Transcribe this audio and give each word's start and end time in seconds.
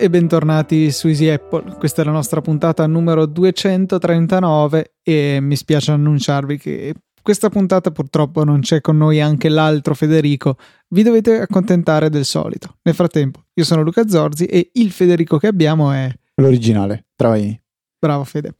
e 0.00 0.08
bentornati 0.08 0.90
su 0.92 1.08
Easy 1.08 1.28
Apple. 1.28 1.74
Questa 1.76 2.00
è 2.00 2.04
la 2.06 2.10
nostra 2.10 2.40
puntata 2.40 2.86
numero 2.86 3.26
239 3.26 4.94
e 5.02 5.40
mi 5.42 5.54
spiace 5.56 5.90
annunciarvi 5.92 6.56
che 6.56 6.94
questa 7.20 7.50
puntata 7.50 7.90
purtroppo 7.90 8.42
non 8.42 8.60
c'è 8.60 8.80
con 8.80 8.96
noi 8.96 9.20
anche 9.20 9.50
l'altro 9.50 9.94
Federico. 9.94 10.56
Vi 10.88 11.02
dovete 11.02 11.40
accontentare 11.40 12.08
del 12.08 12.24
solito. 12.24 12.78
Nel 12.84 12.94
frattempo, 12.94 13.44
io 13.52 13.62
sono 13.62 13.82
Luca 13.82 14.08
Zorzi 14.08 14.46
e 14.46 14.70
il 14.72 14.90
Federico 14.90 15.36
che 15.36 15.48
abbiamo 15.48 15.92
è 15.92 16.10
l'originale, 16.36 17.08
Travaini. 17.14 17.60
Bravo 17.98 18.24
Fede. 18.24 18.54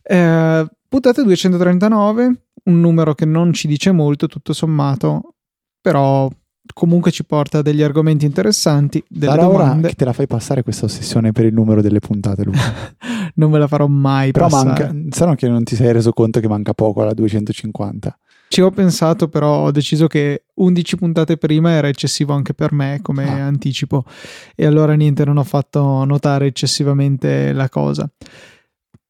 Eh, 0.00 0.66
puntata 0.88 1.22
239, 1.24 2.46
un 2.66 2.80
numero 2.80 3.14
che 3.14 3.24
non 3.24 3.52
ci 3.52 3.66
dice 3.66 3.90
molto 3.90 4.28
tutto 4.28 4.52
sommato, 4.52 5.34
però 5.80 6.30
comunque 6.72 7.10
ci 7.10 7.24
porta 7.24 7.62
degli 7.62 7.82
argomenti 7.82 8.24
interessanti. 8.24 9.02
Delle 9.08 9.32
Sarà 9.32 9.42
domande. 9.42 9.78
ora 9.80 9.88
che 9.88 9.94
te 9.94 10.04
la 10.04 10.12
fai 10.12 10.26
passare 10.26 10.62
questa 10.62 10.86
ossessione 10.86 11.32
per 11.32 11.44
il 11.44 11.52
numero 11.52 11.82
delle 11.82 12.00
puntate, 12.00 12.44
Luca. 12.44 12.94
non 13.36 13.50
me 13.50 13.58
la 13.58 13.66
farò 13.66 13.86
mai 13.86 14.30
però 14.30 14.48
passare. 14.48 14.92
manca, 14.92 15.16
sarà 15.16 15.34
che 15.34 15.48
non 15.48 15.64
ti 15.64 15.76
sei 15.76 15.92
reso 15.92 16.12
conto 16.12 16.40
che 16.40 16.48
manca 16.48 16.72
poco 16.72 17.02
alla 17.02 17.14
250. 17.14 18.18
Ci 18.48 18.60
ho 18.60 18.70
pensato, 18.70 19.28
però 19.28 19.64
ho 19.64 19.70
deciso 19.70 20.06
che 20.06 20.44
11 20.54 20.96
puntate 20.96 21.36
prima 21.36 21.70
era 21.70 21.88
eccessivo 21.88 22.34
anche 22.34 22.54
per 22.54 22.72
me 22.72 23.00
come 23.02 23.24
ah. 23.24 23.46
anticipo 23.46 24.04
e 24.54 24.64
allora 24.64 24.94
niente, 24.94 25.24
non 25.24 25.38
ho 25.38 25.44
fatto 25.44 26.04
notare 26.04 26.46
eccessivamente 26.46 27.52
la 27.52 27.68
cosa. 27.68 28.08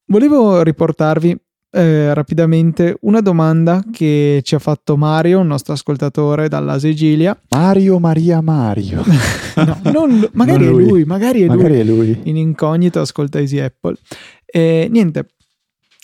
Volevo 0.07 0.61
riportarvi 0.61 1.37
eh, 1.75 2.13
rapidamente 2.13 2.95
una 3.01 3.19
domanda 3.19 3.83
che 3.91 4.39
ci 4.43 4.55
ha 4.55 4.59
fatto 4.59 4.95
Mario, 4.95 5.41
un 5.41 5.47
nostro 5.47 5.73
ascoltatore 5.73 6.47
dalla 6.47 6.79
Sicilia. 6.79 7.37
Mario 7.49 7.99
Maria 7.99 8.39
Mario. 8.39 9.03
no, 9.57 9.79
non, 9.91 10.29
magari, 10.33 10.63
non 10.63 10.73
lui. 10.73 10.83
È 10.83 10.87
lui, 10.87 11.03
magari 11.03 11.41
è 11.41 11.47
magari 11.47 11.85
lui. 11.85 12.11
È 12.11 12.13
lui. 12.13 12.19
In 12.29 12.37
incognito 12.37 13.01
ascolta 13.01 13.39
Easy 13.39 13.59
Apple. 13.59 13.97
Eh, 14.45 14.87
niente, 14.89 15.27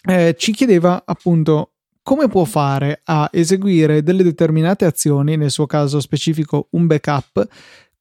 eh, 0.09 0.35
ci 0.37 0.51
chiedeva 0.51 1.03
appunto 1.05 1.75
come 2.03 2.27
può 2.27 2.43
fare 2.43 2.99
a 3.05 3.29
eseguire 3.31 4.03
delle 4.03 4.23
determinate 4.23 4.83
azioni, 4.83 5.37
nel 5.37 5.51
suo 5.51 5.67
caso 5.67 6.01
specifico 6.01 6.67
un 6.71 6.85
backup, 6.85 7.47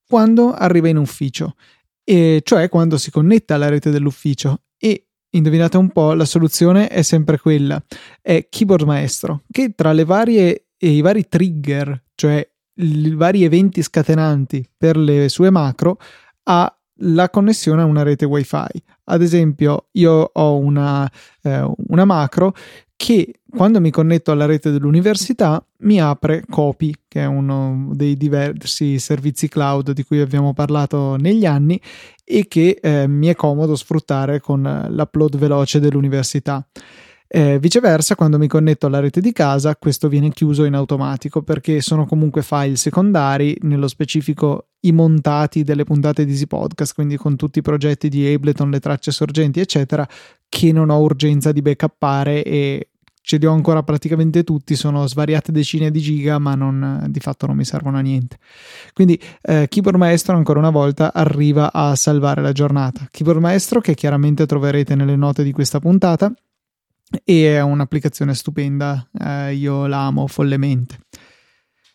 quando 0.08 0.52
arriva 0.52 0.88
in 0.88 0.96
ufficio, 0.96 1.54
e 2.02 2.40
cioè 2.42 2.68
quando 2.68 2.98
si 2.98 3.12
connette 3.12 3.52
alla 3.52 3.68
rete 3.68 3.90
dell'ufficio 3.90 4.62
indovinate 5.30 5.76
un 5.76 5.90
po', 5.90 6.12
la 6.12 6.24
soluzione 6.24 6.88
è 6.88 7.02
sempre 7.02 7.38
quella, 7.38 7.82
è 8.20 8.48
Keyboard 8.48 8.84
Maestro, 8.84 9.42
che 9.50 9.74
tra 9.74 9.92
le 9.92 10.04
varie 10.04 10.66
e 10.76 10.90
i 10.90 11.00
vari 11.00 11.28
trigger, 11.28 12.04
cioè 12.14 12.48
i 12.74 13.14
vari 13.14 13.44
eventi 13.44 13.82
scatenanti 13.82 14.66
per 14.76 14.96
le 14.96 15.28
sue 15.28 15.50
macro, 15.50 15.98
ha 16.44 16.74
la 17.02 17.30
connessione 17.30 17.82
a 17.82 17.86
una 17.86 18.02
rete 18.02 18.24
wifi. 18.24 18.82
Ad 19.04 19.22
esempio, 19.22 19.88
io 19.92 20.30
ho 20.32 20.56
una, 20.58 21.10
eh, 21.42 21.70
una 21.88 22.04
macro 22.04 22.54
che 23.00 23.40
quando 23.48 23.80
mi 23.80 23.90
connetto 23.90 24.30
alla 24.30 24.44
rete 24.44 24.70
dell'università 24.70 25.64
mi 25.78 25.98
apre 25.98 26.44
Copy, 26.46 26.92
che 27.08 27.22
è 27.22 27.24
uno 27.24 27.88
dei 27.94 28.14
diversi 28.14 28.98
servizi 28.98 29.48
cloud 29.48 29.92
di 29.92 30.04
cui 30.04 30.20
abbiamo 30.20 30.52
parlato 30.52 31.16
negli 31.16 31.46
anni 31.46 31.80
e 32.22 32.46
che 32.46 32.78
eh, 32.78 33.06
mi 33.06 33.28
è 33.28 33.34
comodo 33.34 33.74
sfruttare 33.74 34.38
con 34.40 34.88
l'upload 34.90 35.38
veloce 35.38 35.80
dell'università. 35.80 36.62
Eh, 37.32 37.60
viceversa, 37.60 38.16
quando 38.16 38.38
mi 38.38 38.48
connetto 38.48 38.86
alla 38.86 38.98
rete 38.98 39.20
di 39.20 39.30
casa, 39.30 39.76
questo 39.76 40.08
viene 40.08 40.30
chiuso 40.30 40.64
in 40.64 40.74
automatico 40.74 41.42
perché 41.42 41.80
sono 41.80 42.04
comunque 42.04 42.42
file 42.42 42.74
secondari, 42.74 43.56
nello 43.60 43.86
specifico 43.86 44.70
i 44.80 44.90
montati 44.90 45.62
delle 45.62 45.84
puntate 45.84 46.24
di 46.24 46.32
Easy 46.32 46.48
Podcast, 46.48 46.92
quindi 46.92 47.16
con 47.16 47.36
tutti 47.36 47.60
i 47.60 47.62
progetti 47.62 48.08
di 48.08 48.26
Ableton, 48.26 48.68
le 48.68 48.80
tracce 48.80 49.12
sorgenti, 49.12 49.60
eccetera, 49.60 50.04
che 50.48 50.72
non 50.72 50.90
ho 50.90 50.98
urgenza 50.98 51.52
di 51.52 51.62
backuppare 51.62 52.42
e 52.42 52.88
ce 53.22 53.36
li 53.36 53.46
ho 53.46 53.52
ancora 53.52 53.84
praticamente 53.84 54.42
tutti, 54.42 54.74
sono 54.74 55.06
svariate 55.06 55.52
decine 55.52 55.92
di 55.92 56.00
giga, 56.00 56.40
ma 56.40 56.56
non, 56.56 57.06
di 57.10 57.20
fatto 57.20 57.46
non 57.46 57.54
mi 57.54 57.64
servono 57.64 57.96
a 57.98 58.00
niente. 58.00 58.38
Quindi 58.92 59.16
eh, 59.42 59.68
Keyboard 59.68 59.98
Maestro 59.98 60.34
ancora 60.34 60.58
una 60.58 60.70
volta 60.70 61.12
arriva 61.14 61.72
a 61.72 61.94
salvare 61.94 62.42
la 62.42 62.50
giornata. 62.50 63.06
Keyboard 63.08 63.38
Maestro 63.38 63.80
che 63.80 63.94
chiaramente 63.94 64.46
troverete 64.46 64.96
nelle 64.96 65.14
note 65.14 65.44
di 65.44 65.52
questa 65.52 65.78
puntata 65.78 66.34
e 67.24 67.56
è 67.56 67.60
un'applicazione 67.60 68.34
stupenda, 68.34 69.08
eh, 69.18 69.54
io 69.54 69.86
la 69.86 70.06
amo 70.06 70.26
follemente. 70.26 70.98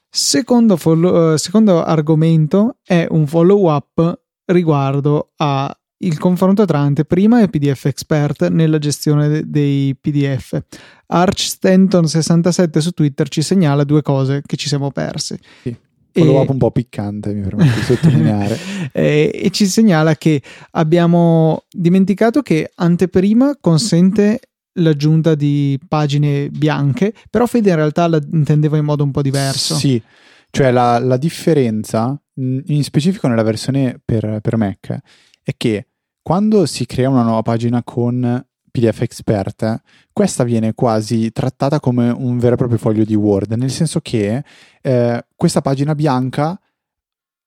Secondo, 0.09 0.77
follow, 0.77 1.33
uh, 1.33 1.37
secondo 1.37 1.83
argomento 1.83 2.77
è 2.83 3.05
un 3.09 3.27
follow 3.27 3.69
up 3.69 4.21
riguardo 4.45 5.31
a 5.35 5.77
il 5.97 6.17
confronto 6.17 6.65
tra 6.65 6.79
anteprima 6.79 7.41
e 7.41 7.49
PDF 7.49 7.85
Expert 7.85 8.47
nella 8.47 8.77
gestione 8.77 9.27
de- 9.27 9.43
dei 9.45 9.95
PDF. 9.95 10.61
Arch 11.07 11.39
Stanton 11.39 12.07
67 12.07 12.79
su 12.79 12.91
Twitter 12.91 13.27
ci 13.27 13.41
segnala 13.41 13.83
due 13.83 14.01
cose 14.01 14.41
che 14.45 14.55
ci 14.55 14.67
siamo 14.67 14.91
persi. 14.91 15.37
Sì. 15.61 15.75
Follow 16.11 16.41
up 16.41 16.49
un 16.49 16.57
po' 16.59 16.71
piccante, 16.71 17.33
mi 17.33 17.41
permetto 17.41 17.77
di 17.77 17.83
sottolineare. 17.83 18.57
e, 18.93 19.31
e 19.33 19.49
ci 19.49 19.65
segnala 19.65 20.15
che 20.15 20.41
abbiamo 20.71 21.63
dimenticato 21.69 22.41
che 22.41 22.71
anteprima 22.73 23.57
consente 23.59 24.39
l'aggiunta 24.75 25.35
di 25.35 25.79
pagine 25.87 26.49
bianche, 26.49 27.13
però 27.29 27.45
Fede 27.45 27.69
in 27.69 27.75
realtà 27.75 28.07
la 28.07 28.19
intendeva 28.31 28.77
in 28.77 28.85
modo 28.85 29.03
un 29.03 29.11
po' 29.11 29.21
diverso. 29.21 29.75
Sì, 29.75 30.01
cioè 30.49 30.71
la, 30.71 30.99
la 30.99 31.17
differenza, 31.17 32.19
in 32.35 32.83
specifico 32.83 33.27
nella 33.27 33.43
versione 33.43 33.99
per, 34.03 34.39
per 34.41 34.57
Mac, 34.57 34.97
è 35.43 35.51
che 35.55 35.87
quando 36.21 36.65
si 36.65 36.85
crea 36.85 37.09
una 37.09 37.23
nuova 37.23 37.41
pagina 37.41 37.83
con 37.83 38.43
PDF 38.71 39.01
Expert, 39.01 39.81
questa 40.11 40.43
viene 40.43 40.73
quasi 40.73 41.31
trattata 41.31 41.79
come 41.79 42.09
un 42.09 42.37
vero 42.39 42.55
e 42.55 42.57
proprio 42.57 42.77
foglio 42.77 43.05
di 43.05 43.15
Word, 43.15 43.53
nel 43.53 43.71
senso 43.71 44.01
che 44.01 44.43
eh, 44.81 45.25
questa 45.35 45.61
pagina 45.61 45.95
bianca 45.95 46.59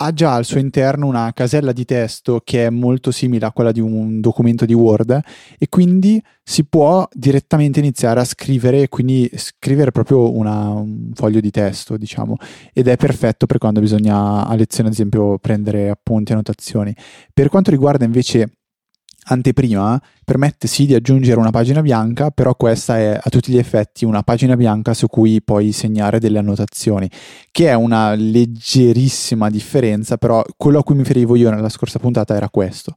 ha 0.00 0.12
già 0.12 0.34
al 0.34 0.44
suo 0.44 0.60
interno 0.60 1.06
una 1.06 1.32
casella 1.32 1.72
di 1.72 1.84
testo 1.84 2.40
che 2.44 2.66
è 2.66 2.70
molto 2.70 3.10
simile 3.10 3.46
a 3.46 3.52
quella 3.52 3.72
di 3.72 3.80
un 3.80 4.20
documento 4.20 4.64
di 4.64 4.74
Word 4.74 5.20
e 5.58 5.68
quindi 5.68 6.22
si 6.42 6.64
può 6.64 7.06
direttamente 7.12 7.80
iniziare 7.80 8.20
a 8.20 8.24
scrivere, 8.24 8.88
quindi 8.88 9.28
scrivere 9.34 9.90
proprio 9.90 10.34
una, 10.34 10.70
un 10.70 11.10
foglio 11.14 11.40
di 11.40 11.50
testo, 11.50 11.96
diciamo, 11.96 12.36
ed 12.72 12.86
è 12.86 12.96
perfetto 12.96 13.46
per 13.46 13.58
quando 13.58 13.80
bisogna 13.80 14.46
a 14.46 14.54
lezione, 14.54 14.88
ad 14.88 14.94
esempio, 14.94 15.38
prendere 15.38 15.90
appunti 15.90 16.30
e 16.30 16.34
annotazioni. 16.34 16.94
Per 17.34 17.48
quanto 17.48 17.70
riguarda 17.70 18.04
invece 18.04 18.57
anteprima 19.28 20.00
permette 20.24 20.66
sì 20.66 20.86
di 20.86 20.94
aggiungere 20.94 21.38
una 21.40 21.50
pagina 21.50 21.80
bianca, 21.80 22.30
però 22.30 22.54
questa 22.54 22.98
è 22.98 23.18
a 23.20 23.30
tutti 23.30 23.52
gli 23.52 23.58
effetti 23.58 24.04
una 24.04 24.22
pagina 24.22 24.56
bianca 24.56 24.94
su 24.94 25.06
cui 25.06 25.42
puoi 25.42 25.72
segnare 25.72 26.18
delle 26.18 26.38
annotazioni, 26.38 27.10
che 27.50 27.68
è 27.68 27.74
una 27.74 28.14
leggerissima 28.14 29.48
differenza, 29.48 30.16
però 30.16 30.44
quello 30.56 30.80
a 30.80 30.82
cui 30.82 30.94
mi 30.94 31.02
riferivo 31.02 31.36
io 31.36 31.50
nella 31.50 31.68
scorsa 31.68 31.98
puntata 31.98 32.34
era 32.34 32.48
questo. 32.50 32.94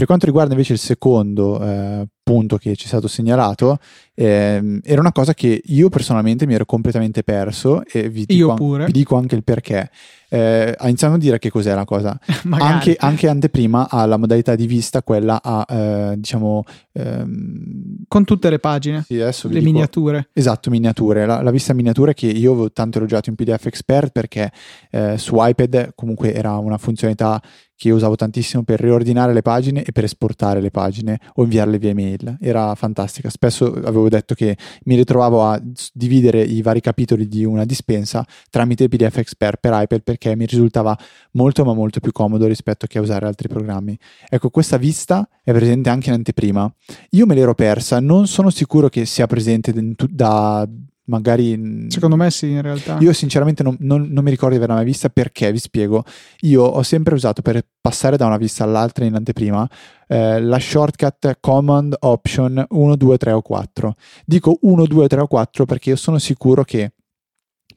Per 0.00 0.08
quanto 0.08 0.24
riguarda 0.24 0.52
invece 0.52 0.72
il 0.72 0.78
secondo 0.78 1.62
eh, 1.62 2.06
punto 2.22 2.56
che 2.56 2.74
ci 2.74 2.84
è 2.84 2.88
stato 2.88 3.06
segnalato, 3.06 3.76
eh, 4.14 4.80
era 4.82 4.98
una 4.98 5.12
cosa 5.12 5.34
che 5.34 5.60
io 5.62 5.90
personalmente 5.90 6.46
mi 6.46 6.54
ero 6.54 6.64
completamente 6.64 7.22
perso 7.22 7.82
e 7.84 8.08
vi 8.08 8.24
dico, 8.24 8.54
vi 8.54 8.92
dico 8.92 9.16
anche 9.16 9.34
il 9.34 9.44
perché 9.44 9.90
eh, 10.30 10.74
iniziamo 10.80 11.16
a 11.16 11.18
dire 11.18 11.38
che 11.38 11.50
cos'è 11.50 11.74
la 11.74 11.84
cosa. 11.84 12.18
anche, 12.48 12.96
anche, 12.98 13.28
anteprima 13.28 13.90
ha 13.90 14.06
la 14.06 14.16
modalità 14.16 14.54
di 14.54 14.66
vista, 14.66 15.02
quella 15.02 15.42
a 15.42 15.66
eh, 15.68 16.14
diciamo. 16.16 16.62
Ehm... 16.92 18.04
Con 18.08 18.24
tutte 18.24 18.48
le 18.48 18.58
pagine, 18.58 19.02
sì, 19.02 19.20
adesso 19.20 19.48
le 19.48 19.58
dico, 19.58 19.66
miniature. 19.66 20.30
Esatto, 20.32 20.70
miniature. 20.70 21.26
La, 21.26 21.42
la, 21.42 21.50
vista 21.50 21.74
miniature 21.74 22.14
che 22.14 22.26
io 22.26 22.52
avevo 22.52 22.72
tanto 22.72 22.96
elogiato 22.96 23.28
in 23.28 23.36
PDF 23.36 23.66
Expert 23.66 24.12
perché 24.12 24.50
eh, 24.90 25.18
su 25.18 25.34
iPad 25.36 25.92
comunque 25.94 26.32
era 26.32 26.56
una 26.56 26.78
funzionalità 26.78 27.42
che 27.80 27.88
io 27.88 27.94
usavo 27.94 28.14
tantissimo 28.14 28.62
per 28.62 28.78
riordinare 28.78 29.32
le 29.32 29.40
pagine 29.40 29.82
e 29.82 29.90
per 29.90 30.04
esportare 30.04 30.60
le 30.60 30.70
pagine 30.70 31.18
o 31.36 31.44
inviarle 31.44 31.78
via 31.78 31.94
mail. 31.94 32.36
Era 32.38 32.74
fantastica. 32.74 33.30
Spesso 33.30 33.72
avevo 33.72 34.10
detto 34.10 34.34
che 34.34 34.58
mi 34.84 34.96
ritrovavo 34.96 35.46
a 35.46 35.58
dividere 35.94 36.42
i 36.42 36.60
vari 36.60 36.82
capitoli 36.82 37.26
di 37.26 37.42
una 37.42 37.64
dispensa 37.64 38.22
tramite 38.50 38.86
PDF 38.88 39.16
Expert 39.16 39.60
per 39.60 39.72
iPad 39.74 40.02
perché 40.02 40.36
mi 40.36 40.44
risultava 40.44 40.94
molto 41.32 41.64
ma 41.64 41.72
molto 41.72 42.00
più 42.00 42.12
comodo 42.12 42.46
rispetto 42.46 42.86
che 42.86 42.98
a 42.98 43.00
usare 43.00 43.24
altri 43.24 43.48
programmi. 43.48 43.98
Ecco, 44.28 44.50
questa 44.50 44.76
vista 44.76 45.26
è 45.42 45.50
presente 45.52 45.88
anche 45.88 46.10
in 46.10 46.16
anteprima. 46.16 46.70
Io 47.12 47.24
me 47.24 47.34
l'ero 47.34 47.54
persa, 47.54 47.98
non 47.98 48.26
sono 48.26 48.50
sicuro 48.50 48.90
che 48.90 49.06
sia 49.06 49.26
presente 49.26 49.72
da 50.10 50.68
magari... 51.10 51.86
Secondo 51.88 52.16
me 52.16 52.30
sì, 52.30 52.50
in 52.50 52.62
realtà. 52.62 52.96
Io 53.00 53.12
sinceramente 53.12 53.62
non, 53.62 53.76
non, 53.80 54.08
non, 54.10 54.24
mi 54.24 54.30
ricordo 54.30 54.54
di 54.54 54.56
averla 54.56 54.76
mai 54.76 54.84
vista 54.84 55.10
perché, 55.10 55.52
vi 55.52 55.58
spiego, 55.58 56.04
io 56.40 56.62
ho 56.62 56.82
sempre 56.82 57.14
usato 57.14 57.42
per 57.42 57.62
passare 57.80 58.16
da 58.16 58.26
una 58.26 58.36
vista 58.36 58.64
all'altra 58.64 59.04
in 59.04 59.14
anteprima 59.14 59.68
eh, 60.06 60.40
la 60.40 60.58
shortcut 60.58 61.38
Command 61.40 61.96
Option 62.00 62.64
1, 62.68 62.96
2, 62.96 63.18
3 63.18 63.32
o 63.32 63.42
4. 63.42 63.94
Dico 64.24 64.58
1, 64.62 64.86
2, 64.86 65.08
3 65.08 65.20
o 65.20 65.26
4 65.26 65.64
perché 65.66 65.90
io 65.90 65.96
sono 65.96 66.18
sicuro 66.18 66.62
che 66.64 66.92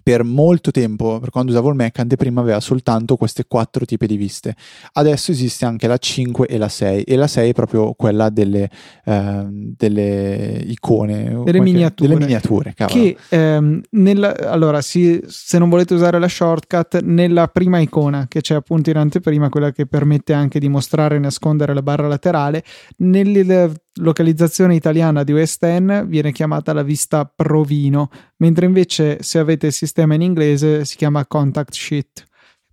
per 0.03 0.23
molto 0.23 0.69
tempo, 0.71 1.19
per 1.19 1.29
quando 1.29 1.51
usavo 1.51 1.69
il 1.69 1.75
Mac, 1.75 1.97
anteprima 1.97 2.41
aveva 2.41 2.59
soltanto 2.59 3.15
queste 3.15 3.45
quattro 3.47 3.85
tipi 3.85 4.05
di 4.05 4.17
viste. 4.17 4.55
Adesso 4.91 5.31
esiste 5.31 5.65
anche 5.65 5.87
la 5.87 5.97
5 5.97 6.47
e 6.47 6.57
la 6.57 6.67
6 6.67 7.03
e 7.03 7.15
la 7.15 7.27
6 7.27 7.49
è 7.49 7.53
proprio 7.53 7.93
quella 7.93 8.29
delle, 8.29 8.69
eh, 9.05 9.45
delle 9.49 10.61
icone, 10.65 11.41
delle 11.43 11.59
miniature. 11.61 12.09
Delle 12.09 12.19
miniature 12.19 12.73
che 12.75 13.17
ehm, 13.29 13.81
nella, 13.91 14.35
allora, 14.49 14.81
si, 14.81 15.21
se 15.27 15.57
non 15.57 15.69
volete 15.69 15.93
usare 15.93 16.19
la 16.19 16.27
shortcut, 16.27 17.01
nella 17.01 17.47
prima 17.47 17.79
icona 17.79 18.25
che 18.27 18.41
c'è 18.41 18.55
appunto 18.55 18.89
in 18.89 18.97
anteprima, 18.97 19.49
quella 19.49 19.71
che 19.71 19.85
permette 19.85 20.33
anche 20.33 20.59
di 20.59 20.67
mostrare 20.67 21.15
e 21.15 21.19
nascondere 21.19 21.73
la 21.73 21.81
barra 21.81 22.07
laterale, 22.07 22.63
nella 22.97 23.71
localizzazione 23.95 24.75
italiana 24.75 25.23
di 25.23 25.33
OS 25.33 25.57
X 25.57 26.05
viene 26.05 26.31
chiamata 26.31 26.73
la 26.73 26.83
vista 26.83 27.25
provino, 27.25 28.09
mentre 28.37 28.65
invece 28.65 29.21
se 29.21 29.39
avete 29.39 29.67
il 29.67 29.73
sistema 29.73 30.15
in 30.15 30.21
inglese 30.21 30.85
si 30.85 30.95
chiama 30.95 31.25
contact 31.25 31.73
sheet, 31.73 32.23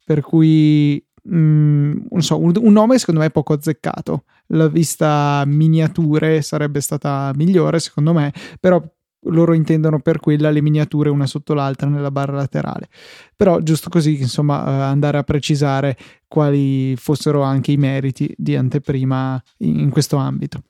per 0.04 0.22
cui 0.22 1.04
mm, 1.28 1.92
non 2.10 2.22
so, 2.22 2.38
un, 2.38 2.52
un, 2.56 2.72
nome 2.72 2.98
secondo 2.98 3.20
me 3.20 3.26
è 3.26 3.30
poco 3.30 3.52
azzeccato. 3.52 4.24
La 4.52 4.68
vista 4.68 5.44
miniature 5.46 6.42
sarebbe 6.42 6.80
stata 6.80 7.32
migliore 7.34 7.78
secondo 7.78 8.12
me, 8.12 8.32
però 8.58 8.82
loro 9.24 9.52
intendono 9.52 10.00
per 10.00 10.18
quella 10.18 10.50
le 10.50 10.62
miniature 10.62 11.10
una 11.10 11.26
sotto 11.26 11.52
l'altra 11.52 11.88
nella 11.88 12.10
barra 12.10 12.36
laterale. 12.36 12.88
Però 13.36 13.60
giusto 13.60 13.90
così, 13.90 14.20
insomma, 14.20 14.66
eh, 14.66 14.82
andare 14.82 15.18
a 15.18 15.22
precisare 15.22 15.96
quali 16.26 16.94
fossero 16.96 17.42
anche 17.42 17.72
i 17.72 17.76
meriti 17.76 18.32
di 18.36 18.56
anteprima 18.56 19.40
in 19.58 19.90
questo 19.90 20.16
ambito. 20.16 20.62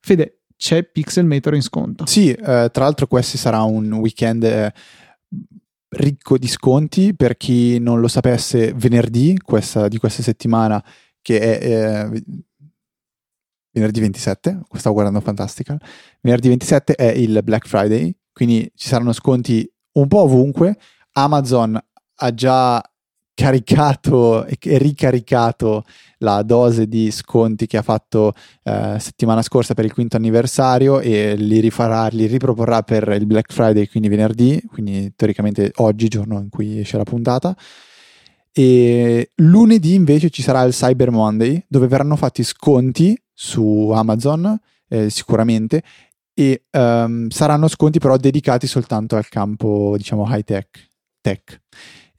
Fede, 0.00 0.40
c'è 0.56 0.84
Pixelmator 0.84 1.54
in 1.54 1.62
sconto. 1.62 2.06
Sì, 2.06 2.32
eh, 2.32 2.68
tra 2.72 2.84
l'altro 2.84 3.06
questo 3.06 3.36
sarà 3.36 3.62
un 3.62 3.92
weekend 3.92 4.44
eh, 4.44 4.72
ricco 5.90 6.36
di 6.36 6.48
sconti 6.48 7.14
per 7.14 7.36
chi 7.36 7.78
non 7.78 8.00
lo 8.00 8.08
sapesse 8.08 8.72
venerdì 8.74 9.38
questa, 9.42 9.88
di 9.88 9.98
questa 9.98 10.22
settimana 10.22 10.82
che 11.22 11.40
è 11.40 12.10
eh, 12.10 12.22
venerdì 13.70 14.00
27, 14.00 14.60
stavo 14.72 14.94
guardando 14.94 15.20
Fantastical, 15.20 15.80
venerdì 16.20 16.48
27 16.48 16.94
è 16.94 17.10
il 17.10 17.40
Black 17.42 17.66
Friday, 17.66 18.14
quindi 18.32 18.70
ci 18.74 18.88
saranno 18.88 19.12
sconti 19.12 19.70
un 19.92 20.08
po' 20.08 20.20
ovunque. 20.20 20.76
Amazon 21.12 21.80
ha 22.20 22.34
già 22.34 22.82
caricato 23.38 24.46
e 24.46 24.78
ricaricato 24.78 25.84
la 26.18 26.42
dose 26.42 26.88
di 26.88 27.12
sconti 27.12 27.68
che 27.68 27.76
ha 27.76 27.82
fatto 27.82 28.34
eh, 28.64 28.96
settimana 28.98 29.42
scorsa 29.42 29.74
per 29.74 29.84
il 29.84 29.92
quinto 29.92 30.16
anniversario 30.16 30.98
e 30.98 31.36
li 31.36 31.60
rifarà, 31.60 32.08
li 32.08 32.26
riproporrà 32.26 32.82
per 32.82 33.06
il 33.16 33.26
Black 33.26 33.52
Friday, 33.52 33.86
quindi 33.86 34.08
venerdì, 34.08 34.60
quindi 34.66 35.12
teoricamente 35.14 35.70
oggi, 35.76 36.08
giorno 36.08 36.40
in 36.40 36.48
cui 36.48 36.80
esce 36.80 36.96
la 36.96 37.04
puntata. 37.04 37.56
E 38.52 39.30
lunedì 39.36 39.94
invece 39.94 40.30
ci 40.30 40.42
sarà 40.42 40.62
il 40.62 40.72
Cyber 40.72 41.12
Monday 41.12 41.64
dove 41.68 41.86
verranno 41.86 42.16
fatti 42.16 42.42
sconti 42.42 43.16
su 43.32 43.92
Amazon 43.94 44.58
eh, 44.88 45.10
sicuramente 45.10 45.84
e 46.34 46.64
um, 46.72 47.28
saranno 47.28 47.68
sconti 47.68 48.00
però 48.00 48.16
dedicati 48.16 48.66
soltanto 48.66 49.14
al 49.14 49.28
campo 49.28 49.94
diciamo 49.96 50.26
high 50.26 50.42
tech. 50.42 50.90
tech. 51.20 51.60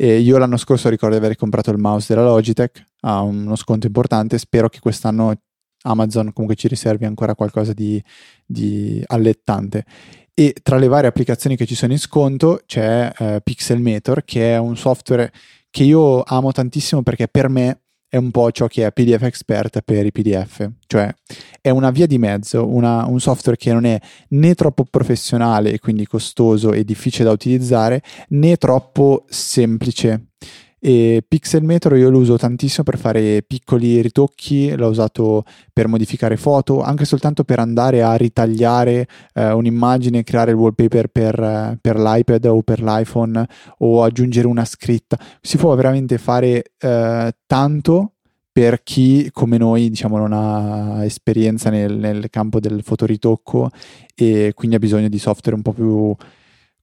E 0.02 0.20
io 0.20 0.38
l'anno 0.38 0.56
scorso 0.56 0.88
ricordo 0.88 1.20
di 1.20 1.26
aver 1.26 1.36
comprato 1.36 1.72
il 1.72 1.78
mouse 1.78 2.14
della 2.14 2.26
Logitech 2.26 2.86
a 3.02 3.20
uno 3.20 3.58
sconto 3.58 3.86
importante, 3.86 4.38
spero 4.38 4.70
che 4.70 4.80
quest'anno 4.80 5.34
Amazon 5.82 6.32
comunque 6.32 6.56
ci 6.56 6.70
riservi 6.70 7.04
ancora 7.04 7.36
qualcosa 7.36 7.74
di, 7.74 8.02
di 8.46 9.04
allettante. 9.08 9.84
E 10.34 10.56
tra 10.64 10.78
le 10.78 10.88
varie 10.88 11.10
applicazioni 11.10 11.58
che 11.58 11.66
ci 11.66 11.76
sono 11.76 11.92
in 11.92 12.00
sconto 12.00 12.62
c'è 12.66 13.12
eh, 13.18 13.42
Pixelmator, 13.44 14.24
che 14.24 14.54
è 14.54 14.58
un 14.58 14.78
software 14.78 15.34
che 15.70 15.84
io 15.84 16.24
amo 16.24 16.54
tantissimo 16.54 17.04
perché 17.04 17.28
per 17.28 17.50
me 17.50 17.82
è 18.10 18.18
un 18.18 18.32
po' 18.32 18.52
ciò 18.52 18.66
che 18.66 18.88
è 18.88 18.92
PDF 18.92 19.22
Expert 19.22 19.82
per 19.82 20.04
i 20.04 20.12
PDF, 20.12 20.68
cioè 20.88 21.14
è 21.62 21.70
una 21.70 21.92
via 21.92 22.08
di 22.08 22.18
mezzo, 22.18 22.68
una, 22.68 23.06
un 23.06 23.20
software 23.20 23.56
che 23.56 23.72
non 23.72 23.86
è 23.86 24.00
né 24.30 24.56
troppo 24.56 24.84
professionale 24.84 25.72
e 25.72 25.80
quindi 25.80 26.08
costoso 26.08 26.74
e 26.74 26.84
difficile 26.84 27.26
da 27.26 27.32
utilizzare, 27.32 28.02
né 28.30 28.58
troppo 28.58 29.26
semplice 29.30 30.30
e 30.80 31.24
Pixelmetro 31.28 31.96
io 31.96 32.10
lo 32.10 32.20
uso 32.20 32.38
tantissimo 32.38 32.84
per 32.84 32.98
fare 32.98 33.44
piccoli 33.46 34.02
ritocchi, 34.02 34.76
l'ho 34.76 34.88
usato 34.88 35.44
per 35.74 35.88
modificare 35.88 36.38
foto, 36.38 36.82
anche 36.82 37.06
soltanto 37.06 37.44
per 37.44 37.60
andare 37.60 38.02
a 38.02 38.16
ritagliare 38.16 39.08
eh, 39.34 39.52
un'immagine, 39.52 40.24
creare 40.24 40.52
il 40.52 40.58
wallpaper 40.58 41.08
per, 41.08 41.78
per, 41.82 41.98
l'iPad 41.98 42.46
o 42.46 42.62
per 42.62 42.82
l'iPhone 42.82 43.46
o 43.80 44.04
aggiungere 44.04 44.48
una 44.48 44.66
scritta. 44.66 45.18
Si 45.42 45.58
può 45.58 45.76
veramente 45.76 46.18
fare 46.18 46.64
eh, 46.80 47.34
tanto 47.46 48.14
per 48.52 48.82
chi 48.84 49.30
come 49.32 49.58
noi 49.58 49.90
diciamo 49.90 50.18
non 50.18 50.34
ha 50.34 51.06
esperienza 51.06 51.70
nel, 51.70 51.96
nel 51.98 52.30
campo 52.30 52.60
del 52.60 52.84
fotoritocco 52.84 53.70
e 54.16 54.52
quindi 54.56 54.76
ha 54.76 54.80
bisogno 54.80 55.08
di 55.08 55.20
software 55.20 55.56
un 55.56 55.62
po' 55.62 55.72
più 55.72 56.16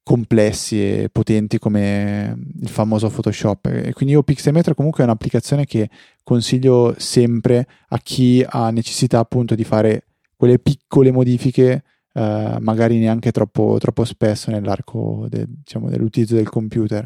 complessi 0.06 0.80
e 0.80 1.08
potenti 1.10 1.58
come 1.58 2.38
il 2.60 2.68
famoso 2.68 3.08
Photoshop. 3.08 3.66
E 3.66 3.92
quindi 3.92 4.14
io 4.14 4.22
Pixelmeter 4.22 4.76
comunque 4.76 5.02
è 5.02 5.04
un'applicazione 5.04 5.64
che 5.64 5.90
consiglio 6.22 6.94
sempre 6.96 7.66
a 7.88 7.98
chi 7.98 8.46
ha 8.48 8.70
necessità 8.70 9.18
appunto 9.18 9.56
di 9.56 9.64
fare 9.64 10.04
quelle 10.36 10.60
piccole 10.60 11.10
modifiche, 11.10 11.82
eh, 12.12 12.56
magari 12.60 12.98
neanche 12.98 13.32
troppo, 13.32 13.78
troppo 13.80 14.04
spesso 14.04 14.52
nell'arco 14.52 15.26
de, 15.28 15.44
diciamo, 15.48 15.88
dell'utilizzo 15.88 16.36
del 16.36 16.50
computer. 16.50 17.04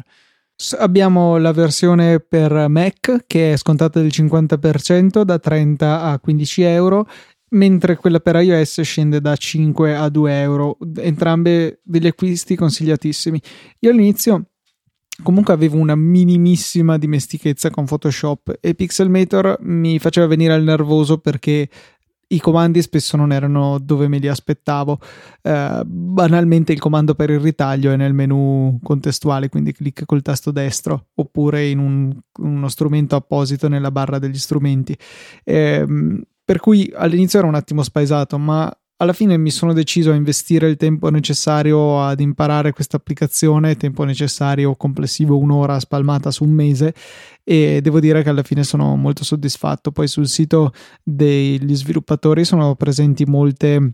Abbiamo 0.77 1.37
la 1.37 1.53
versione 1.53 2.19
per 2.19 2.67
Mac 2.67 3.23
che 3.25 3.53
è 3.53 3.57
scontata 3.57 3.99
del 3.99 4.11
50% 4.13 5.23
da 5.23 5.39
30 5.39 6.03
a 6.03 6.19
15 6.19 6.61
euro 6.61 7.07
mentre 7.51 7.95
quella 7.95 8.19
per 8.19 8.35
iOS 8.35 8.81
scende 8.81 9.21
da 9.21 9.35
5 9.35 9.95
a 9.95 10.09
2 10.09 10.41
euro. 10.41 10.77
Entrambe 10.97 11.79
degli 11.83 12.07
acquisti 12.07 12.55
consigliatissimi. 12.55 13.41
Io 13.79 13.91
all'inizio 13.91 14.45
comunque 15.23 15.53
avevo 15.53 15.77
una 15.77 15.95
minimissima 15.95 16.97
dimestichezza 16.97 17.69
con 17.69 17.85
Photoshop 17.85 18.57
e 18.59 18.73
Pixelmator 18.73 19.57
mi 19.61 19.99
faceva 19.99 20.27
venire 20.27 20.53
al 20.53 20.63
nervoso 20.63 21.17
perché 21.19 21.69
i 22.31 22.39
comandi 22.39 22.81
spesso 22.81 23.17
non 23.17 23.31
erano 23.31 23.77
dove 23.77 24.07
me 24.07 24.17
li 24.17 24.27
aspettavo. 24.27 24.99
Uh, 25.41 25.83
banalmente 25.85 26.71
il 26.71 26.79
comando 26.79 27.13
per 27.13 27.29
il 27.29 27.39
ritaglio 27.39 27.91
è 27.91 27.97
nel 27.97 28.13
menu 28.13 28.79
contestuale, 28.81 29.49
quindi 29.49 29.73
clicca 29.73 30.05
col 30.05 30.21
tasto 30.21 30.51
destro 30.51 31.07
oppure 31.15 31.67
in 31.67 31.79
un, 31.79 32.17
uno 32.39 32.67
strumento 32.69 33.17
apposito 33.17 33.67
nella 33.67 33.91
barra 33.91 34.17
degli 34.17 34.37
strumenti. 34.37 34.97
Um, 35.43 36.21
per 36.51 36.59
cui 36.59 36.91
all'inizio 36.93 37.39
ero 37.39 37.47
un 37.47 37.55
attimo 37.55 37.81
spaesato, 37.81 38.37
ma 38.37 38.69
alla 38.97 39.13
fine 39.13 39.37
mi 39.37 39.51
sono 39.51 39.71
deciso 39.71 40.11
a 40.11 40.15
investire 40.15 40.67
il 40.67 40.75
tempo 40.75 41.09
necessario 41.09 42.03
ad 42.03 42.19
imparare 42.19 42.73
questa 42.73 42.97
applicazione, 42.97 43.77
tempo 43.77 44.03
necessario 44.03 44.75
complessivo 44.75 45.37
un'ora 45.37 45.79
spalmata 45.79 46.29
su 46.29 46.43
un 46.43 46.51
mese 46.51 46.93
e 47.45 47.79
devo 47.81 48.01
dire 48.01 48.21
che 48.21 48.27
alla 48.27 48.43
fine 48.43 48.65
sono 48.65 48.97
molto 48.97 49.23
soddisfatto. 49.23 49.93
Poi 49.93 50.09
sul 50.09 50.27
sito 50.27 50.73
degli 51.01 51.73
sviluppatori 51.73 52.43
sono 52.43 52.75
presenti 52.75 53.23
molte 53.23 53.93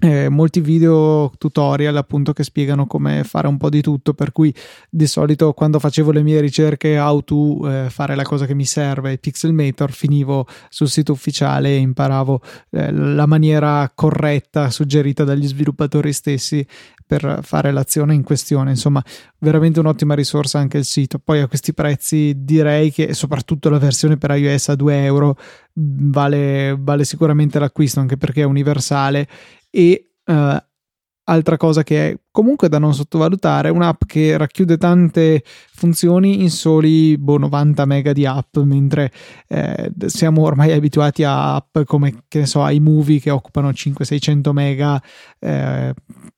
eh, 0.00 0.28
molti 0.28 0.60
video 0.60 1.30
tutorial 1.38 1.96
appunto 1.96 2.32
che 2.32 2.42
spiegano 2.42 2.86
come 2.86 3.22
fare 3.24 3.46
un 3.46 3.56
po' 3.56 3.68
di 3.68 3.80
tutto 3.80 4.12
per 4.12 4.32
cui 4.32 4.52
di 4.90 5.06
solito 5.06 5.52
quando 5.52 5.78
facevo 5.78 6.10
le 6.10 6.22
mie 6.22 6.40
ricerche 6.40 6.98
how 6.98 7.22
to 7.22 7.70
eh, 7.70 7.90
fare 7.90 8.14
la 8.14 8.24
cosa 8.24 8.44
che 8.46 8.54
mi 8.54 8.64
serve 8.64 9.18
Pixelmator 9.18 9.92
finivo 9.92 10.46
sul 10.68 10.88
sito 10.88 11.12
ufficiale 11.12 11.70
e 11.70 11.76
imparavo 11.76 12.40
eh, 12.70 12.92
la 12.92 13.26
maniera 13.26 13.90
corretta 13.94 14.70
suggerita 14.70 15.24
dagli 15.24 15.46
sviluppatori 15.46 16.12
stessi 16.12 16.66
per 17.06 17.40
fare 17.42 17.70
l'azione 17.70 18.14
in 18.14 18.22
questione. 18.22 18.70
Insomma 18.70 19.02
veramente 19.38 19.78
un'ottima 19.78 20.14
risorsa 20.14 20.58
anche 20.58 20.78
il 20.78 20.84
sito. 20.84 21.18
Poi 21.18 21.40
a 21.40 21.48
questi 21.48 21.74
prezzi 21.74 22.32
direi 22.36 22.90
che 22.90 23.14
soprattutto 23.14 23.68
la 23.68 23.78
versione 23.78 24.16
per 24.16 24.30
iOS 24.30 24.70
a 24.70 24.74
2 24.74 25.04
euro 25.04 25.36
vale, 25.74 26.76
vale 26.78 27.04
sicuramente 27.04 27.58
l'acquisto 27.58 28.00
anche 28.00 28.16
perché 28.16 28.42
è 28.42 28.44
universale 28.44 29.28
e 29.76 30.10
uh, 30.26 30.56
altra 31.24 31.56
cosa 31.56 31.82
che 31.82 32.10
è 32.10 32.18
comunque 32.30 32.68
da 32.68 32.78
non 32.78 32.94
sottovalutare, 32.94 33.70
un'app 33.70 34.02
che 34.06 34.36
racchiude 34.36 34.76
tante 34.76 35.42
funzioni 35.72 36.42
in 36.42 36.50
soli 36.50 37.18
boh, 37.18 37.38
90 37.38 37.84
mega 37.84 38.12
di 38.12 38.24
app, 38.24 38.56
mentre 38.58 39.10
eh, 39.48 39.90
siamo 40.06 40.42
ormai 40.42 40.72
abituati 40.72 41.24
a 41.24 41.56
app 41.56 41.78
come 41.86 42.24
che 42.28 42.40
ne 42.40 42.46
so, 42.46 42.66
iMovie 42.68 43.20
che 43.20 43.30
occupano 43.30 43.70
500-600 43.70 44.52
mega. 44.52 45.02
Eh, 45.38 45.94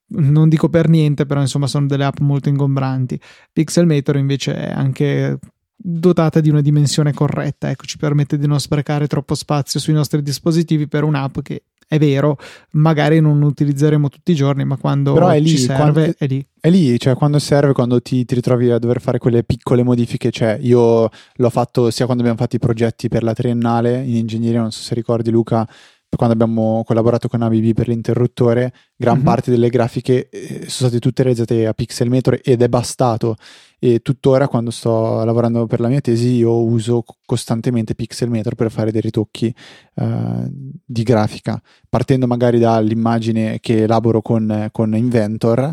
non 0.08 0.48
dico 0.48 0.68
per 0.68 0.88
niente, 0.88 1.26
però 1.26 1.40
insomma 1.40 1.66
sono 1.66 1.86
delle 1.86 2.04
app 2.04 2.20
molto 2.20 2.48
ingombranti. 2.48 3.20
Pixelmator 3.52 4.16
invece 4.16 4.54
è 4.54 4.70
anche 4.70 5.38
dotata 5.74 6.40
di 6.40 6.48
una 6.48 6.60
dimensione 6.60 7.12
corretta, 7.12 7.70
ecco, 7.70 7.84
ci 7.84 7.98
permette 7.98 8.38
di 8.38 8.46
non 8.46 8.60
sprecare 8.60 9.08
troppo 9.08 9.34
spazio 9.34 9.80
sui 9.80 9.92
nostri 9.92 10.22
dispositivi 10.22 10.86
per 10.86 11.02
un'app 11.02 11.40
che 11.40 11.64
è 11.88 11.98
vero, 11.98 12.36
magari 12.72 13.20
non 13.20 13.42
utilizzeremo 13.42 14.08
tutti 14.08 14.32
i 14.32 14.34
giorni, 14.34 14.64
ma 14.64 14.76
quando 14.76 15.12
Però 15.12 15.28
è 15.28 15.38
lì, 15.38 15.48
ci 15.48 15.58
serve 15.58 15.92
quando- 15.92 16.14
è 16.18 16.26
lì. 16.26 16.46
È 16.58 16.68
lì, 16.68 16.98
cioè 16.98 17.14
quando 17.14 17.38
serve, 17.38 17.72
quando 17.72 18.02
ti, 18.02 18.24
ti 18.24 18.34
ritrovi 18.34 18.70
a 18.70 18.78
dover 18.78 19.00
fare 19.00 19.18
quelle 19.18 19.44
piccole 19.44 19.84
modifiche, 19.84 20.32
cioè 20.32 20.58
io 20.60 21.08
l'ho 21.34 21.50
fatto 21.50 21.90
sia 21.92 22.06
quando 22.06 22.24
abbiamo 22.24 22.40
fatto 22.40 22.56
i 22.56 22.58
progetti 22.58 23.08
per 23.08 23.22
la 23.22 23.34
triennale 23.34 24.02
in 24.02 24.16
ingegneria, 24.16 24.62
non 24.62 24.72
so 24.72 24.82
se 24.82 24.94
ricordi 24.94 25.30
Luca, 25.30 25.68
quando 26.14 26.34
abbiamo 26.34 26.82
collaborato 26.86 27.28
con 27.28 27.42
ABB 27.42 27.72
per 27.74 27.88
l'interruttore, 27.88 28.72
gran 28.96 29.18
Mhm. 29.18 29.22
parte 29.24 29.50
delle 29.50 29.68
grafiche 29.68 30.28
eh, 30.30 30.68
sono 30.68 30.88
state 30.88 30.98
tutte 30.98 31.22
realizzate 31.22 31.66
a 31.66 31.74
pixelmetro 31.74 32.38
ed 32.42 32.62
è 32.62 32.68
bastato 32.68 33.36
e 33.78 34.00
tuttora 34.00 34.48
quando 34.48 34.70
sto 34.70 35.22
lavorando 35.24 35.66
per 35.66 35.80
la 35.80 35.88
mia 35.88 36.00
tesi 36.00 36.28
io 36.36 36.62
uso 36.62 37.02
co- 37.02 37.16
costantemente 37.26 37.94
pixelmetro 37.94 38.54
per 38.54 38.70
fare 38.70 38.90
dei 38.92 39.02
ritocchi 39.02 39.54
eh, 39.94 40.48
di 40.50 41.02
grafica, 41.02 41.60
partendo 41.88 42.26
magari 42.26 42.58
dall'immagine 42.58 43.58
che 43.60 43.82
elaboro 43.82 44.22
con, 44.22 44.68
con 44.72 44.96
Inventor, 44.96 45.70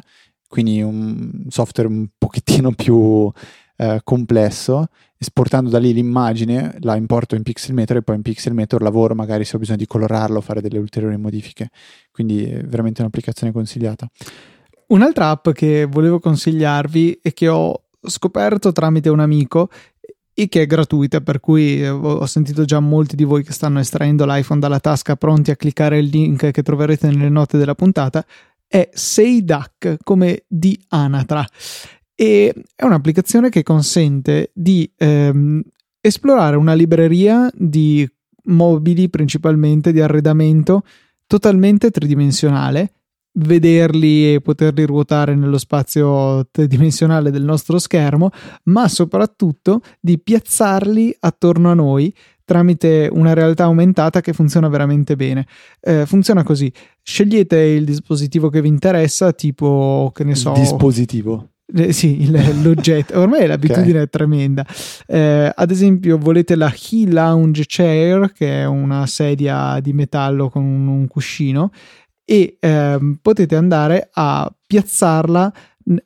quindi 0.48 0.82
un 0.82 1.46
software 1.50 1.88
un 1.90 2.08
pochettino 2.18 2.72
più 2.74 3.32
eh, 3.75 4.01
complesso, 4.03 4.88
esportando 5.18 5.70
da 5.70 5.80
lì 5.80 5.94
l'immagine, 5.94 6.77
la 6.82 6.96
importo 6.96 7.36
in 7.36 7.44
pixelmeter 7.44 7.98
e 7.98 8.01
poi 8.01 8.15
in 8.15 8.22
pixelmeter 8.22 8.82
lavoro 8.82 9.15
magari 9.15 9.46
se 9.46 9.56
ho 9.56 9.60
bisogno 9.60 9.77
di 9.77 9.88
colorarlo 9.88 10.42
fare 10.42 10.62
delle 10.62 10.77
ulteriori 10.77 11.18
modifiche. 11.18 11.70
Quindi 12.12 12.46
è 12.46 12.63
veramente 12.63 13.01
un'applicazione 13.01 13.51
consigliata. 13.51 14.08
Un'altra 14.88 15.30
app 15.30 15.50
che 15.51 15.86
volevo 15.89 16.20
consigliarvi 16.20 17.20
e 17.22 17.34
che 17.34 17.48
ho 17.48 17.84
scoperto 18.01 18.72
tramite 18.72 19.10
un 19.10 19.22
amico 19.22 19.70
e 20.36 20.50
che 20.50 20.63
è 20.63 20.65
gratuita, 20.65 21.22
per 21.22 21.39
cui 21.39 21.82
eh, 21.82 21.89
ho 21.89 22.25
sentito 22.25 22.65
già 22.65 22.80
molti 22.80 23.15
di 23.15 23.24
voi 23.24 23.44
che 23.44 23.53
stanno 23.53 23.80
estraendo 23.80 24.25
l'iPhone 24.25 24.60
dalla 24.60 24.80
tasca 24.80 25.15
pronti 25.15 25.51
a 25.51 25.56
cliccare 25.56 26.00
il 26.00 26.08
link 26.08 26.51
che 26.51 26.63
troverete 26.63 27.08
nelle 27.08 27.30
note 27.30 27.58
della 27.58 27.75
puntata, 27.75 28.25
è 28.68 28.89
SeiDuck 28.92 29.98
come 30.03 30.44
di 30.48 30.80
Anatra 30.89 31.46
e 32.24 32.53
è 32.74 32.86
un'applicazione 32.86 33.50
che 33.50 33.63
consente 33.63 34.51
di 34.53 34.89
ehm, 34.96 35.62
esplorare 36.00 36.56
una 36.56 36.74
libreria 36.74 37.51
di 37.53 38.10
mobili 38.46 39.10
principalmente 39.10 39.92
di 39.92 40.00
arredamento 40.00 40.84
totalmente 41.27 41.92
tridimensionale 41.92 42.94
vederli 43.34 44.36
e 44.36 44.39
poterli 44.39 44.86
ruotare 44.86 45.36
nello 45.36 45.58
spazio 45.58 46.48
tridimensionale 46.50 47.30
del 47.30 47.44
nostro 47.44 47.77
schermo, 47.77 48.30
ma 48.65 48.88
soprattutto 48.88 49.82
di 50.00 50.18
piazzarli 50.18 51.18
attorno 51.20 51.72
a 51.72 51.74
noi 51.74 52.13
tramite 52.46 53.10
una 53.12 53.34
realtà 53.34 53.63
aumentata 53.63 54.22
che 54.22 54.32
funziona 54.32 54.70
veramente 54.70 55.18
bene. 55.18 55.46
Eh, 55.82 56.06
funziona 56.06 56.44
così: 56.44 56.72
scegliete 57.01 57.58
il 57.58 57.84
dispositivo 57.84 58.50
che 58.50 58.62
vi 58.62 58.68
interessa, 58.68 59.34
tipo 59.34 60.12
che 60.13 60.24
ne 60.24 60.36
so. 60.36 60.53
Dispositivo. 60.53 61.53
Eh, 61.75 61.92
sì, 61.92 62.22
il- 62.22 62.62
l'oggetto. 62.62 63.20
Ormai 63.20 63.48
l'abitudine 63.48 64.03
è 64.03 64.10
tremenda. 64.10 64.65
Eh, 65.08 65.51
ad 65.53 65.72
esempio, 65.72 66.18
volete 66.18 66.56
la 66.56 66.72
He 66.72 67.10
Lounge 67.10 67.63
Chair, 67.65 68.32
che 68.32 68.62
è 68.62 68.65
una 68.65 69.06
sedia 69.08 69.80
di 69.80 69.92
metallo 69.94 70.50
con 70.50 70.63
un, 70.63 70.88
un 70.88 71.08
cuscino, 71.08 71.72
e 72.25 72.58
ehm, 72.60 73.18
potete 73.22 73.56
andare 73.56 74.10
a 74.13 74.50
piazzarla 74.65 75.53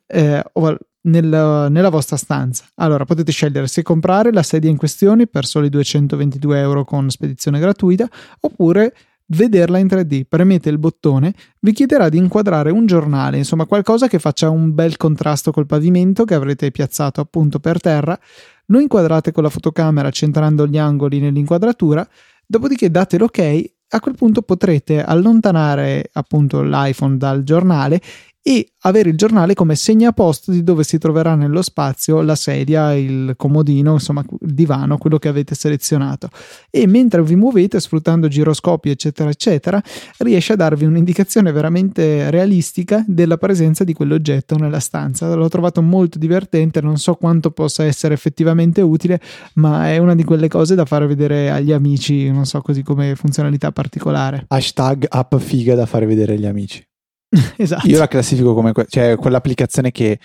eh, 0.06 0.42
o- 0.54 0.76
nel- 1.02 1.66
nella 1.70 1.88
vostra 1.90 2.16
stanza. 2.16 2.64
Allora, 2.76 3.04
potete 3.04 3.30
scegliere 3.30 3.66
se 3.68 3.82
comprare 3.82 4.32
la 4.32 4.42
sedia 4.42 4.68
in 4.70 4.76
questione 4.76 5.26
per 5.26 5.44
soli 5.46 5.68
222 5.68 6.58
euro 6.58 6.84
con 6.84 7.08
spedizione 7.10 7.60
gratuita, 7.60 8.08
oppure 8.40 8.94
vederla 9.28 9.78
in 9.78 9.86
3D. 9.86 10.22
Premete 10.28 10.68
il 10.68 10.78
bottone, 10.78 11.32
vi 11.60 11.72
chiederà 11.72 12.08
di 12.08 12.18
inquadrare 12.18 12.70
un 12.70 12.86
giornale, 12.86 13.38
insomma 13.38 13.66
qualcosa 13.66 14.08
che 14.08 14.18
faccia 14.18 14.50
un 14.50 14.74
bel 14.74 14.96
contrasto 14.96 15.50
col 15.50 15.66
pavimento 15.66 16.24
che 16.24 16.34
avrete 16.34 16.70
piazzato 16.70 17.20
appunto 17.20 17.58
per 17.58 17.80
terra. 17.80 18.18
Lo 18.66 18.80
inquadrate 18.80 19.32
con 19.32 19.42
la 19.42 19.50
fotocamera 19.50 20.10
centrando 20.10 20.66
gli 20.66 20.78
angoli 20.78 21.20
nell'inquadratura, 21.20 22.06
dopodiché 22.46 22.90
date 22.90 23.18
l'ok. 23.18 23.70
A 23.90 24.00
quel 24.00 24.16
punto 24.16 24.42
potrete 24.42 25.02
allontanare 25.02 26.10
appunto 26.12 26.60
l'iPhone 26.60 27.16
dal 27.16 27.42
giornale 27.42 28.02
e 28.42 28.72
avere 28.82 29.10
il 29.10 29.16
giornale 29.16 29.54
come 29.54 29.74
segnaposto 29.74 30.50
di 30.50 30.62
dove 30.62 30.84
si 30.84 30.98
troverà 30.98 31.34
nello 31.34 31.60
spazio 31.60 32.22
la 32.22 32.34
sedia, 32.34 32.94
il 32.94 33.34
comodino, 33.36 33.92
insomma 33.92 34.24
il 34.40 34.52
divano, 34.54 34.96
quello 34.96 35.18
che 35.18 35.28
avete 35.28 35.54
selezionato. 35.54 36.28
E 36.70 36.86
mentre 36.86 37.22
vi 37.22 37.36
muovete 37.36 37.80
sfruttando 37.80 38.28
giroscopi, 38.28 38.90
eccetera, 38.90 39.28
eccetera, 39.28 39.82
riesce 40.18 40.54
a 40.54 40.56
darvi 40.56 40.84
un'indicazione 40.84 41.52
veramente 41.52 42.30
realistica 42.30 43.04
della 43.06 43.36
presenza 43.36 43.84
di 43.84 43.92
quell'oggetto 43.92 44.56
nella 44.56 44.80
stanza. 44.80 45.34
L'ho 45.34 45.48
trovato 45.48 45.82
molto 45.82 46.18
divertente, 46.18 46.80
non 46.80 46.96
so 46.96 47.14
quanto 47.14 47.50
possa 47.50 47.84
essere 47.84 48.14
effettivamente 48.14 48.80
utile, 48.80 49.20
ma 49.54 49.90
è 49.90 49.98
una 49.98 50.14
di 50.14 50.24
quelle 50.24 50.48
cose 50.48 50.74
da 50.74 50.84
fare 50.84 51.06
vedere 51.06 51.50
agli 51.50 51.72
amici, 51.72 52.30
non 52.30 52.46
so 52.46 52.62
così 52.62 52.82
come 52.82 53.14
funzionalità 53.14 53.72
particolare. 53.72 54.44
Hashtag 54.48 55.06
app 55.08 55.34
figa 55.36 55.74
da 55.74 55.86
fare 55.86 56.06
vedere 56.06 56.34
agli 56.34 56.46
amici. 56.46 56.82
esatto. 57.56 57.86
Io 57.86 57.98
la 57.98 58.08
classifico 58.08 58.54
come 58.54 58.72
que- 58.72 58.86
cioè, 58.88 59.16
quell'applicazione 59.16 59.90
che 59.90 60.18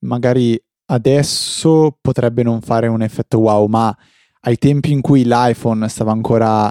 magari 0.00 0.60
adesso 0.86 1.96
potrebbe 2.00 2.42
non 2.42 2.60
fare 2.60 2.86
un 2.86 3.02
effetto 3.02 3.38
wow, 3.38 3.66
ma 3.66 3.94
ai 4.42 4.56
tempi 4.56 4.92
in 4.92 5.00
cui 5.00 5.24
l'iPhone 5.24 5.88
stava 5.88 6.12
ancora 6.12 6.68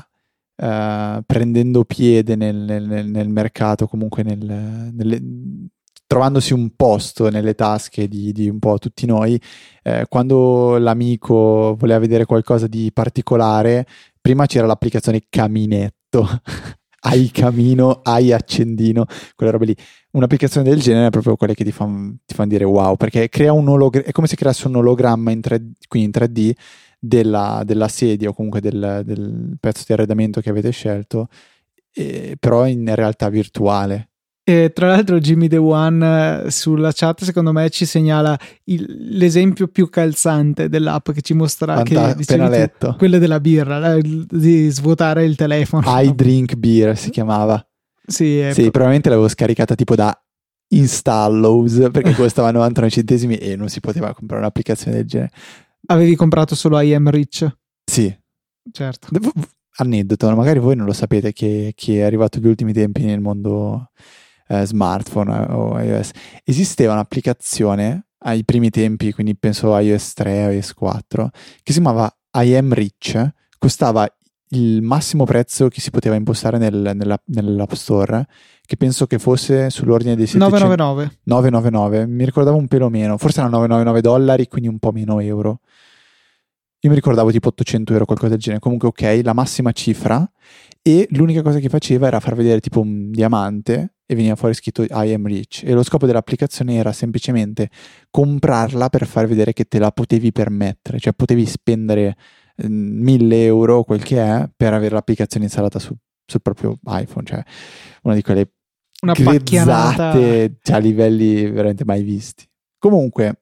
eh, 0.60 1.22
prendendo 1.26 1.84
piede 1.86 2.36
nel, 2.36 2.56
nel- 2.56 3.08
nel 3.10 3.30
mercato, 3.30 3.88
comunque 3.88 4.24
nel- 4.24 4.90
nelle- 4.94 5.22
trovandosi 6.08 6.54
un 6.54 6.72
posto 6.76 7.30
nelle 7.30 7.54
tasche 7.54 8.08
di, 8.08 8.32
di 8.32 8.48
un 8.50 8.60
po' 8.60 8.78
tutti 8.80 9.06
noi, 9.06 9.40
eh, 9.84 10.06
quando 10.10 10.78
l'amico 10.78 11.76
voleva 11.78 12.00
vedere 12.00 12.26
qualcosa 12.26 12.66
di 12.68 12.92
particolare, 12.94 13.86
prima 14.22 14.46
c'era 14.46 14.66
l'applicazione 14.68 15.24
Caminetto. 15.30 16.28
hai 17.02 17.30
camino, 17.32 18.02
hai 18.04 18.32
accendino, 18.32 19.06
quelle 19.36 19.52
robe 19.52 19.66
lì. 19.66 19.76
Un'applicazione 20.12 20.68
del 20.70 20.80
genere 20.80 21.08
è 21.08 21.10
proprio 21.10 21.36
quelle 21.36 21.54
che 21.54 21.64
ti 21.64 21.72
fanno 21.72 22.18
ti 22.26 22.34
fan 22.34 22.48
dire 22.48 22.64
wow, 22.64 22.96
perché 22.96 23.30
crea 23.30 23.54
un 23.54 23.68
ologramma, 23.68 24.08
è 24.08 24.12
come 24.12 24.28
se 24.28 24.36
creasse 24.36 24.68
un 24.68 24.76
ologramma 24.78 25.32
in 25.32 25.40
3D, 25.40 25.72
quindi 25.88 26.20
in 26.20 26.24
3D 26.24 26.52
della, 27.00 27.62
della 27.66 27.88
sedia 27.88 28.30
o 28.30 28.34
comunque 28.34 28.62
del, 28.62 29.02
del 29.06 29.58
pezzo 29.60 29.84
di 29.86 29.94
arredamento 29.94 30.42
che 30.42 30.50
avete 30.50 30.72
scelto, 30.72 31.28
eh, 31.94 32.36
però 32.40 32.68
in 32.68 32.94
realtà 32.96 33.30
virtuale. 33.30 34.10
E 34.50 34.72
tra 34.74 34.88
l'altro 34.88 35.20
Jimmy 35.20 35.50
The 35.50 35.58
One 35.58 36.46
eh, 36.46 36.52
sulla 36.52 36.94
chat 36.94 37.26
secondo 37.26 37.52
me 37.52 37.70
ci 37.70 37.86
segnala 37.86 38.40
il- 38.66 39.18
l'esempio 39.18 39.68
più 39.68 39.90
calzante 39.90 40.70
dell'app 40.70 41.12
che 41.12 41.20
ci 41.22 41.34
mostra 41.34 41.82
che 41.84 41.94
Fanta- 41.96 42.14
dicevi 42.14 42.42
appena 42.42 42.56
tu, 42.56 42.62
letto. 42.62 42.96
quella 42.98 43.18
della 43.18 43.42
birra, 43.42 43.78
la- 43.78 43.98
di 44.02 44.70
svuotare 44.70 45.26
il 45.26 45.36
telefono. 45.36 45.84
I 46.00 46.16
Drink 46.16 46.56
Beer 46.56 46.98
si 46.98 47.10
chiamava. 47.10 47.62
Sì, 48.06 48.42
Sì, 48.52 48.62
pro- 48.62 48.72
probabilmente 48.72 49.10
l'avevo 49.10 49.28
scaricata 49.28 49.76
tipo 49.76 49.96
da 49.96 50.18
Installos 50.70 51.90
perché 51.92 52.14
costava 52.16 52.52
99 52.52 52.90
centesimi 52.90 53.36
e 53.36 53.56
non 53.58 53.68
si 53.68 53.80
poteva 53.82 54.14
comprare 54.14 54.42
un'applicazione 54.42 54.98
del 54.98 55.06
genere. 55.08 55.32
avevi 55.88 56.16
comprato 56.16 56.56
solo 56.56 56.80
I 56.80 56.94
Am 56.94 57.10
Rich, 57.10 57.48
Sì, 57.84 58.14
certo. 58.72 59.08
V- 59.12 59.30
aneddoto, 59.80 60.34
magari 60.36 60.60
voi 60.60 60.76
non 60.76 60.86
lo 60.86 60.94
sapete 60.94 61.34
che, 61.34 61.74
che 61.76 61.98
è 62.00 62.02
arrivato 62.04 62.40
negli 62.40 62.50
ultimi 62.50 62.72
tempi 62.74 63.04
nel 63.04 63.20
mondo 63.20 63.92
eh, 64.48 64.66
smartphone 64.66 65.32
eh, 65.48 65.52
o 65.54 65.80
iOS. 65.80 66.12
Esisteva 66.44 66.94
un'applicazione 66.94 68.08
ai 68.20 68.44
primi 68.44 68.70
tempi, 68.70 69.14
quindi 69.14 69.36
penso 69.36 69.74
a 69.74 69.82
iOS 69.82 70.14
3 70.14 70.54
iOS 70.54 70.74
4, 70.74 71.30
che 71.64 71.72
si 71.74 71.80
chiamava 71.82 72.12
I 72.34 72.56
Am 72.56 72.74
Rich, 72.74 73.30
costava 73.58 74.08
il 74.52 74.82
massimo 74.82 75.26
prezzo 75.26 75.68
che 75.68 75.82
si 75.82 75.92
poteva 75.92 76.16
impostare 76.16 76.58
nel- 76.58 76.94
nella- 76.96 77.22
nell'App 77.26 77.74
Store, 77.74 78.26
che 78.66 78.78
penso 78.78 79.06
che 79.06 79.20
fosse 79.20 79.70
sull'ordine 79.70 80.16
dei 80.16 80.26
700 80.26 80.66
999. 80.66 81.20
999, 81.24 82.06
mi 82.08 82.26
ricordavo 82.26 82.58
un 82.58 82.68
pelo 82.68 82.90
meno, 82.90 83.18
forse 83.18 83.40
erano 83.40 83.58
999 83.58 84.02
dollari, 84.02 84.48
quindi 84.48 84.70
un 84.70 84.80
po' 84.80 84.92
meno 84.92 85.20
euro. 85.20 85.60
Io 86.82 86.90
mi 86.90 86.96
ricordavo 86.96 87.32
tipo 87.32 87.48
800 87.50 87.92
euro, 87.94 88.06
qualcosa 88.06 88.32
del 88.32 88.40
genere. 88.40 88.62
Comunque, 88.62 88.88
ok, 88.90 89.22
la 89.24 89.34
massima 89.34 89.72
cifra. 89.72 90.30
E 90.82 91.08
l'unica 91.12 91.42
cosa 91.42 91.60
che 91.60 91.70
faceva 91.70 92.08
era 92.08 92.20
far 92.20 92.36
vedere 92.36 92.60
tipo 92.60 92.80
un 92.80 93.10
diamante 93.12 93.96
e 94.10 94.16
veniva 94.16 94.36
fuori 94.36 94.54
scritto 94.54 94.84
I 94.84 95.14
am 95.14 95.28
rich. 95.28 95.64
E 95.64 95.74
lo 95.74 95.84
scopo 95.84 96.06
dell'applicazione 96.06 96.76
era 96.76 96.94
semplicemente 96.94 97.70
comprarla 98.10 98.90
per 98.90 99.06
far 99.06 99.28
vedere 99.28 99.52
che 99.52 99.66
te 99.66 99.80
la 99.80 99.92
potevi 99.92 100.32
permettere, 100.32 100.98
cioè 100.98 101.14
potevi 101.14 101.46
spendere 101.46 102.16
eh, 102.56 102.70
1000 102.70 103.46
euro, 103.46 103.84
quel 103.84 104.02
che 104.02 104.24
è, 104.24 104.50
per 104.56 104.74
avere 104.74 104.96
l'applicazione 104.96 105.46
installata 105.46 105.78
su- 105.78 105.96
sul 106.26 106.42
proprio 106.42 106.80
iPhone. 106.86 107.26
Cioè, 107.26 107.44
una 108.04 108.16
di 108.16 108.22
quelle 108.22 108.54
Una 109.02 109.14
grezzate 109.14 110.58
cioè, 110.62 110.76
a 110.78 110.80
livelli 110.80 111.52
veramente 111.52 111.84
mai 111.84 112.02
visti. 112.02 112.48
Comunque, 112.80 113.42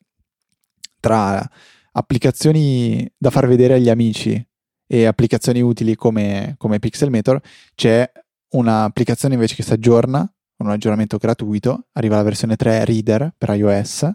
tra 1.00 1.48
applicazioni 1.92 3.08
da 3.16 3.30
far 3.30 3.48
vedere 3.48 3.76
agli 3.76 3.90
amici 3.90 4.44
e 4.88 5.06
applicazioni 5.06 5.62
utili 5.62 5.96
come, 5.96 6.56
come 6.58 6.80
Pixelmator, 6.80 7.40
c'è 7.76 8.12
un'applicazione 8.56 9.36
invece 9.36 9.56
che 9.56 9.64
si 9.64 9.74
aggiorna, 9.74 10.28
con 10.66 10.72
un 10.72 10.78
aggiornamento 10.78 11.18
gratuito, 11.20 11.90
arriva 11.94 12.16
la 12.16 12.24
versione 12.24 12.56
3 12.56 12.86
Reader 12.86 13.34
per 13.38 13.56
iOS 13.56 14.12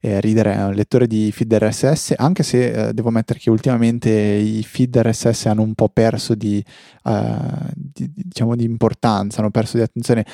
eh, 0.00 0.20
Reader 0.20 0.46
è 0.46 0.64
un 0.64 0.74
lettore 0.74 1.08
di 1.08 1.32
feed 1.32 1.52
RSS, 1.52 2.14
anche 2.16 2.44
se 2.44 2.88
eh, 2.88 2.94
devo 2.94 3.08
ammettere 3.08 3.40
che 3.40 3.50
ultimamente 3.50 4.10
i 4.10 4.62
feed 4.62 4.96
RSS 4.96 5.46
hanno 5.46 5.62
un 5.62 5.74
po' 5.74 5.88
perso 5.88 6.36
di, 6.36 6.62
uh, 7.04 7.12
di, 7.74 8.08
diciamo, 8.14 8.54
di 8.54 8.62
importanza, 8.62 9.40
hanno 9.40 9.50
perso 9.50 9.76
di 9.76 9.82
attenzione. 9.82 10.24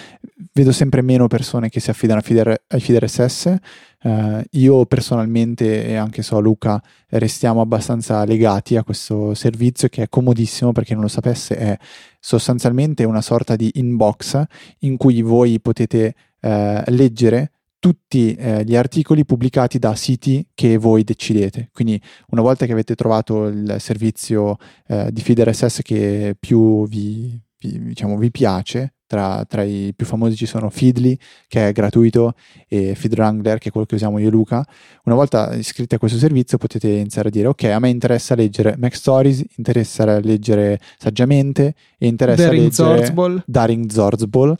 Vedo 0.52 0.70
sempre 0.70 1.00
meno 1.00 1.28
persone 1.28 1.70
che 1.70 1.80
si 1.80 1.88
affidano 1.88 2.20
ai 2.20 2.80
feed, 2.80 2.98
RSS. 2.98 3.56
Uh, 4.02 4.42
io 4.50 4.84
personalmente 4.84 5.86
e 5.86 5.96
anche 5.96 6.20
so 6.22 6.38
Luca 6.38 6.78
restiamo 7.08 7.62
abbastanza 7.62 8.22
legati 8.26 8.76
a 8.76 8.84
questo 8.84 9.32
servizio 9.32 9.88
che 9.88 10.02
è 10.02 10.08
comodissimo 10.10 10.72
perché 10.72 10.92
non 10.92 11.04
lo 11.04 11.08
sapesse 11.08 11.56
è 11.56 11.78
sostanzialmente 12.20 13.04
una 13.04 13.22
sorta 13.22 13.56
di 13.56 13.70
inbox 13.76 14.42
in 14.80 14.98
cui 14.98 15.22
voi 15.22 15.58
potete 15.58 16.14
uh, 16.42 16.82
leggere 16.88 17.53
tutti 17.84 18.34
eh, 18.34 18.64
gli 18.64 18.76
articoli 18.76 19.26
pubblicati 19.26 19.78
da 19.78 19.94
siti 19.94 20.46
che 20.54 20.78
voi 20.78 21.04
decidete. 21.04 21.68
Quindi 21.70 22.00
una 22.28 22.40
volta 22.40 22.64
che 22.64 22.72
avete 22.72 22.94
trovato 22.94 23.44
il 23.44 23.76
servizio 23.78 24.56
eh, 24.86 25.12
di 25.12 25.20
feed 25.20 25.42
RSS 25.42 25.80
che 25.82 26.34
più 26.40 26.88
vi, 26.88 27.38
vi, 27.58 27.78
diciamo, 27.88 28.16
vi 28.16 28.30
piace, 28.30 28.94
tra, 29.06 29.44
tra, 29.46 29.62
i 29.64 29.92
più 29.94 30.06
famosi 30.06 30.34
ci 30.34 30.46
sono 30.46 30.70
Feedly, 30.70 31.14
che 31.46 31.68
è 31.68 31.72
gratuito, 31.72 32.32
e 32.66 32.94
FeedWrangler, 32.94 33.58
che 33.58 33.68
è 33.68 33.70
quello 33.70 33.84
che 33.86 33.96
usiamo 33.96 34.18
io 34.18 34.28
e 34.28 34.30
Luca. 34.30 34.66
Una 35.04 35.14
volta 35.14 35.54
iscritti 35.54 35.94
a 35.94 35.98
questo 35.98 36.16
servizio 36.16 36.56
potete 36.56 36.88
iniziare 36.88 37.28
a 37.28 37.30
dire 37.30 37.48
ok, 37.48 37.64
a 37.64 37.78
me 37.80 37.90
interessa 37.90 38.34
leggere 38.34 38.76
Mac 38.78 38.96
Stories, 38.96 39.44
interessa 39.56 40.20
leggere 40.20 40.80
Saggiamente 40.96 41.74
e 41.98 42.06
interessa 42.06 42.44
Daring 42.44 42.62
leggere 42.62 42.96
Zorzball. 42.96 43.42
Daring 43.46 43.90
Zorzball 43.90 44.56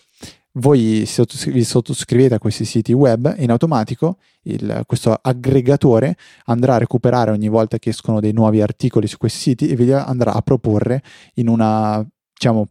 voi 0.57 1.07
vi 1.47 1.65
sottoscrivete 1.65 2.35
a 2.35 2.39
questi 2.39 2.65
siti 2.65 2.93
web 2.93 3.35
e 3.37 3.43
in 3.43 3.51
automatico 3.51 4.19
il, 4.43 4.83
questo 4.87 5.19
aggregatore 5.21 6.17
andrà 6.45 6.75
a 6.75 6.79
recuperare 6.79 7.31
ogni 7.31 7.49
volta 7.49 7.79
che 7.79 7.91
escono 7.91 8.21
dei 8.21 8.33
nuovi 8.33 8.61
articoli 8.61 9.07
su 9.09 9.17
questi 9.17 9.39
siti 9.39 9.69
e 9.69 9.77
vi 9.77 9.93
andrà 9.93 10.33
a 10.33 10.43
proporre 10.43 11.03
in 11.35 11.49
una 11.49 12.07
diciamo, 12.33 12.69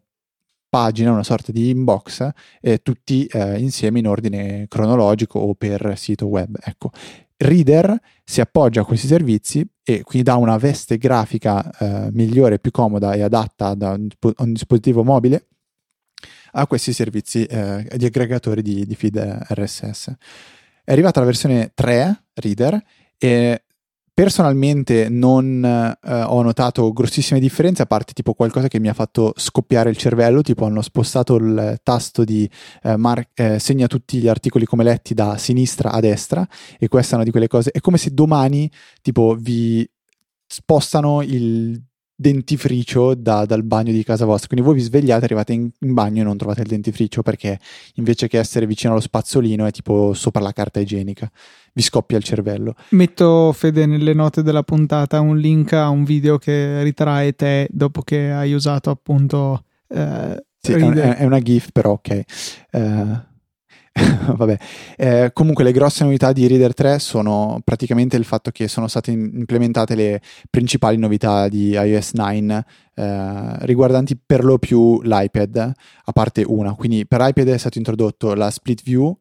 pagina, 0.68 1.12
una 1.12 1.22
sorta 1.22 1.52
di 1.52 1.68
inbox, 1.68 2.28
eh, 2.60 2.78
tutti 2.82 3.26
eh, 3.26 3.58
insieme 3.58 3.98
in 3.98 4.08
ordine 4.08 4.66
cronologico 4.68 5.38
o 5.38 5.54
per 5.54 5.94
sito 5.96 6.26
web. 6.26 6.56
Ecco. 6.62 6.90
Reader 7.36 7.98
si 8.24 8.40
appoggia 8.40 8.80
a 8.80 8.84
questi 8.84 9.06
servizi 9.06 9.66
e 9.82 10.02
quindi 10.02 10.30
dà 10.30 10.36
una 10.36 10.56
veste 10.56 10.96
grafica 10.96 11.70
eh, 11.78 12.08
migliore, 12.12 12.58
più 12.58 12.70
comoda 12.70 13.12
e 13.12 13.22
adatta 13.22 13.74
da 13.74 13.90
un, 13.90 14.08
un 14.38 14.52
dispositivo 14.52 15.04
mobile 15.04 15.48
a 16.56 16.66
questi 16.66 16.92
servizi 16.92 17.44
eh, 17.44 17.86
di 17.96 18.04
aggregatori 18.04 18.62
di, 18.62 18.86
di, 18.86 18.94
feed 18.94 19.46
RSS. 19.48 20.12
È 20.84 20.92
arrivata 20.92 21.20
la 21.20 21.26
versione 21.26 21.72
3 21.74 22.24
Reader 22.34 22.82
e 23.18 23.64
personalmente 24.14 25.08
non 25.08 25.64
eh, 25.64 26.22
ho 26.22 26.42
notato 26.42 26.92
grossissime 26.92 27.40
differenze, 27.40 27.82
a 27.82 27.86
parte 27.86 28.12
tipo 28.12 28.34
qualcosa 28.34 28.68
che 28.68 28.78
mi 28.78 28.88
ha 28.88 28.94
fatto 28.94 29.32
scoppiare 29.34 29.90
il 29.90 29.96
cervello, 29.96 30.40
tipo 30.40 30.64
hanno 30.64 30.82
spostato 30.82 31.34
il 31.34 31.80
tasto 31.82 32.22
di 32.22 32.48
eh, 32.82 32.96
mar- 32.96 33.28
eh, 33.34 33.58
segna 33.58 33.88
tutti 33.88 34.18
gli 34.18 34.28
articoli 34.28 34.66
come 34.66 34.84
letti 34.84 35.14
da 35.14 35.36
sinistra 35.36 35.90
a 35.90 35.98
destra 35.98 36.46
e 36.78 36.86
questa 36.86 37.12
è 37.12 37.14
una 37.16 37.24
di 37.24 37.32
quelle 37.32 37.48
cose, 37.48 37.72
è 37.72 37.80
come 37.80 37.98
se 37.98 38.14
domani 38.14 38.70
tipo 39.02 39.34
vi 39.36 39.88
spostano 40.46 41.20
il 41.22 41.82
dentifricio 42.14 43.14
da, 43.14 43.44
dal 43.44 43.64
bagno 43.64 43.92
di 43.92 44.04
casa 44.04 44.24
vostra. 44.24 44.48
Quindi 44.48 44.66
voi 44.66 44.76
vi 44.76 44.82
svegliate, 44.82 45.24
arrivate 45.24 45.52
in, 45.52 45.68
in, 45.80 45.94
bagno 45.94 46.20
e 46.20 46.24
non 46.24 46.36
trovate 46.36 46.62
il 46.62 46.68
dentifricio 46.68 47.22
perché 47.22 47.58
invece 47.94 48.28
che 48.28 48.38
essere 48.38 48.66
vicino 48.66 48.92
allo 48.92 49.00
spazzolino 49.00 49.66
è 49.66 49.70
tipo 49.70 50.14
sopra 50.14 50.42
la 50.42 50.52
carta 50.52 50.80
igienica. 50.80 51.30
Vi 51.72 51.82
scoppia 51.82 52.16
il 52.16 52.24
cervello. 52.24 52.74
Metto 52.90 53.52
Fede 53.52 53.86
nelle 53.86 54.14
note 54.14 54.42
della 54.42 54.62
puntata 54.62 55.20
un 55.20 55.38
link 55.38 55.72
a 55.72 55.88
un 55.88 56.04
video 56.04 56.38
che 56.38 56.82
ritrae 56.82 57.34
te 57.34 57.66
dopo 57.70 58.02
che 58.02 58.30
hai 58.30 58.52
usato 58.52 58.90
appunto. 58.90 59.64
Eh, 59.88 60.44
sì, 60.60 60.72
è, 60.72 61.16
è, 61.16 61.24
una 61.24 61.40
GIF, 61.40 61.70
però 61.72 61.92
ok. 61.92 62.22
Uh, 62.72 63.18
Vabbè. 64.36 64.56
Eh, 64.96 65.30
comunque 65.32 65.62
le 65.62 65.72
grosse 65.72 66.02
novità 66.02 66.32
di 66.32 66.46
Reader 66.46 66.74
3 66.74 66.98
sono 66.98 67.60
praticamente 67.62 68.16
il 68.16 68.24
fatto 68.24 68.50
che 68.50 68.66
sono 68.66 68.88
state 68.88 69.12
implementate 69.12 69.94
le 69.94 70.20
principali 70.50 70.96
novità 70.96 71.48
di 71.48 71.70
iOS 71.70 72.12
9 72.14 72.64
eh, 72.94 73.66
riguardanti 73.66 74.16
per 74.16 74.44
lo 74.44 74.58
più 74.58 75.00
l'iPad, 75.02 75.72
a 76.04 76.12
parte 76.12 76.42
una. 76.46 76.74
Quindi 76.74 77.06
per 77.06 77.20
iPad 77.22 77.48
è 77.48 77.58
stato 77.58 77.78
introdotto 77.78 78.34
la 78.34 78.50
split 78.50 78.82
view 78.82 79.16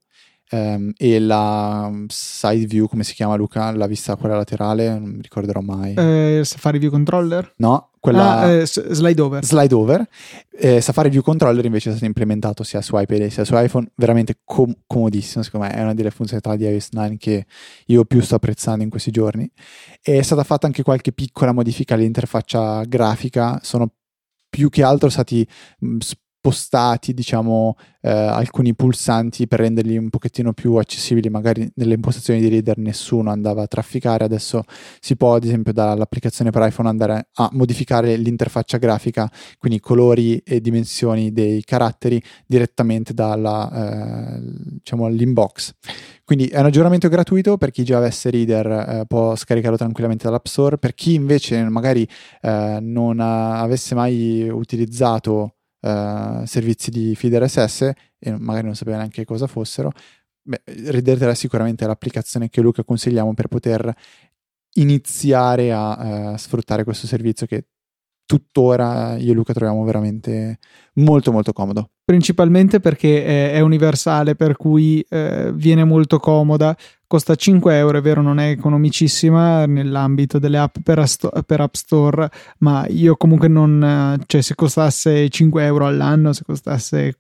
ehm, 0.53 0.93
e 0.97 1.19
la 1.19 1.91
side 2.07 2.65
view, 2.65 2.87
come 2.87 3.03
si 3.03 3.13
chiama 3.13 3.35
Luca? 3.35 3.75
La 3.75 3.87
vista 3.87 4.15
quella 4.15 4.35
laterale, 4.35 4.89
non 4.89 5.09
mi 5.09 5.21
ricorderò 5.21 5.61
mai. 5.61 5.95
Eh, 5.95 6.41
Safari 6.43 6.77
View 6.77 6.91
Controller? 6.91 7.53
No, 7.57 7.89
quella 7.99 8.39
ah, 8.39 8.49
eh, 8.49 8.65
slide 8.65 9.21
over. 9.21 9.43
Slide 9.43 9.73
over. 9.73 10.07
Eh, 10.51 10.81
Safari 10.81 11.09
View 11.09 11.21
Controller 11.21 11.65
invece 11.65 11.89
è 11.89 11.91
stato 11.91 12.05
implementato 12.05 12.63
sia 12.63 12.81
su 12.81 12.97
iPad 12.97 13.27
sia 13.27 13.43
su 13.43 13.55
iPhone, 13.55 13.91
veramente 13.95 14.39
com- 14.43 14.75
comodissimo, 14.85 15.43
secondo 15.43 15.67
me 15.67 15.73
è 15.73 15.81
una 15.81 15.93
delle 15.93 16.11
funzionalità 16.11 16.55
di 16.55 16.65
iOS 16.71 16.89
9 16.91 17.17
che 17.17 17.45
io 17.87 18.05
più 18.05 18.21
sto 18.21 18.35
apprezzando 18.35 18.83
in 18.83 18.89
questi 18.89 19.11
giorni. 19.11 19.49
È 20.01 20.21
stata 20.21 20.43
fatta 20.43 20.67
anche 20.67 20.83
qualche 20.83 21.11
piccola 21.11 21.51
modifica 21.51 21.95
all'interfaccia 21.95 22.83
grafica, 22.83 23.59
sono 23.63 23.89
più 24.49 24.69
che 24.69 24.83
altro 24.83 25.09
stati 25.09 25.47
spostati, 26.43 27.13
diciamo, 27.13 27.77
eh, 28.01 28.11
alcuni 28.11 28.75
pulsanti 28.75 29.47
per 29.47 29.61
renderli 29.61 29.95
un 29.95 30.09
pochettino 30.09 30.51
più 30.51 30.75
accessibili. 30.75 31.29
Magari 31.29 31.71
nelle 31.75 31.93
impostazioni 31.93 32.41
di 32.41 32.49
reader 32.49 32.77
nessuno 32.79 33.31
andava 33.31 33.61
a 33.61 33.67
trafficare, 33.67 34.25
adesso 34.25 34.63
si 34.99 35.15
può, 35.15 35.35
ad 35.35 35.45
esempio, 35.45 35.71
dall'applicazione 35.71 36.49
per 36.51 36.67
iPhone 36.67 36.89
andare 36.89 37.29
a 37.35 37.49
modificare 37.53 38.17
l'interfaccia 38.17 38.77
grafica, 38.77 39.31
quindi 39.57 39.79
colori 39.79 40.37
e 40.39 40.59
dimensioni 40.59 41.31
dei 41.31 41.63
caratteri 41.63 42.21
direttamente 42.45 43.13
dalla, 43.13 44.35
eh, 44.35 44.41
diciamo. 44.83 45.09
Quindi 46.25 46.47
è 46.47 46.59
un 46.59 46.65
aggiornamento 46.65 47.07
gratuito 47.07 47.57
per 47.57 47.71
chi 47.71 47.83
già 47.83 47.97
avesse 47.97 48.29
Reader, 48.29 48.67
eh, 48.67 49.05
può 49.07 49.35
scaricarlo 49.35 49.77
tranquillamente 49.77 50.25
dall'App 50.25 50.45
Store. 50.45 50.77
Per 50.77 50.93
chi 50.93 51.13
invece 51.13 51.63
magari 51.69 52.05
eh, 52.41 52.79
non 52.81 53.19
avesse 53.21 53.95
mai 53.95 54.49
utilizzato 54.49 55.55
uh, 55.83 56.45
servizi 56.45 56.89
di 56.89 57.15
feed 57.15 57.35
RSS 57.35 57.91
e 58.17 58.37
magari 58.37 58.65
non 58.65 58.75
sapeva 58.75 58.97
neanche 58.97 59.25
cosa 59.25 59.47
fossero, 59.47 59.91
beh, 60.41 60.63
Reader 60.65 61.17
3 61.19 61.35
sicuramente 61.35 61.85
l'applicazione 61.85 62.49
che 62.49 62.61
Luca 62.61 62.83
consigliamo 62.83 63.33
per 63.33 63.47
poter 63.47 63.93
iniziare 64.75 65.71
a 65.71 66.31
uh, 66.31 66.37
sfruttare 66.37 66.83
questo 66.83 67.05
servizio 67.07 67.45
che 67.45 67.67
tuttora 68.25 69.17
io 69.17 69.31
e 69.31 69.33
Luca 69.35 69.53
troviamo 69.53 69.83
veramente 69.83 70.59
molto 70.95 71.31
molto 71.31 71.53
comodo. 71.53 71.89
Principalmente 72.03 72.79
perché 72.79 73.23
è, 73.23 73.53
è 73.53 73.59
universale, 73.61 74.35
per 74.35 74.57
cui 74.57 75.05
eh, 75.07 75.51
viene 75.53 75.83
molto 75.83 76.19
comoda, 76.19 76.75
costa 77.07 77.35
5 77.35 77.77
euro, 77.77 77.97
è 77.97 78.01
vero, 78.01 78.21
non 78.21 78.39
è 78.39 78.49
economicissima 78.49 79.65
nell'ambito 79.65 80.39
delle 80.39 80.57
app 80.57 80.77
per, 80.83 80.99
asto- 80.99 81.31
per 81.45 81.61
App 81.61 81.75
Store, 81.75 82.29
ma 82.59 82.85
io 82.87 83.15
comunque 83.15 83.47
non, 83.47 84.21
cioè 84.25 84.41
se 84.41 84.55
costasse 84.55 85.29
5 85.29 85.63
euro 85.63 85.85
all'anno, 85.85 86.33
se 86.33 86.43
costasse 86.43 87.19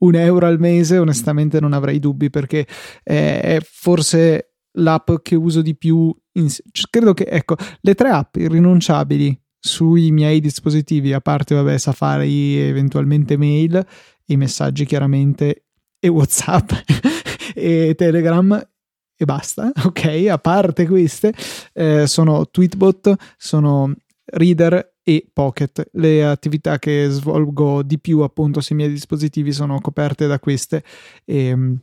un 0.00 0.14
euro 0.14 0.46
al 0.46 0.58
mese, 0.58 0.98
onestamente 0.98 1.60
non 1.60 1.72
avrei 1.72 1.98
dubbi 1.98 2.30
perché 2.30 2.66
è, 3.02 3.40
è 3.42 3.60
forse 3.62 4.54
l'app 4.72 5.10
che 5.22 5.34
uso 5.34 5.62
di 5.62 5.76
più. 5.76 6.14
In, 6.32 6.48
credo 6.90 7.14
che, 7.14 7.24
ecco, 7.24 7.56
le 7.80 7.94
tre 7.94 8.10
app 8.10 8.36
irrinunciabili 8.36 9.38
sui 9.60 10.10
miei 10.10 10.40
dispositivi, 10.40 11.12
a 11.12 11.20
parte 11.20 11.54
vabbè, 11.54 11.76
Safari, 11.78 12.58
eventualmente 12.58 13.36
mail, 13.36 13.86
i 14.26 14.36
messaggi 14.36 14.86
chiaramente 14.86 15.64
e 16.00 16.08
WhatsApp 16.08 16.70
e 17.54 17.94
Telegram 17.96 18.68
e 19.16 19.24
basta, 19.26 19.70
ok? 19.84 20.26
A 20.30 20.38
parte 20.38 20.86
queste, 20.86 21.34
eh, 21.74 22.06
sono 22.06 22.48
Tweetbot, 22.48 23.14
sono 23.36 23.94
Reader 24.24 24.94
e 25.02 25.28
Pocket. 25.30 25.90
Le 25.92 26.24
attività 26.24 26.78
che 26.78 27.06
svolgo 27.10 27.82
di 27.82 27.98
più 27.98 28.20
appunto 28.20 28.62
sui 28.62 28.76
miei 28.76 28.88
dispositivi 28.88 29.52
sono 29.52 29.78
coperte 29.80 30.26
da 30.26 30.38
queste. 30.38 30.82
E, 31.26 31.46
ehm, 31.48 31.78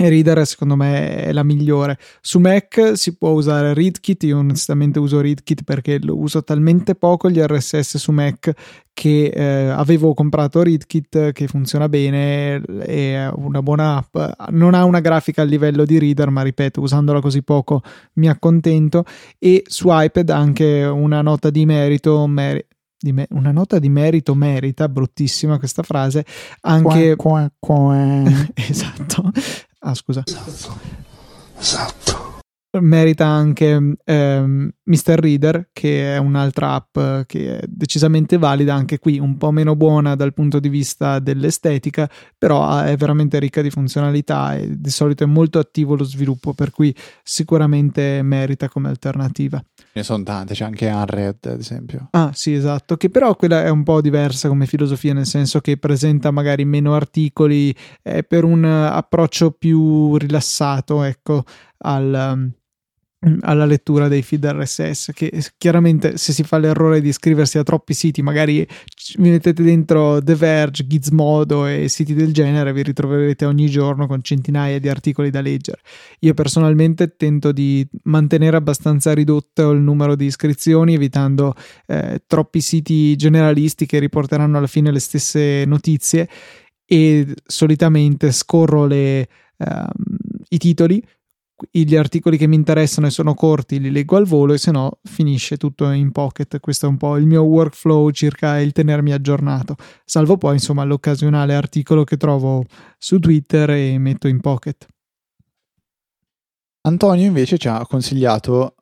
e 0.00 0.08
Reader 0.08 0.46
secondo 0.46 0.76
me 0.76 1.24
è 1.24 1.32
la 1.32 1.42
migliore. 1.42 1.98
Su 2.22 2.38
Mac 2.38 2.92
si 2.94 3.18
può 3.18 3.32
usare 3.32 3.74
ReadKit, 3.74 4.22
io 4.22 4.38
onestamente 4.38 4.98
uso 4.98 5.20
ReadKit 5.20 5.62
perché 5.62 5.98
lo 6.00 6.16
uso 6.16 6.42
talmente 6.42 6.94
poco 6.94 7.28
gli 7.28 7.38
RSS 7.38 7.98
su 7.98 8.10
Mac 8.10 8.50
che 8.94 9.26
eh, 9.26 9.68
avevo 9.68 10.14
comprato 10.14 10.62
ReadKit 10.62 11.32
che 11.32 11.46
funziona 11.48 11.90
bene, 11.90 12.62
è 12.62 13.30
una 13.34 13.60
buona 13.60 13.96
app, 13.96 14.48
non 14.52 14.72
ha 14.72 14.84
una 14.84 15.00
grafica 15.00 15.42
a 15.42 15.44
livello 15.44 15.84
di 15.84 15.98
Reader, 15.98 16.30
ma 16.30 16.40
ripeto, 16.40 16.80
usandola 16.80 17.20
così 17.20 17.42
poco 17.42 17.82
mi 18.14 18.28
accontento 18.28 19.04
e 19.38 19.64
su 19.66 19.88
iPad 19.90 20.30
anche 20.30 20.82
una 20.82 21.20
nota 21.20 21.50
di 21.50 21.66
merito, 21.66 22.26
mer- 22.26 22.66
me- 23.02 23.28
una 23.32 23.52
nota 23.52 23.78
di 23.78 23.90
merito 23.90 24.34
merita, 24.34 24.88
bruttissima 24.88 25.58
questa 25.58 25.82
frase, 25.82 26.24
anche... 26.62 27.16
Qua, 27.16 27.50
qua, 27.58 27.84
qua. 27.92 28.22
esatto. 28.54 29.30
Ah, 29.82 29.94
scusa. 29.94 30.22
Esatto. 31.58 32.38
merita 32.80 33.26
anche 33.26 33.96
ehm, 34.04 34.70
Mr. 34.84 35.18
Reader, 35.18 35.70
che 35.72 36.14
è 36.14 36.18
un'altra 36.18 36.74
app 36.74 37.26
che 37.26 37.58
è 37.58 37.64
decisamente 37.66 38.38
valida, 38.38 38.74
anche 38.74 38.98
qui 38.98 39.18
un 39.18 39.36
po' 39.36 39.50
meno 39.50 39.74
buona 39.74 40.14
dal 40.14 40.34
punto 40.34 40.60
di 40.60 40.68
vista 40.68 41.18
dell'estetica, 41.18 42.08
però 42.36 42.80
è 42.80 42.96
veramente 42.96 43.38
ricca 43.38 43.62
di 43.62 43.70
funzionalità 43.70 44.54
e 44.54 44.78
di 44.78 44.90
solito 44.90 45.24
è 45.24 45.26
molto 45.26 45.58
attivo 45.58 45.96
lo 45.96 46.04
sviluppo, 46.04 46.52
per 46.52 46.70
cui 46.70 46.94
sicuramente 47.22 48.22
merita 48.22 48.68
come 48.68 48.88
alternativa. 48.88 49.62
Ne 49.92 50.02
sono 50.04 50.22
tante, 50.22 50.54
c'è 50.54 50.64
anche 50.64 50.86
Unread, 50.86 51.46
ad 51.46 51.58
esempio. 51.58 52.08
Ah, 52.12 52.30
sì, 52.32 52.52
esatto, 52.52 52.96
che 52.96 53.10
però 53.10 53.34
quella 53.34 53.64
è 53.64 53.68
un 53.70 53.82
po' 53.82 54.00
diversa 54.00 54.46
come 54.46 54.66
filosofia, 54.66 55.12
nel 55.12 55.26
senso 55.26 55.60
che 55.60 55.78
presenta 55.78 56.30
magari 56.30 56.64
meno 56.64 56.94
articoli, 56.94 57.74
è 58.00 58.22
per 58.22 58.44
un 58.44 58.64
approccio 58.64 59.50
più 59.50 60.16
rilassato, 60.16 61.02
ecco, 61.02 61.44
al 61.78 62.52
alla 63.42 63.66
lettura 63.66 64.08
dei 64.08 64.22
feed 64.22 64.46
RSS 64.46 65.10
che 65.12 65.30
chiaramente 65.58 66.16
se 66.16 66.32
si 66.32 66.42
fa 66.42 66.56
l'errore 66.56 67.02
di 67.02 67.08
iscriversi 67.08 67.58
a 67.58 67.62
troppi 67.62 67.92
siti 67.92 68.22
magari 68.22 68.66
vi 69.18 69.28
mettete 69.30 69.62
dentro 69.62 70.22
The 70.22 70.34
Verge, 70.34 70.86
Gizmodo 70.86 71.66
e 71.66 71.88
siti 71.88 72.14
del 72.14 72.32
genere 72.32 72.72
vi 72.72 72.82
ritroverete 72.82 73.44
ogni 73.44 73.68
giorno 73.68 74.06
con 74.06 74.22
centinaia 74.22 74.78
di 74.78 74.88
articoli 74.88 75.28
da 75.28 75.42
leggere. 75.42 75.80
Io 76.20 76.32
personalmente 76.32 77.14
tento 77.16 77.52
di 77.52 77.86
mantenere 78.04 78.56
abbastanza 78.56 79.12
ridotto 79.12 79.70
il 79.70 79.80
numero 79.80 80.14
di 80.14 80.24
iscrizioni 80.24 80.94
evitando 80.94 81.54
eh, 81.86 82.22
troppi 82.26 82.62
siti 82.62 83.16
generalisti 83.16 83.84
che 83.84 83.98
riporteranno 83.98 84.56
alla 84.56 84.66
fine 84.66 84.90
le 84.90 84.98
stesse 84.98 85.64
notizie 85.66 86.26
e 86.86 87.34
solitamente 87.44 88.32
scorro 88.32 88.86
le, 88.86 89.28
um, 89.58 89.90
i 90.48 90.58
titoli 90.58 91.02
gli 91.70 91.96
articoli 91.96 92.36
che 92.36 92.46
mi 92.46 92.56
interessano 92.56 93.06
e 93.06 93.10
sono 93.10 93.34
corti 93.34 93.80
li 93.80 93.90
leggo 93.90 94.16
al 94.16 94.26
volo 94.26 94.54
e 94.54 94.58
se 94.58 94.70
no 94.70 94.98
finisce 95.02 95.56
tutto 95.56 95.90
in 95.90 96.12
pocket. 96.12 96.58
Questo 96.60 96.86
è 96.86 96.88
un 96.88 96.96
po' 96.96 97.16
il 97.16 97.26
mio 97.26 97.42
workflow 97.42 98.10
circa 98.10 98.58
il 98.60 98.72
tenermi 98.72 99.12
aggiornato, 99.12 99.76
salvo 100.04 100.36
poi 100.36 100.54
insomma 100.54 100.84
l'occasionale 100.84 101.54
articolo 101.54 102.04
che 102.04 102.16
trovo 102.16 102.64
su 102.98 103.18
Twitter 103.18 103.70
e 103.70 103.98
metto 103.98 104.28
in 104.28 104.40
pocket. 104.40 104.86
Antonio 106.82 107.26
invece 107.26 107.58
ci 107.58 107.68
ha 107.68 107.84
consigliato, 107.86 108.76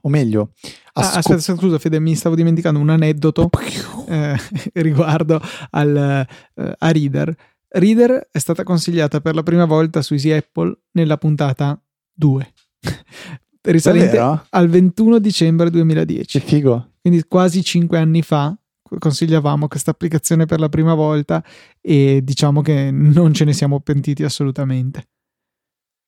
o 0.00 0.08
meglio, 0.08 0.52
ah, 0.94 1.02
scop- 1.02 1.16
aspetta, 1.16 1.56
scusa 1.56 1.78
Fede, 1.78 2.00
mi 2.00 2.14
stavo 2.14 2.34
dimenticando 2.34 2.80
un 2.80 2.88
aneddoto 2.88 3.50
eh, 4.08 4.36
riguardo 4.74 5.40
al, 5.70 6.26
eh, 6.54 6.74
a 6.78 6.90
Reader. 6.90 7.36
Reader 7.68 8.28
è 8.30 8.38
stata 8.38 8.64
consigliata 8.64 9.20
per 9.20 9.34
la 9.34 9.42
prima 9.42 9.64
volta 9.64 10.02
su 10.02 10.14
Easy 10.14 10.30
Apple 10.30 10.78
nella 10.92 11.16
puntata 11.16 11.78
2 12.22 12.52
risalente 13.62 14.16
Davvero? 14.16 14.46
al 14.50 14.68
21 14.68 15.18
dicembre 15.18 15.70
2010 15.70 16.38
Che 16.40 16.46
figo. 16.46 16.92
quindi 17.00 17.24
quasi 17.26 17.62
5 17.64 17.98
anni 17.98 18.22
fa 18.22 18.56
consigliavamo 18.98 19.68
questa 19.68 19.90
applicazione 19.90 20.44
per 20.46 20.60
la 20.60 20.68
prima 20.68 20.94
volta 20.94 21.42
e 21.80 22.20
diciamo 22.22 22.60
che 22.60 22.90
non 22.90 23.32
ce 23.32 23.44
ne 23.44 23.52
siamo 23.54 23.80
pentiti 23.80 24.22
assolutamente 24.22 25.08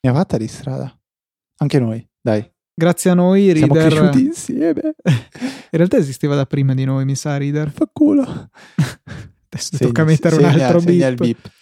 Mi 0.04 0.10
ha 0.10 0.14
fatta 0.14 0.36
di 0.36 0.46
strada. 0.48 0.94
Anche 1.62 1.78
noi, 1.78 2.06
dai. 2.20 2.44
grazie 2.74 3.10
a 3.10 3.14
noi 3.14 3.56
Siamo 3.56 3.72
Reader 3.74 3.88
cresciuti 3.98 4.24
insieme. 4.26 4.80
in 5.04 5.78
realtà 5.78 5.96
esisteva 5.96 6.34
da 6.34 6.44
prima 6.44 6.74
di 6.74 6.84
noi 6.84 7.04
mi 7.06 7.14
sa 7.16 7.36
Reader 7.38 7.70
Fa 7.70 7.88
culo. 7.90 8.22
adesso 9.48 9.78
tocca 9.78 10.04
mettere 10.04 10.36
un 10.36 10.42
segna- 10.50 10.64
altro 10.66 10.80
segna 10.80 11.12
beep. 11.12 11.16
beep. 11.16 11.52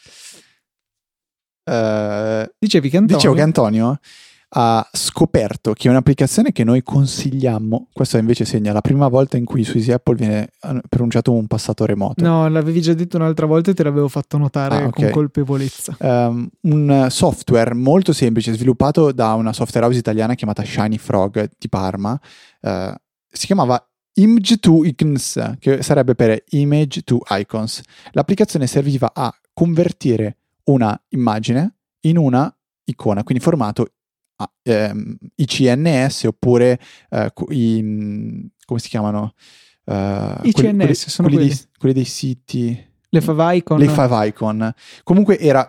Eh, 1.65 2.53
dicevi 2.59 2.89
che 2.91 2.97
Antonio 2.97 3.17
Dicevo 3.19 3.35
che 3.35 3.43
Antonio 3.43 3.99
ha 4.55 4.87
scoperto 4.93 5.73
che 5.73 5.89
un'applicazione 5.89 6.53
che 6.53 6.63
noi 6.63 6.83
consigliamo, 6.83 7.89
questo 7.93 8.19
invece 8.19 8.45
segna 8.45 8.73
la 8.73 8.83
prima 8.83 9.09
volta 9.09 9.39
in 9.39 9.47
cui 9.47 9.65
su 9.65 9.79
Easy 9.79 9.93
Apple 9.93 10.15
viene 10.15 10.51
pronunciato 10.89 11.33
un 11.33 11.47
passato 11.47 11.87
remoto. 11.87 12.23
no 12.23 12.49
l'avevi 12.49 12.83
già 12.83 12.93
detto 12.93 13.17
un'altra 13.17 13.47
volta 13.47 13.71
e 13.71 13.75
te 13.75 13.83
l'avevo 13.83 14.09
fatto 14.09 14.37
notare 14.37 14.77
Ah, 14.77 14.87
ok. 14.87 14.93
con 14.93 15.11
colpevolezza 15.11 15.97
Um, 16.01 16.49
un 16.63 17.07
software 17.09 17.73
molto 17.75 18.13
semplice 18.13 18.53
sviluppato 18.53 19.11
da 19.13 19.33
una 19.35 19.53
software 19.55 19.87
house 19.87 19.99
italiana 19.99 20.35
chiamata 20.35 20.63
Shiny 20.65 20.99
Frog 20.99 21.49
di 21.59 21.69
Parma. 21.69 22.19
eh, 22.61 22.95
si 23.31 23.47
chiamava 23.47 23.83
Image 24.15 24.59
to 24.59 24.85
Icons, 24.85 25.55
che 25.59 25.83
sarebbe 25.83 26.15
per 26.15 26.45
Image 26.51 27.01
to 27.03 27.21
Icons. 27.31 27.81
L'applicazione 28.11 28.67
serviva 28.67 29.13
a 29.15 29.33
convertire 29.55 30.37
una 30.65 31.01
immagine 31.11 31.77
in 32.01 32.19
una 32.19 32.55
icona, 32.85 33.23
quindi 33.25 33.43
formato 33.43 33.87
a- 34.43 34.53
ehm, 34.63 35.17
ICNS 35.37 36.25
oppure 36.25 36.79
eh, 37.11 37.33
i, 37.51 37.81
mm, 37.83 38.41
come 38.65 38.81
si 38.81 38.89
chiamano? 38.89 39.35
Eh, 39.85 40.37
quelli- 40.41 40.53
quelli- 40.53 40.69
ICNS, 40.85 41.09
sono 41.09 41.29
quelli, 41.29 41.45
quelli. 41.45 41.59
dei, 41.61 41.69
quelli 41.79 41.95
dei 41.95 42.05
siti 42.05 42.87
le 43.09 43.21
favicon 43.21 43.79
le 43.79 43.89
five 43.89 44.27
icon. 44.29 44.73
Comunque 45.03 45.39
era 45.39 45.67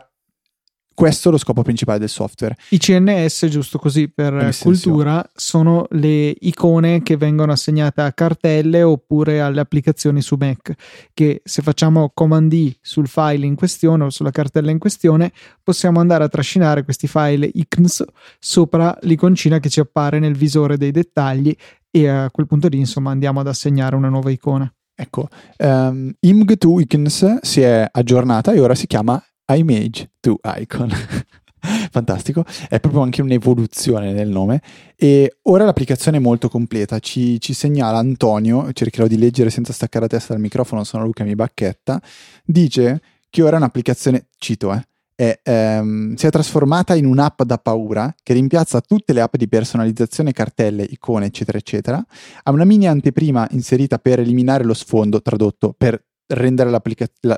questo 0.93 1.31
lo 1.31 1.37
scopo 1.37 1.61
principale 1.61 1.99
del 1.99 2.09
software. 2.09 2.55
I 2.69 2.77
CNS, 2.77 3.47
giusto 3.47 3.77
così 3.77 4.09
per 4.09 4.55
cultura, 4.59 5.27
sono 5.33 5.85
le 5.91 6.35
icone 6.39 7.01
che 7.03 7.17
vengono 7.17 7.51
assegnate 7.51 8.01
a 8.01 8.11
cartelle 8.13 8.83
oppure 8.83 9.41
alle 9.41 9.59
applicazioni 9.59 10.21
su 10.21 10.35
Mac, 10.39 10.73
che 11.13 11.41
se 11.43 11.61
facciamo 11.61 12.11
Command 12.13 12.49
D 12.49 12.75
sul 12.81 13.07
file 13.07 13.45
in 13.45 13.55
questione 13.55 14.05
o 14.05 14.09
sulla 14.09 14.31
cartella 14.31 14.71
in 14.71 14.79
questione, 14.79 15.31
possiamo 15.63 15.99
andare 15.99 16.23
a 16.23 16.29
trascinare 16.29 16.83
questi 16.83 17.07
file 17.07 17.49
icons 17.51 18.03
sopra 18.39 18.97
l'iconcina 19.01 19.59
che 19.59 19.69
ci 19.69 19.79
appare 19.79 20.19
nel 20.19 20.35
visore 20.35 20.77
dei 20.77 20.91
dettagli 20.91 21.55
e 21.89 22.07
a 22.07 22.29
quel 22.31 22.47
punto 22.47 22.67
lì, 22.67 22.79
insomma, 22.79 23.11
andiamo 23.11 23.39
ad 23.39 23.47
assegnare 23.47 23.95
una 23.95 24.09
nuova 24.09 24.31
icona. 24.31 24.71
Ecco, 24.95 25.27
um, 25.57 26.11
Img 26.19 26.57
to 26.57 26.79
Icons 26.79 27.39
si 27.41 27.61
è 27.61 27.87
aggiornata 27.91 28.51
e 28.51 28.59
ora 28.59 28.75
si 28.75 28.85
chiama 28.85 29.21
Image 29.55 30.11
to 30.19 30.39
Icon. 30.59 30.89
Fantastico, 31.91 32.43
è 32.67 32.79
proprio 32.81 33.01
anche 33.03 33.21
un'evoluzione 33.21 34.11
nel 34.11 34.27
nome 34.27 34.61
e 34.97 35.37
ora 35.43 35.63
l'applicazione 35.63 36.17
è 36.17 36.19
molto 36.19 36.49
completa, 36.49 36.99
ci, 36.99 37.39
ci 37.39 37.53
segnala 37.53 37.99
Antonio, 37.99 38.73
cercherò 38.73 39.07
di 39.07 39.17
leggere 39.17 39.49
senza 39.49 39.71
staccare 39.71 40.05
la 40.05 40.09
testa 40.09 40.33
dal 40.33 40.41
microfono, 40.41 40.83
sono 40.83 41.05
Luca 41.05 41.23
mi 41.23 41.35
bacchetta, 41.35 42.01
dice 42.43 43.01
che 43.29 43.41
ora 43.41 43.55
è 43.55 43.59
un'applicazione, 43.59 44.25
cito 44.37 44.73
eh, 44.73 44.85
è, 45.15 45.39
ehm, 45.43 46.15
si 46.15 46.25
è 46.25 46.29
trasformata 46.29 46.95
in 46.95 47.05
un'app 47.05 47.43
da 47.43 47.57
paura 47.57 48.13
che 48.21 48.33
rimpiazza 48.33 48.81
tutte 48.81 49.13
le 49.13 49.21
app 49.21 49.35
di 49.35 49.47
personalizzazione, 49.47 50.31
cartelle, 50.31 50.83
icone, 50.83 51.27
eccetera, 51.27 51.57
eccetera. 51.57 52.03
Ha 52.43 52.51
una 52.51 52.65
mini 52.65 52.87
anteprima 52.87 53.47
inserita 53.51 53.99
per 53.99 54.19
eliminare 54.19 54.63
lo 54.63 54.73
sfondo, 54.73 55.21
tradotto 55.21 55.73
per 55.77 56.03
rendere 56.27 56.79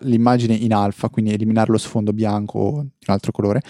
l'immagine 0.02 0.54
in 0.54 0.74
alfa, 0.74 1.10
quindi 1.10 1.34
eliminare 1.34 1.72
lo 1.72 1.78
sfondo 1.78 2.14
bianco 2.14 2.60
o 2.60 2.72
di 2.82 3.06
un 3.08 3.14
altro 3.14 3.32
colore. 3.32 3.62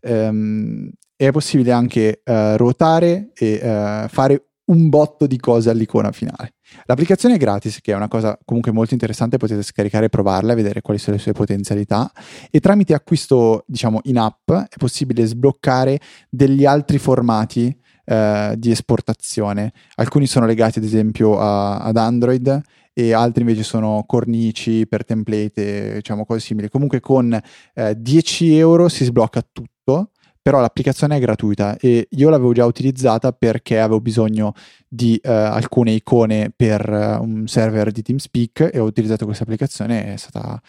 Ehm, 0.00 0.90
è 1.16 1.30
possibile 1.30 1.72
anche 1.72 2.20
eh, 2.22 2.56
ruotare 2.56 3.30
e 3.34 3.60
eh, 3.60 4.06
fare 4.08 4.48
un 4.68 4.88
botto 4.88 5.26
di 5.26 5.38
cose 5.38 5.70
all'icona 5.70 6.12
finale. 6.12 6.54
L'applicazione 6.84 7.36
è 7.36 7.38
gratis, 7.38 7.80
che 7.80 7.92
è 7.92 7.96
una 7.96 8.08
cosa 8.08 8.38
comunque 8.44 8.70
molto 8.72 8.92
interessante, 8.92 9.36
potete 9.36 9.62
scaricare 9.62 10.06
e 10.06 10.08
provarla 10.10 10.52
e 10.52 10.56
vedere 10.56 10.82
quali 10.82 11.00
sono 11.00 11.16
le 11.16 11.22
sue 11.22 11.32
potenzialità 11.32 12.10
e 12.50 12.60
tramite 12.60 12.94
acquisto, 12.94 13.64
diciamo, 13.66 14.00
in 14.04 14.18
app 14.18 14.50
è 14.50 14.76
possibile 14.76 15.24
sbloccare 15.24 15.98
degli 16.28 16.64
altri 16.64 16.98
formati 16.98 17.76
eh, 18.04 18.54
di 18.56 18.70
esportazione. 18.70 19.72
Alcuni 19.96 20.26
sono 20.26 20.46
legati 20.46 20.78
ad 20.78 20.84
esempio 20.84 21.38
a- 21.38 21.78
ad 21.78 21.96
Android 21.96 22.62
e 22.98 23.12
altri 23.12 23.42
invece 23.42 23.62
sono 23.62 24.02
cornici 24.08 24.84
per 24.88 25.04
template, 25.04 25.94
diciamo 25.94 26.26
cose 26.26 26.40
simili. 26.40 26.68
Comunque 26.68 26.98
con 26.98 27.40
eh, 27.74 27.94
10 27.96 28.58
euro 28.58 28.88
si 28.88 29.04
sblocca 29.04 29.40
tutto, 29.52 30.10
però 30.42 30.58
l'applicazione 30.60 31.16
è 31.16 31.20
gratuita 31.20 31.76
e 31.76 32.08
io 32.10 32.28
l'avevo 32.28 32.52
già 32.52 32.64
utilizzata 32.64 33.30
perché 33.30 33.78
avevo 33.78 34.00
bisogno 34.00 34.52
di 34.88 35.16
eh, 35.22 35.30
alcune 35.30 35.92
icone 35.92 36.52
per 36.54 36.90
eh, 36.90 37.14
un 37.20 37.46
server 37.46 37.92
di 37.92 38.02
TeamSpeak 38.02 38.70
e 38.72 38.80
ho 38.80 38.84
utilizzato 38.84 39.26
questa 39.26 39.44
applicazione 39.44 40.14
è 40.14 40.16
stata 40.16 40.60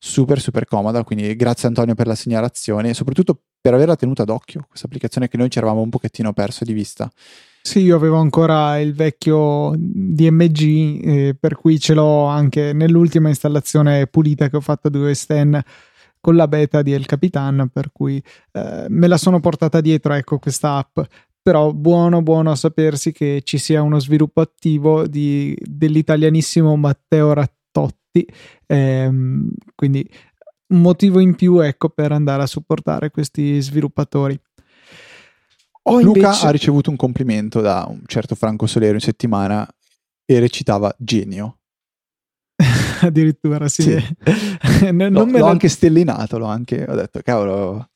super 0.00 0.40
super 0.40 0.64
comoda, 0.64 1.04
quindi 1.04 1.36
grazie 1.36 1.68
Antonio 1.68 1.94
per 1.94 2.08
la 2.08 2.16
segnalazione 2.16 2.90
e 2.90 2.94
soprattutto 2.94 3.42
per 3.60 3.74
averla 3.74 3.94
tenuta 3.94 4.24
d'occhio, 4.24 4.64
questa 4.68 4.86
applicazione 4.86 5.28
che 5.28 5.36
noi 5.36 5.50
ci 5.50 5.58
eravamo 5.58 5.82
un 5.82 5.90
pochettino 5.90 6.32
perso 6.32 6.64
di 6.64 6.72
vista. 6.72 7.08
Sì, 7.66 7.80
io 7.80 7.96
avevo 7.96 8.18
ancora 8.18 8.78
il 8.78 8.94
vecchio 8.94 9.72
DMG, 9.76 11.00
eh, 11.04 11.36
per 11.38 11.56
cui 11.56 11.80
ce 11.80 11.94
l'ho 11.94 12.26
anche 12.26 12.72
nell'ultima 12.72 13.28
installazione 13.28 14.06
pulita 14.06 14.48
che 14.48 14.56
ho 14.56 14.60
fatto 14.60 14.88
di 14.88 14.98
OS 14.98 15.26
X 15.26 15.60
con 16.20 16.36
la 16.36 16.46
beta 16.46 16.82
di 16.82 16.92
El 16.92 17.06
Capitan, 17.06 17.68
per 17.72 17.90
cui 17.90 18.22
eh, 18.52 18.86
me 18.88 19.08
la 19.08 19.16
sono 19.16 19.40
portata 19.40 19.80
dietro, 19.80 20.12
ecco, 20.12 20.38
questa 20.38 20.76
app. 20.76 21.00
però 21.42 21.72
buono 21.72 22.22
buono 22.22 22.52
a 22.52 22.56
sapersi 22.56 23.10
che 23.10 23.40
ci 23.44 23.58
sia 23.58 23.82
uno 23.82 23.98
sviluppo 23.98 24.40
attivo 24.42 25.08
di, 25.08 25.56
dell'italianissimo 25.60 26.76
Matteo 26.76 27.32
Rattotti, 27.32 28.24
ehm, 28.66 29.50
quindi 29.74 30.08
un 30.68 30.80
motivo 30.82 31.18
in 31.18 31.34
più 31.34 31.58
ecco 31.60 31.88
per 31.88 32.12
andare 32.12 32.42
a 32.44 32.46
supportare 32.46 33.10
questi 33.10 33.60
sviluppatori. 33.60 34.38
Ho 35.88 36.00
Luca 36.00 36.18
invece... 36.18 36.46
ha 36.46 36.50
ricevuto 36.50 36.90
un 36.90 36.96
complimento 36.96 37.60
da 37.60 37.86
un 37.88 38.02
certo 38.06 38.34
Franco 38.34 38.66
Solero 38.66 38.94
in 38.94 39.00
settimana 39.00 39.68
e 40.24 40.38
recitava 40.40 40.94
genio. 40.98 41.58
Addirittura 43.00 43.68
sì. 43.68 43.82
sì. 43.82 44.16
non, 44.90 45.12
no, 45.12 45.24
l'ho 45.24 45.38
la... 45.38 45.48
anche 45.48 45.68
stellinato, 45.68 46.38
l'ho 46.38 46.46
anche, 46.46 46.84
ho 46.88 46.94
detto 46.94 47.20
cavolo. 47.22 47.90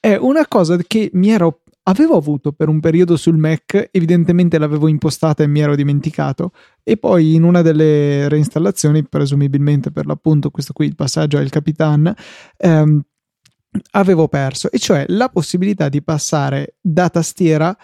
È 0.00 0.16
una 0.16 0.46
cosa 0.46 0.76
che 0.78 1.10
mi 1.12 1.30
ero 1.30 1.62
avevo 1.84 2.16
avuto 2.16 2.52
per 2.52 2.68
un 2.68 2.80
periodo 2.80 3.16
sul 3.16 3.36
Mac, 3.36 3.88
evidentemente 3.90 4.58
l'avevo 4.58 4.88
impostata 4.88 5.42
e 5.42 5.46
mi 5.46 5.60
ero 5.60 5.74
dimenticato, 5.74 6.52
e 6.82 6.96
poi 6.96 7.34
in 7.34 7.42
una 7.42 7.62
delle 7.62 8.28
reinstallazioni, 8.28 9.04
presumibilmente 9.04 9.90
per 9.90 10.06
l'appunto 10.06 10.50
questo 10.50 10.72
qui, 10.72 10.86
il 10.86 10.94
passaggio 10.94 11.38
al 11.38 11.50
Capitan, 11.50 12.14
ehm, 12.56 13.02
avevo 13.92 14.28
perso, 14.28 14.70
e 14.70 14.78
cioè 14.78 15.04
la 15.08 15.28
possibilità 15.28 15.88
di 15.88 16.02
passare 16.02 16.76
da 16.80 17.08
tastiera 17.08 17.76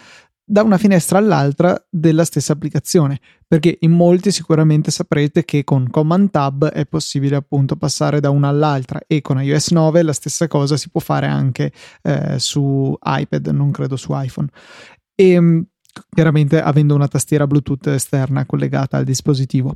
da 0.49 0.63
una 0.63 0.79
finestra 0.79 1.19
all'altra 1.19 1.77
della 1.91 2.25
stessa 2.25 2.53
applicazione, 2.53 3.19
perché 3.49 3.79
in 3.81 3.91
molti 3.91 4.31
sicuramente 4.31 4.93
saprete 4.93 5.45
che 5.45 5.65
con 5.65 5.91
Command 5.91 6.31
Tab 6.31 6.69
è 6.69 6.87
possibile 6.87 7.35
appunto 7.35 7.75
passare 7.75 8.21
da 8.21 8.31
una 8.31 8.49
all'altra 8.49 9.01
e 9.09 9.23
con 9.23 9.43
iOS 9.43 9.73
9 9.73 10.03
la 10.03 10.13
stessa 10.13 10.47
cosa 10.47 10.77
si 10.77 10.89
può 10.89 11.01
fare 11.01 11.27
anche 11.27 11.73
eh, 12.03 12.39
su 12.39 12.97
iPad, 13.03 13.49
non 13.49 13.73
credo 13.73 13.97
su 13.97 14.13
iPhone. 14.15 14.47
E 15.17 15.31
ehm, 15.31 15.67
chiaramente 16.15 16.63
avendo 16.63 16.95
una 16.95 17.09
tastiera 17.09 17.49
Bluetooth 17.49 17.89
esterna 17.89 18.47
collegata 18.47 18.99
al 18.99 19.05
dispositivo. 19.05 19.75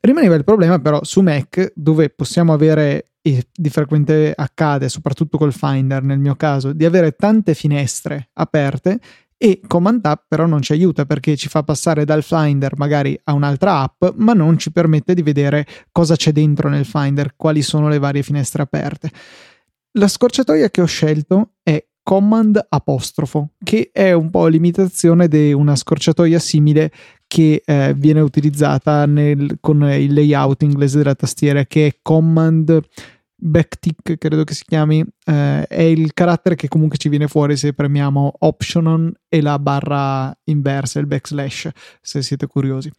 Rimaneva 0.00 0.34
il 0.34 0.44
problema 0.44 0.78
però 0.78 1.02
su 1.02 1.20
Mac 1.20 1.72
dove 1.74 2.10
possiamo 2.10 2.52
avere 2.52 3.14
e 3.26 3.46
di 3.54 3.70
frequente 3.70 4.34
accade, 4.36 4.90
soprattutto 4.90 5.38
col 5.38 5.54
Finder 5.54 6.02
nel 6.02 6.18
mio 6.18 6.34
caso, 6.34 6.74
di 6.74 6.84
avere 6.84 7.12
tante 7.12 7.54
finestre 7.54 8.28
aperte 8.34 9.00
e 9.38 9.60
Command 9.66 10.02
Tab 10.02 10.24
però 10.28 10.46
non 10.46 10.60
ci 10.60 10.72
aiuta 10.72 11.06
perché 11.06 11.36
ci 11.36 11.48
fa 11.48 11.62
passare 11.62 12.04
dal 12.04 12.22
Finder 12.22 12.76
magari 12.76 13.18
a 13.24 13.32
un'altra 13.32 13.80
app, 13.80 14.04
ma 14.16 14.32
non 14.34 14.58
ci 14.58 14.72
permette 14.72 15.14
di 15.14 15.22
vedere 15.22 15.66
cosa 15.90 16.16
c'è 16.16 16.32
dentro 16.32 16.68
nel 16.68 16.84
Finder, 16.84 17.34
quali 17.34 17.62
sono 17.62 17.88
le 17.88 17.98
varie 17.98 18.22
finestre 18.22 18.62
aperte. 18.62 19.10
La 19.92 20.08
scorciatoia 20.08 20.68
che 20.70 20.82
ho 20.82 20.86
scelto 20.86 21.54
è 21.62 21.82
Command 22.04 22.64
apostrofo, 22.68 23.52
che 23.64 23.88
è 23.90 24.12
un 24.12 24.30
po' 24.30 24.46
l'imitazione 24.46 25.26
di 25.26 25.52
una 25.52 25.74
scorciatoia 25.74 26.38
simile 26.38 26.92
che 27.26 27.62
eh, 27.64 27.94
viene 27.96 28.20
utilizzata 28.20 29.06
nel, 29.06 29.56
con 29.58 29.82
il 29.90 30.12
layout 30.12 30.62
inglese 30.62 30.98
della 30.98 31.14
tastiera, 31.14 31.64
che 31.64 31.86
è 31.86 31.96
Command 32.02 32.82
backtick 33.36 34.16
credo 34.16 34.44
che 34.44 34.54
si 34.54 34.64
chiami 34.64 35.04
eh, 35.24 35.66
è 35.66 35.82
il 35.82 36.14
carattere 36.14 36.54
che 36.54 36.68
comunque 36.68 36.96
ci 36.96 37.08
viene 37.08 37.26
fuori 37.26 37.56
se 37.56 37.74
premiamo 37.74 38.32
option 38.40 39.12
e 39.28 39.42
la 39.42 39.58
barra 39.58 40.34
inversa 40.44 41.00
il 41.00 41.06
backslash 41.06 41.68
se 42.00 42.22
siete 42.22 42.46
curiosi. 42.46 42.90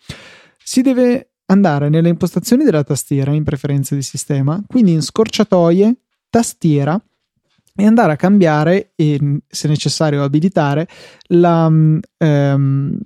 Si 0.58 0.82
deve 0.82 1.32
andare 1.46 1.90
nelle 1.90 2.10
impostazioni 2.10 2.64
della 2.64 2.84
tastiera 2.84 3.32
in 3.32 3.44
preferenze 3.44 3.96
di 3.96 4.02
sistema 4.02 4.62
quindi 4.68 4.94
in 4.94 5.02
scorciatoie 5.02 5.96
tastiera 6.30 7.00
e 7.76 7.86
andare 7.86 8.14
a 8.14 8.16
cambiare 8.16 8.94
e 8.96 9.42
se 9.48 9.68
necessario 9.68 10.24
abilitare 10.24 10.88
la, 11.28 11.66
um, 11.66 13.00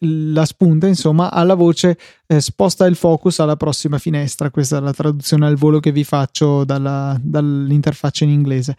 la 0.00 0.44
spunta, 0.44 0.86
insomma, 0.86 1.30
alla 1.30 1.54
voce 1.54 1.98
eh, 2.26 2.40
sposta 2.40 2.84
il 2.86 2.94
focus 2.94 3.38
alla 3.38 3.56
prossima 3.56 3.98
finestra. 3.98 4.50
Questa 4.50 4.76
è 4.76 4.80
la 4.80 4.92
traduzione 4.92 5.46
al 5.46 5.56
volo 5.56 5.80
che 5.80 5.92
vi 5.92 6.04
faccio 6.04 6.64
dalla, 6.64 7.18
dall'interfaccia 7.22 8.24
in 8.24 8.30
inglese. 8.30 8.76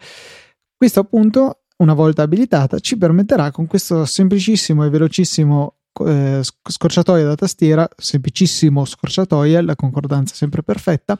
Questo 0.76 1.00
appunto, 1.00 1.62
una 1.78 1.94
volta 1.94 2.22
abilitata, 2.22 2.78
ci 2.78 2.96
permetterà 2.96 3.50
con 3.50 3.66
questo 3.66 4.04
semplicissimo 4.04 4.84
e 4.84 4.90
velocissimo 4.90 5.74
eh, 6.04 6.40
scorciatoia 6.42 7.24
da 7.24 7.34
tastiera, 7.34 7.88
semplicissimo 7.96 8.84
scorciatoia, 8.84 9.62
la 9.62 9.76
concordanza 9.76 10.34
sempre 10.34 10.62
perfetta, 10.62 11.18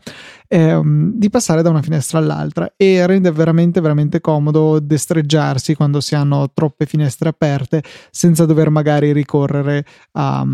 ehm, 0.48 1.12
di 1.14 1.30
passare 1.30 1.62
da 1.62 1.70
una 1.70 1.82
finestra 1.82 2.18
all'altra 2.18 2.72
e 2.76 3.06
rende 3.06 3.30
veramente 3.30 3.80
veramente 3.80 4.20
comodo 4.20 4.78
destreggiarsi 4.80 5.74
quando 5.74 6.00
si 6.00 6.14
hanno 6.14 6.50
troppe 6.52 6.86
finestre 6.86 7.28
aperte 7.28 7.82
senza 8.10 8.44
dover 8.46 8.70
magari 8.70 9.12
ricorrere 9.12 9.84
a, 10.12 10.46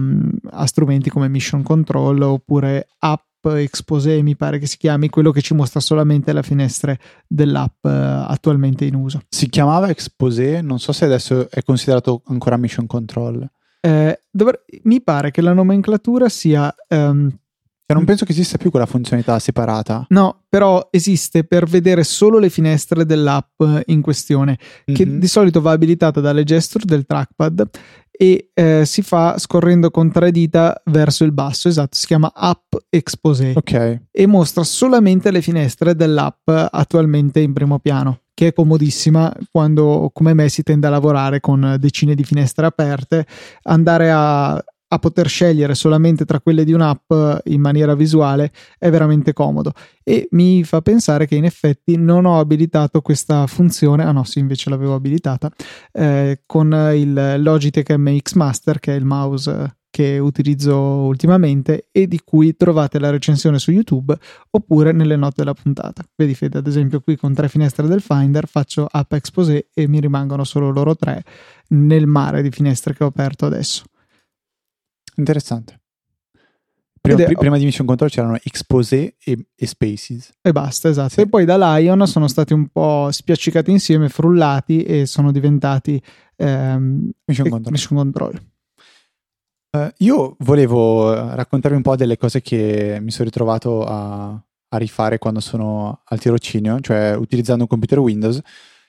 a 0.51 0.67
strumenti 0.67 1.11
come 1.11 1.29
Mission 1.29 1.63
Control 1.63 2.21
oppure 2.23 2.89
app 2.99 3.21
Exposé 3.45 4.23
mi 4.23 4.37
pare 4.37 4.61
che 4.61 4.67
si 4.67 4.77
chiami 4.77 5.09
quello 5.09 5.33
che 5.33 5.43
ci 5.43 5.53
mostra 5.53 5.81
solamente 5.81 6.33
le 6.33 6.45
finestre 6.45 7.01
dell'app 7.27 7.85
uh, 7.85 7.89
attualmente 7.89 8.85
in 8.85 8.95
uso. 8.95 9.23
Si 9.29 9.49
chiamava 9.49 9.89
Exposé 9.89 10.61
non 10.61 10.79
so 10.79 10.93
se 10.93 11.07
adesso 11.07 11.51
è 11.51 11.63
considerato 11.63 12.23
ancora 12.27 12.57
Mission 12.57 12.87
Control 12.87 13.51
eh, 13.85 14.21
dovre- 14.31 14.64
mi 14.85 15.03
pare 15.03 15.31
che 15.31 15.42
la 15.42 15.53
nomenclatura 15.53 16.29
sia... 16.29 16.73
Um, 16.88 17.37
non 17.92 18.07
penso 18.07 18.25
che 18.25 18.33
esista 18.33 18.57
più 18.57 18.71
quella 18.71 18.87
funzionalità 18.87 19.38
separata. 19.38 20.07
No, 20.09 20.45
però 20.49 20.88
esiste 20.90 21.45
per 21.45 21.66
vedere 21.66 22.05
solo 22.05 22.38
le 22.38 22.49
finestre 22.49 23.05
dell'app 23.05 23.61
in 23.87 24.01
questione, 24.01 24.57
mm-hmm. 24.59 24.97
che 24.97 25.05
mhm. 25.05 25.18
di 25.18 25.27
solito 25.27 25.61
va 25.61 25.73
abilitata 25.73 26.21
dalle 26.21 26.42
gesture 26.42 26.85
del 26.87 27.05
trackpad 27.05 27.68
e 28.11 28.51
eh, 28.55 28.85
si 28.87 29.03
fa 29.03 29.37
scorrendo 29.37 29.90
con 29.90 30.11
tre 30.11 30.31
dita 30.31 30.81
verso 30.87 31.25
il 31.25 31.33
basso, 31.33 31.68
esatto, 31.68 31.95
si 31.95 32.07
chiama 32.07 32.33
App 32.35 32.75
Exposé. 32.88 33.53
Ok. 33.55 34.01
E 34.11 34.27
mostra 34.27 34.64
solamente 34.64 35.31
le 35.31 35.42
finestre 35.42 35.95
dell'app 35.95 36.49
attualmente 36.49 37.40
in 37.40 37.53
primo 37.53 37.79
piano 37.79 38.22
che 38.43 38.49
è 38.49 38.53
comodissima 38.53 39.33
quando 39.53 40.11
come 40.13 40.35
me 40.35 40.49
si 40.49 40.65
tende 40.65 40.89
a 40.89 40.91
lavorare 40.91 41.39
con 41.39 41.77
decine 41.79 42.17
di 42.17 42.25
finestre 42.25 42.67
aperte, 42.67 43.25
andare 43.63 44.11
a, 44.11 44.55
a 44.55 44.99
poter 44.99 45.29
scegliere 45.29 45.77
solamente 45.77 46.25
tra 46.25 46.41
quelle 46.41 46.65
di 46.65 46.73
un'app 46.73 47.13
in 47.45 47.61
maniera 47.61 47.95
visuale 47.95 48.51
è 48.81 48.91
veramente 48.91 49.33
comodo. 49.33 49.73
E 50.03 50.27
mi 50.33 50.65
fa 50.65 50.81
pensare 50.83 51.29
che 51.29 51.37
in 51.37 51.45
effetti 51.45 51.97
non 51.97 52.25
ho 52.25 52.41
abilitato 52.41 53.01
questa 53.01 53.47
funzione, 53.47 54.03
ah 54.03 54.11
no 54.11 54.25
sì 54.25 54.41
invece 54.41 54.71
l'avevo 54.71 54.97
abilitata, 54.97 55.49
eh, 55.93 56.43
con 56.45 56.73
il 56.97 57.37
Logitech 57.39 57.95
MX 57.97 58.33
Master 58.33 58.81
che 58.81 58.93
è 58.93 58.97
il 58.97 59.05
mouse 59.05 59.77
che 59.93 60.19
utilizzo 60.19 60.75
ultimamente 60.75 61.89
e 61.93 62.09
di 62.09 62.19
cui 62.25 62.57
trovate 62.57 62.99
la 62.99 63.11
recensione 63.11 63.59
su 63.59 63.71
YouTube 63.71 64.17
oppure 64.51 64.91
nelle 64.93 65.17
note 65.17 65.35
della 65.37 65.53
puntata. 65.53 66.03
Vedi 66.17 66.35
Fede, 66.35 66.57
ad 66.59 66.67
esempio 66.67 67.03
qui 67.03 67.15
con 67.15 67.35
tre 67.35 67.51
finestre 67.51 67.87
del 67.87 68.01
Finder 68.01 68.49
faccio 68.49 68.89
App 68.91 69.13
Exposé 69.13 69.69
e 69.75 69.87
mi 69.87 70.01
rimangono 70.01 70.45
solo 70.45 70.71
loro 70.71 70.97
tre 70.97 71.23
nel 71.69 72.07
mare 72.07 72.41
di 72.41 72.51
finestre 72.51 72.95
che 72.95 73.05
ho 73.05 73.09
aperto 73.09 73.45
adesso. 73.45 73.85
Interessante. 75.17 75.81
Prima, 76.99 77.25
è, 77.25 77.33
prima 77.35 77.59
di 77.59 77.65
Mission 77.65 77.87
Control 77.87 78.09
c'erano 78.09 78.39
Exposé 78.43 79.17
e, 79.23 79.47
e 79.55 79.67
Spaces. 79.67 80.33
E 80.41 80.53
basta, 80.53 80.89
esatto. 80.89 81.11
Sì. 81.11 81.21
E 81.21 81.29
poi 81.29 81.45
da 81.45 81.77
Lion 81.77 82.07
sono 82.07 82.29
stati 82.29 82.55
un 82.55 82.69
po' 82.69 83.09
spiaccicati 83.11 83.71
insieme, 83.71 84.09
frullati 84.09 84.85
e 84.85 85.05
sono 85.05 85.33
diventati 85.33 86.03
ehm, 86.37 87.11
Mission, 87.27 87.49
Control. 87.51 87.73
Mission 87.73 87.99
Control. 87.99 88.52
Uh, 89.75 89.89
io 89.99 90.37
volevo 90.41 91.15
eh, 91.15 91.35
raccontarvi 91.35 91.79
un 91.79 91.83
po' 91.83 91.97
delle 91.97 92.19
cose 92.19 92.43
che 92.43 92.99
mi 93.01 93.11
sono 93.11 93.25
ritrovato 93.25 93.87
a, 93.87 94.33
a, 94.33 94.77
rifare 94.77 95.17
quando 95.17 95.41
sono 95.41 96.03
al 96.05 96.19
tirocinio, 96.19 96.79
cioè 96.81 97.17
utilizzando 97.17 97.63
un 97.63 97.69
computer 97.69 97.99
Windows. 97.99 98.39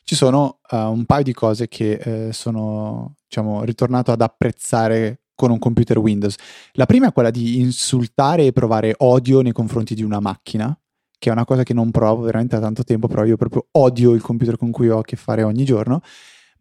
Ci 0.03 0.15
sono 0.15 0.59
uh, 0.71 0.75
un 0.75 1.05
paio 1.05 1.23
di 1.23 1.31
cose 1.31 1.69
che 1.69 2.27
uh, 2.27 2.31
sono, 2.33 3.15
diciamo, 3.25 3.63
ritornato 3.63 4.11
ad 4.11 4.19
apprezzare 4.19 5.21
con 5.33 5.51
un 5.51 5.59
computer 5.59 5.97
Windows. 5.99 6.35
La 6.73 6.85
prima 6.85 7.07
è 7.07 7.13
quella 7.13 7.31
di 7.31 7.61
insultare 7.61 8.47
e 8.47 8.51
provare 8.51 8.93
odio 8.97 9.39
nei 9.39 9.53
confronti 9.53 9.95
di 9.95 10.03
una 10.03 10.19
macchina, 10.19 10.77
che 11.17 11.29
è 11.29 11.31
una 11.31 11.45
cosa 11.45 11.63
che 11.63 11.73
non 11.73 11.91
provo 11.91 12.23
veramente 12.23 12.55
da 12.57 12.61
tanto 12.61 12.83
tempo, 12.83 13.07
però 13.07 13.23
io 13.23 13.37
proprio 13.37 13.67
odio 13.71 14.11
il 14.11 14.21
computer 14.21 14.57
con 14.57 14.71
cui 14.71 14.89
ho 14.89 14.99
a 14.99 15.03
che 15.03 15.15
fare 15.15 15.43
ogni 15.43 15.63
giorno. 15.63 16.01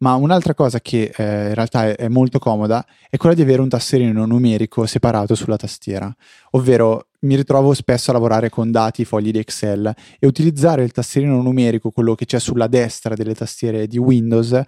Ma 0.03 0.15
un'altra 0.15 0.53
cosa 0.53 0.81
che 0.81 1.13
eh, 1.15 1.47
in 1.47 1.53
realtà 1.53 1.87
è, 1.87 1.95
è, 1.95 2.07
molto 2.09 2.37
comoda 2.37 2.85
è 3.09 3.15
quella 3.15 3.33
di 3.33 3.41
avere 3.41 3.61
un 3.61 3.69
tastierino 3.69 4.25
numerico 4.25 4.85
separato 4.85 5.33
sulla 5.33 5.55
tastiera, 5.55 6.13
ovvero 6.51 7.07
mi 7.19 7.37
ritrovo 7.37 7.73
spesso 7.73 8.09
a 8.09 8.13
lavorare 8.13 8.49
con 8.49 8.69
dati, 8.69 9.05
fogli 9.05 9.31
di 9.31 9.39
Excel 9.39 9.93
e 10.19 10.27
utilizzare 10.27 10.83
il 10.83 10.91
tastierino 10.91 11.41
numerico, 11.41 11.89
quello 11.89 12.15
che 12.15 12.25
c'è 12.25 12.37
sulla 12.37 12.67
destra 12.67 13.15
delle 13.15 13.33
tastiere 13.33 13.87
di 13.87 13.97
Windows, 13.97 14.61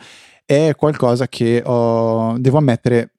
è 0.45 0.73
qualcosa 0.77 1.27
che 1.27 1.61
ho, 1.65 2.37
devo 2.37 2.57
ammettere 2.57 3.14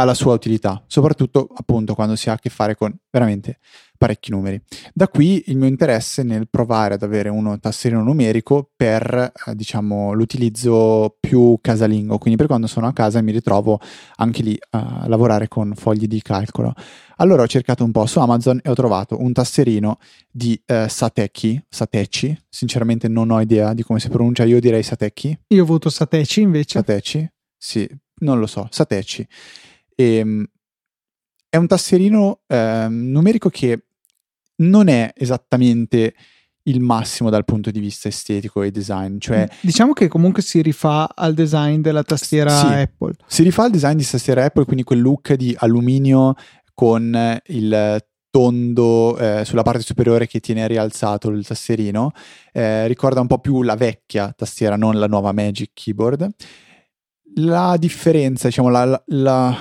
ha 0.00 0.04
la 0.04 0.14
sua 0.14 0.32
utilità, 0.32 0.82
soprattutto 0.86 1.48
appunto 1.56 1.94
quando 1.94 2.14
si 2.14 2.30
ha 2.30 2.34
a 2.34 2.38
che 2.38 2.50
fare 2.50 2.76
con 2.76 2.96
veramente 3.10 3.58
parecchi 3.98 4.30
numeri. 4.30 4.60
Da 4.94 5.08
qui 5.08 5.42
il 5.46 5.56
mio 5.56 5.66
interesse 5.66 6.22
nel 6.22 6.48
provare 6.48 6.94
ad 6.94 7.02
avere 7.02 7.28
uno 7.28 7.58
tasserino 7.58 8.00
numerico 8.04 8.70
per 8.76 9.12
eh, 9.12 9.54
diciamo 9.56 10.12
l'utilizzo 10.12 11.16
più 11.18 11.58
casalingo, 11.60 12.16
quindi 12.18 12.38
per 12.38 12.46
quando 12.46 12.68
sono 12.68 12.86
a 12.86 12.92
casa 12.92 13.18
e 13.18 13.22
mi 13.22 13.32
ritrovo 13.32 13.80
anche 14.16 14.42
lì 14.42 14.56
a 14.70 15.04
lavorare 15.08 15.48
con 15.48 15.74
fogli 15.74 16.06
di 16.06 16.22
calcolo. 16.22 16.72
Allora 17.16 17.42
ho 17.42 17.48
cercato 17.48 17.82
un 17.82 17.90
po' 17.90 18.06
su 18.06 18.20
Amazon 18.20 18.60
e 18.62 18.70
ho 18.70 18.74
trovato 18.74 19.20
un 19.20 19.32
tasserino 19.32 19.98
di 20.30 20.58
eh, 20.64 20.86
Sateki, 20.88 21.64
Sateci, 21.68 22.40
sinceramente 22.48 23.08
non 23.08 23.32
ho 23.32 23.40
idea 23.40 23.74
di 23.74 23.82
come 23.82 23.98
si 23.98 24.08
pronuncia, 24.08 24.44
io 24.44 24.60
direi 24.60 24.84
Sateki. 24.84 25.40
Io 25.48 25.60
ho 25.60 25.64
avuto 25.64 25.90
Sateci 25.90 26.40
invece. 26.40 26.78
Sateci? 26.78 27.28
Sì, 27.56 27.88
non 28.20 28.38
lo 28.38 28.46
so, 28.46 28.68
Sateci. 28.70 29.26
E, 30.00 30.16
ehm, 30.16 30.46
è 31.48 31.56
un 31.56 31.66
tasserino 31.66 32.40
eh, 32.46 32.86
numerico 32.88 33.48
che 33.48 33.86
non 34.56 34.88
è 34.88 35.12
esattamente 35.16 36.14
il 36.64 36.80
massimo 36.80 37.30
dal 37.30 37.44
punto 37.44 37.70
di 37.70 37.80
vista 37.80 38.08
estetico 38.08 38.62
e 38.62 38.70
design. 38.70 39.18
Cioè, 39.18 39.48
diciamo 39.60 39.92
che 39.92 40.06
comunque 40.08 40.42
si 40.42 40.60
rifà 40.62 41.08
al 41.14 41.34
design 41.34 41.80
della 41.80 42.02
tastiera 42.02 42.50
sì, 42.50 42.66
Apple. 42.66 43.14
Si 43.26 43.42
rifà 43.42 43.64
al 43.64 43.70
design 43.70 43.96
di 43.96 44.06
tastiera 44.06 44.44
Apple, 44.44 44.64
quindi 44.64 44.84
quel 44.84 45.00
look 45.00 45.32
di 45.32 45.54
alluminio 45.58 46.34
con 46.74 47.40
il 47.46 48.04
tondo 48.30 49.16
eh, 49.16 49.44
sulla 49.44 49.62
parte 49.62 49.80
superiore 49.80 50.26
che 50.26 50.40
tiene 50.40 50.66
rialzato 50.66 51.30
il 51.30 51.46
tastierino. 51.46 52.12
Eh, 52.52 52.86
ricorda 52.86 53.20
un 53.20 53.26
po' 53.26 53.38
più 53.38 53.62
la 53.62 53.74
vecchia 53.74 54.32
tastiera, 54.36 54.76
non 54.76 54.98
la 54.98 55.06
nuova 55.06 55.32
Magic 55.32 55.70
Keyboard. 55.72 56.28
La 57.36 57.76
differenza, 57.78 58.48
diciamo, 58.48 58.68
la, 58.68 59.02
la, 59.06 59.56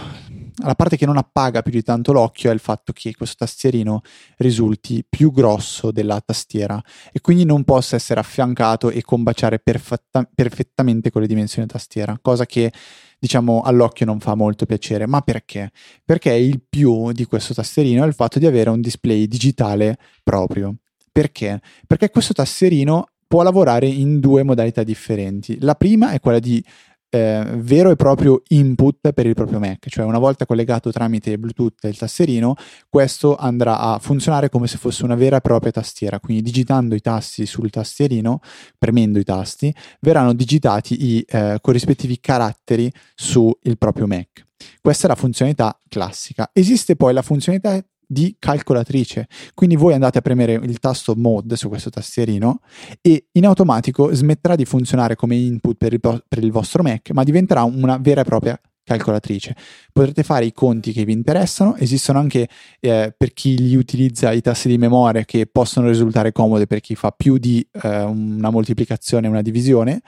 la 0.64 0.76
parte 0.76 0.98
che 0.98 1.06
non 1.06 1.18
appaga 1.18 1.62
più 1.62 1.72
di 1.72 1.84
tanto 1.84 2.12
l'occhio 2.12 2.50
è 2.50 2.54
il 2.54 2.60
fatto 2.60 2.92
che 2.92 3.14
questo 3.16 3.36
tastierino 3.40 4.02
risulti 4.38 5.06
più 5.08 5.32
grosso 5.32 5.92
della 5.92 6.20
tastiera 6.20 6.82
e 7.12 7.22
quindi 7.22 7.46
non 7.46 7.64
possa 7.64 7.96
essere 7.96 8.20
affiancato 8.20 8.90
e 8.90 9.04
combaciare 9.04 9.60
perfetta- 9.60 10.28
perfettamente 10.34 11.12
con 11.12 11.22
le 11.22 11.28
dimensioni 11.28 11.68
tastiera, 11.68 12.18
cosa 12.22 12.46
che 12.46 12.72
diciamo 13.20 13.62
all'occhio 13.62 14.06
non 14.06 14.20
fa 14.20 14.36
molto 14.36 14.66
piacere. 14.66 15.06
Ma 15.06 15.22
perché? 15.22 15.72
Perché 16.04 16.34
il 16.34 16.64
più 16.68 17.12
di 17.12 17.26
questo 17.26 17.54
tastierino 17.54 18.04
è 18.04 18.08
il 18.08 18.14
fatto 18.14 18.40
di 18.40 18.46
avere 18.46 18.70
un 18.70 18.82
display 18.82 19.28
digitale 19.28 19.98
proprio. 20.24 20.76
Perché? 21.12 21.62
Perché 21.86 22.10
questo 22.10 22.34
tastierino 22.34 23.10
può 23.28 23.44
lavorare 23.44 23.88
in 23.88 24.20
due 24.20 24.44
modalità 24.44 24.84
differenti. 24.84 25.58
La 25.62 25.76
prima 25.76 26.12
è 26.12 26.20
quella 26.20 26.40
di 26.40 26.64
eh, 27.10 27.44
vero 27.56 27.92
e 27.92 27.96
proprio 27.96 28.42
input 28.50 29.12
per 29.12 29.26
il 29.26 29.34
proprio 29.34 29.60
Mac, 29.60 29.88
cioè 29.90 30.06
una 30.06 30.20
volta 30.20 30.46
collegato 30.46 30.92
tramite 30.92 31.38
Bluetooth 31.38 31.84
il 31.84 31.98
tasserino, 31.98 32.56
questo 32.90 33.36
andrà 33.36 33.80
a 33.80 34.00
funzionare 34.00 34.50
come 34.50 34.68
se 34.68 34.78
fosse 34.78 35.04
una 35.04 35.16
vera 35.16 35.38
e 35.38 35.42
propria 35.42 35.72
tastiera, 35.72 36.20
quindi 36.20 36.44
digitando 36.44 36.96
i 36.96 37.02
tasti 37.02 37.46
sul 37.46 37.70
tastierino, 37.70 38.40
premendo 38.78 39.20
i 39.20 39.24
tasti, 39.24 39.74
verranno 40.02 40.34
digitati 40.34 41.16
i 41.16 41.26
eh, 41.28 41.58
corrispettivi 41.62 42.20
caratteri 42.20 42.92
sul 43.16 43.56
proprio 43.78 44.08
Mac. 44.08 44.46
Questa 44.82 45.06
è 45.06 45.10
la 45.10 45.16
funzionalità 45.16 45.80
classica. 45.88 46.50
Esiste 46.52 46.96
poi 46.96 47.14
la 47.14 47.22
funzionalità 47.22 47.80
di 48.08 48.38
calcolatrice. 48.40 49.28
Quindi 49.54 49.76
voi 49.76 49.94
andate 49.94 50.18
a 50.18 50.22
premere 50.22 50.54
il 50.54 50.80
tasto 50.80 51.14
mode 51.16 51.58
su 51.58 51.68
questo 51.68 51.90
tastierino 51.90 52.62
e 53.02 53.28
in 53.34 53.46
automatico 53.46 54.14
smetterà 54.14 54.56
di 54.56 54.66
funzionare 54.66 55.16
come 55.16 55.36
input 55.36 55.76
per 55.76 55.94
il, 55.94 56.00
per 56.00 56.44
il 56.44 56.52
vostro 56.52 56.82
Mac, 56.82 57.12
ma 57.12 57.24
diventerà 57.24 57.64
una 57.64 57.98
vera 57.98 58.22
e 58.22 58.24
propria 58.24 58.60
calcolatrice. 58.88 59.54
Potrete 59.92 60.24
fare 60.24 60.46
i 60.46 60.54
conti 60.54 60.94
che 60.94 61.04
vi 61.04 61.12
interessano, 61.12 61.76
esistono 61.76 62.20
anche 62.20 62.48
eh, 62.80 63.14
per 63.16 63.34
chi 63.34 63.58
li 63.58 63.76
utilizza 63.76 64.32
i 64.32 64.40
tasti 64.40 64.70
di 64.70 64.78
memoria 64.78 65.26
che 65.26 65.46
possono 65.46 65.88
risultare 65.88 66.32
comode 66.32 66.68
per 66.68 66.80
chi 66.80 66.96
fa 66.96 67.12
più 67.12 67.38
di 67.38 67.68
eh, 67.84 68.04
una 68.04 68.50
moltiplicazione 68.50 69.28
e 69.28 69.30
una 69.30 69.42
divisione 69.42 70.02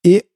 e 0.00 0.28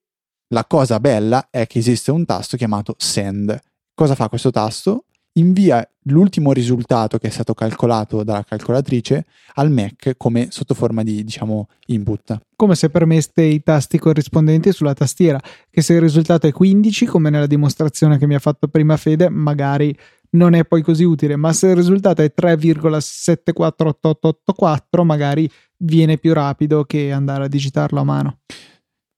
la 0.49 0.65
cosa 0.65 0.99
bella 0.99 1.49
è 1.51 1.67
che 1.69 1.79
esiste 1.79 2.11
un 2.11 2.25
tasto 2.25 2.57
chiamato 2.57 2.95
send. 2.99 3.57
Cosa 3.95 4.17
fa 4.17 4.29
questo 4.29 4.51
tasto? 4.51 5.05
Invia 5.38 5.88
l'ultimo 6.05 6.53
risultato 6.53 7.18
che 7.18 7.27
è 7.29 7.31
stato 7.31 7.55
calcolato 7.55 8.24
dalla 8.24 8.42
calcolatrice 8.42 9.24
al 9.55 9.70
Mac 9.70 10.14
come 10.16 10.48
sotto 10.51 10.74
forma 10.74 11.03
di 11.03 11.24
diciamo 11.24 11.68
input. 11.87 12.38
Come 12.57 12.74
se 12.74 12.90
permette 12.90 13.42
i 13.42 13.62
tasti 13.62 13.98
corrispondenti 13.98 14.72
sulla 14.72 14.94
tastiera, 14.94 15.40
che 15.70 15.83
se 15.83 15.94
il 15.94 16.01
risultato 16.01 16.46
è 16.46 16.53
15, 16.53 17.07
come 17.07 17.31
nella 17.31 17.46
dimostrazione 17.46 18.18
che 18.18 18.27
mi 18.27 18.35
ha 18.35 18.40
fatto 18.40 18.68
prima 18.68 18.96
Fede, 18.96 19.29
magari 19.29 19.96
non 20.31 20.55
è 20.55 20.64
poi 20.64 20.83
così 20.83 21.05
utile, 21.05 21.37
ma 21.37 21.53
se 21.53 21.68
il 21.68 21.77
risultato 21.77 22.22
è 22.22 22.33
3,748884, 22.37 25.05
magari 25.05 25.48
viene 25.79 26.18
più 26.18 26.35
rapido 26.35 26.85
che 26.85 27.12
andare 27.12 27.44
a 27.44 27.48
digitarlo 27.48 28.01
a 28.01 28.05
mano. 28.05 28.40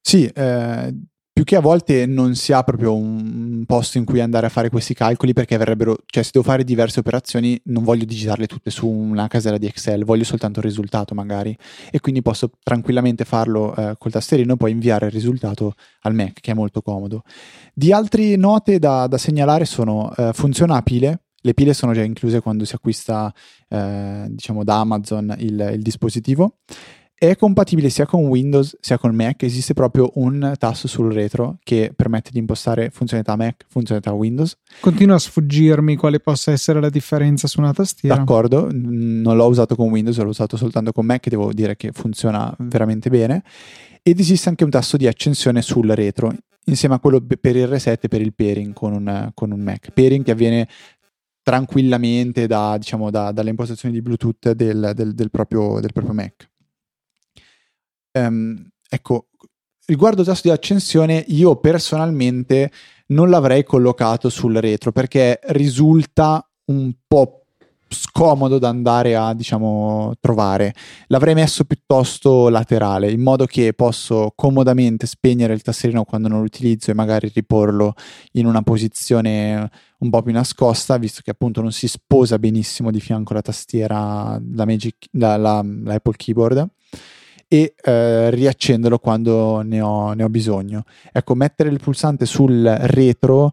Sì, 0.00 0.26
eh, 0.26 0.94
più 1.40 1.48
che 1.48 1.56
a 1.56 1.60
volte 1.62 2.04
non 2.04 2.34
si 2.34 2.52
ha 2.52 2.62
proprio 2.62 2.94
un 2.94 3.64
posto 3.64 3.96
in 3.96 4.04
cui 4.04 4.20
andare 4.20 4.44
a 4.44 4.50
fare 4.50 4.68
questi 4.68 4.92
calcoli 4.92 5.32
perché 5.32 5.56
verrebbero, 5.56 5.96
cioè 6.04 6.22
se 6.22 6.32
devo 6.34 6.44
fare 6.44 6.64
diverse 6.64 7.00
operazioni 7.00 7.58
non 7.64 7.82
voglio 7.82 8.04
digitarle 8.04 8.46
tutte 8.46 8.68
su 8.68 8.86
una 8.86 9.26
casella 9.26 9.56
di 9.56 9.64
Excel, 9.64 10.04
voglio 10.04 10.24
soltanto 10.24 10.58
il 10.58 10.66
risultato 10.66 11.14
magari. 11.14 11.56
E 11.90 11.98
quindi 12.00 12.20
posso 12.20 12.50
tranquillamente 12.62 13.24
farlo 13.24 13.74
eh, 13.74 13.94
col 13.96 14.10
tastierino 14.12 14.52
e 14.52 14.56
poi 14.58 14.70
inviare 14.72 15.06
il 15.06 15.12
risultato 15.12 15.76
al 16.02 16.12
Mac 16.12 16.40
che 16.42 16.50
è 16.50 16.54
molto 16.54 16.82
comodo. 16.82 17.22
Di 17.72 17.90
altre 17.90 18.36
note 18.36 18.78
da, 18.78 19.06
da 19.06 19.16
segnalare 19.16 19.64
sono 19.64 20.14
eh, 20.14 20.32
funziona 20.34 20.76
a 20.76 20.82
pile, 20.82 21.22
le 21.40 21.54
pile 21.54 21.72
sono 21.72 21.94
già 21.94 22.02
incluse 22.02 22.42
quando 22.42 22.66
si 22.66 22.74
acquista 22.74 23.32
eh, 23.66 24.26
diciamo 24.28 24.62
da 24.62 24.80
Amazon 24.80 25.34
il, 25.38 25.70
il 25.72 25.80
dispositivo 25.80 26.56
è 27.22 27.36
compatibile 27.36 27.90
sia 27.90 28.06
con 28.06 28.24
Windows 28.28 28.78
sia 28.80 28.96
con 28.96 29.14
Mac, 29.14 29.42
esiste 29.42 29.74
proprio 29.74 30.10
un 30.14 30.54
tasto 30.56 30.88
sul 30.88 31.12
retro 31.12 31.58
che 31.62 31.92
permette 31.94 32.30
di 32.32 32.38
impostare 32.38 32.88
funzionalità 32.88 33.36
Mac, 33.36 33.66
funzionalità 33.68 34.10
Windows. 34.12 34.56
Continua 34.80 35.16
a 35.16 35.18
sfuggirmi 35.18 35.96
quale 35.96 36.18
possa 36.20 36.50
essere 36.50 36.80
la 36.80 36.88
differenza 36.88 37.46
su 37.46 37.60
una 37.60 37.74
tastiera. 37.74 38.16
D'accordo, 38.16 38.68
non 38.72 39.36
l'ho 39.36 39.46
usato 39.48 39.76
con 39.76 39.90
Windows, 39.90 40.16
l'ho 40.16 40.30
usato 40.30 40.56
soltanto 40.56 40.92
con 40.92 41.04
Mac, 41.04 41.28
devo 41.28 41.52
dire 41.52 41.76
che 41.76 41.90
funziona 41.92 42.56
veramente 42.60 43.10
bene. 43.10 43.42
Ed 44.02 44.18
esiste 44.18 44.48
anche 44.48 44.64
un 44.64 44.70
tasto 44.70 44.96
di 44.96 45.06
accensione 45.06 45.60
sul 45.60 45.90
retro, 45.90 46.32
insieme 46.64 46.94
a 46.94 47.00
quello 47.00 47.22
per 47.38 47.54
il 47.54 47.66
reset 47.66 48.02
e 48.02 48.08
per 48.08 48.22
il 48.22 48.32
pairing 48.32 48.72
con 48.72 48.94
un, 48.94 49.30
con 49.34 49.50
un 49.50 49.60
Mac. 49.60 49.90
Pairing 49.92 50.24
che 50.24 50.30
avviene 50.30 50.66
tranquillamente 51.42 52.46
da, 52.46 52.78
diciamo, 52.78 53.10
da, 53.10 53.30
dalle 53.30 53.50
impostazioni 53.50 53.92
di 53.92 54.00
Bluetooth 54.00 54.52
del, 54.52 54.92
del, 54.94 55.12
del, 55.12 55.30
proprio, 55.30 55.80
del 55.80 55.92
proprio 55.92 56.14
Mac 56.14 56.49
ehm, 58.12 58.68
ecco, 58.88 59.28
riguardo 59.86 60.20
il 60.20 60.26
tasto 60.26 60.48
di 60.48 60.54
accensione, 60.54 61.24
io 61.28 61.56
personalmente 61.56 62.70
non 63.08 63.28
l'avrei 63.28 63.64
collocato 63.64 64.28
sul 64.28 64.54
retro 64.56 64.92
perché 64.92 65.40
risulta 65.48 66.44
un 66.66 66.92
po' 67.06 67.40
scomodo 67.92 68.58
da 68.58 68.68
andare 68.68 69.16
a 69.16 69.34
diciamo 69.34 70.14
trovare. 70.20 70.74
L'avrei 71.08 71.34
messo 71.34 71.64
piuttosto 71.64 72.48
laterale 72.48 73.10
in 73.10 73.20
modo 73.20 73.46
che 73.46 73.72
posso 73.72 74.32
comodamente 74.34 75.06
spegnere 75.06 75.54
il 75.54 75.62
tastierino 75.62 76.04
quando 76.04 76.28
non 76.28 76.38
lo 76.38 76.44
utilizzo 76.44 76.90
e 76.90 76.94
magari 76.94 77.30
riporlo 77.34 77.94
in 78.32 78.46
una 78.46 78.62
posizione 78.62 79.68
un 79.98 80.10
po' 80.10 80.22
più 80.22 80.32
nascosta 80.32 80.96
visto 80.98 81.20
che 81.22 81.32
appunto 81.32 81.60
non 81.60 81.72
si 81.72 81.88
sposa 81.88 82.38
benissimo 82.38 82.90
di 82.90 83.00
fianco 83.00 83.32
alla 83.32 83.42
tastiera 83.42 84.40
la, 84.54 84.64
Magic, 84.64 85.08
la, 85.12 85.36
la, 85.36 85.62
la 85.64 85.94
Apple 85.94 86.14
Keyboard 86.16 86.68
e 87.52 87.74
eh, 87.82 88.30
riaccenderlo 88.30 89.00
quando 89.00 89.60
ne 89.62 89.80
ho, 89.80 90.12
ne 90.12 90.22
ho, 90.22 90.28
bisogno. 90.28 90.84
Ecco, 91.10 91.34
mettere 91.34 91.68
il 91.68 91.80
pulsante 91.80 92.24
sul 92.24 92.62
retro 92.62 93.52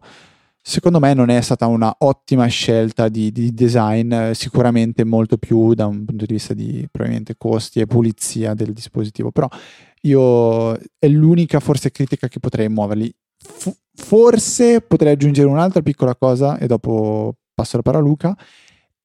secondo 0.62 1.00
me 1.00 1.14
non 1.14 1.30
è 1.30 1.40
stata 1.40 1.66
una 1.66 1.92
ottima 1.98 2.46
scelta 2.46 3.08
di, 3.08 3.32
di 3.32 3.52
design, 3.52 4.32
sicuramente 4.32 5.02
molto 5.02 5.36
più 5.36 5.74
da 5.74 5.86
un 5.86 6.04
punto 6.04 6.26
di 6.26 6.34
vista 6.34 6.54
di 6.54 6.86
probabilmente 6.88 7.34
costi 7.36 7.80
e 7.80 7.86
pulizia 7.86 8.54
del 8.54 8.72
dispositivo, 8.72 9.32
però 9.32 9.48
io 10.02 10.76
è 10.76 11.08
l'unica 11.08 11.58
forse 11.58 11.90
critica 11.90 12.28
che 12.28 12.38
potrei 12.38 12.68
muoverli. 12.68 13.12
F- 13.36 13.76
forse 13.94 14.80
potrei 14.80 15.14
aggiungere 15.14 15.48
un'altra 15.48 15.82
piccola 15.82 16.14
cosa 16.14 16.56
e 16.58 16.68
dopo 16.68 17.34
passo 17.52 17.76
la 17.78 17.82
parola 17.82 18.04
a 18.04 18.06
Luca 18.06 18.36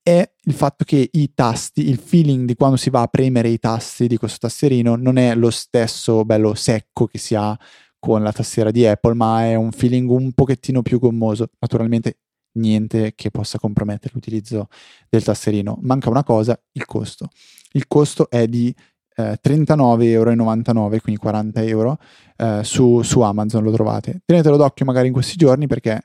è 0.04 0.30
il 0.44 0.54
fatto 0.54 0.84
che 0.84 1.10
i 1.12 1.34
tasti, 1.34 1.88
il 1.88 1.98
feeling 1.98 2.46
di 2.46 2.56
quando 2.56 2.76
si 2.76 2.90
va 2.90 3.02
a 3.02 3.08
premere 3.08 3.48
i 3.48 3.58
tasti 3.58 4.08
di 4.08 4.18
questo 4.18 4.40
tastierino 4.48 4.96
non 4.98 5.18
è 5.18 5.34
lo 5.34 5.50
stesso 5.50 6.26
bello 6.26 6.54
secco 6.54 7.08
che 7.08 7.18
si 7.18 7.36
ha 7.36 7.58
con 7.98 8.22
la 8.22 8.34
tastiera 8.34 8.70
di 8.70 8.86
Apple, 8.86 9.14
ma 9.14 9.46
è 9.46 9.56
un 9.56 9.72
feeling 9.72 10.10
un 10.10 10.34
pochettino 10.34 10.82
più 10.82 11.00
gommoso. 11.00 11.48
Naturalmente 11.60 12.18
niente 12.56 13.14
che 13.16 13.32
possa 13.32 13.58
compromettere 13.58 14.12
l'utilizzo 14.14 14.68
del 15.08 15.24
tastierino. 15.24 15.80
Manca 15.84 16.10
una 16.10 16.24
cosa, 16.24 16.60
il 16.74 16.86
costo. 16.86 17.30
Il 17.72 17.88
costo 17.88 18.30
è 18.30 18.46
di 18.48 18.76
eh, 19.16 19.40
39,99 19.42 20.04
euro, 20.04 21.00
quindi 21.00 21.18
40 21.18 21.64
euro, 21.64 21.98
eh, 22.36 22.60
su, 22.66 23.02
su 23.04 23.22
Amazon 23.22 23.64
lo 23.64 23.72
trovate. 23.72 24.22
Tenetelo 24.26 24.58
d'occhio 24.58 24.86
magari 24.86 25.08
in 25.08 25.14
questi 25.14 25.38
giorni 25.38 25.68
perché 25.68 26.04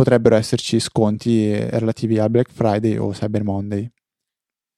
potrebbero 0.00 0.36
esserci 0.36 0.80
sconti 0.80 1.54
relativi 1.54 2.18
al 2.18 2.30
Black 2.30 2.50
Friday 2.50 2.96
o 2.96 3.10
Cyber 3.10 3.44
Monday. 3.44 3.90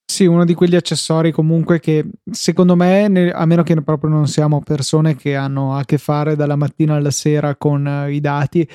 Sì, 0.05 0.27
uno 0.27 0.45
di 0.45 0.53
quegli 0.53 0.75
accessori 0.75 1.31
comunque 1.31 1.79
che 1.79 2.05
secondo 2.29 2.75
me, 2.75 3.05
a 3.31 3.47
meno 3.47 3.63
che 3.63 3.81
proprio 3.83 4.11
non 4.11 4.27
siamo 4.27 4.61
persone 4.63 5.15
che 5.15 5.37
hanno 5.37 5.77
a 5.77 5.85
che 5.85 5.97
fare 5.97 6.35
dalla 6.35 6.57
mattina 6.57 6.97
alla 6.97 7.13
sera 7.13 7.55
con 7.55 8.09
i 8.11 8.21
dati, 8.21 8.69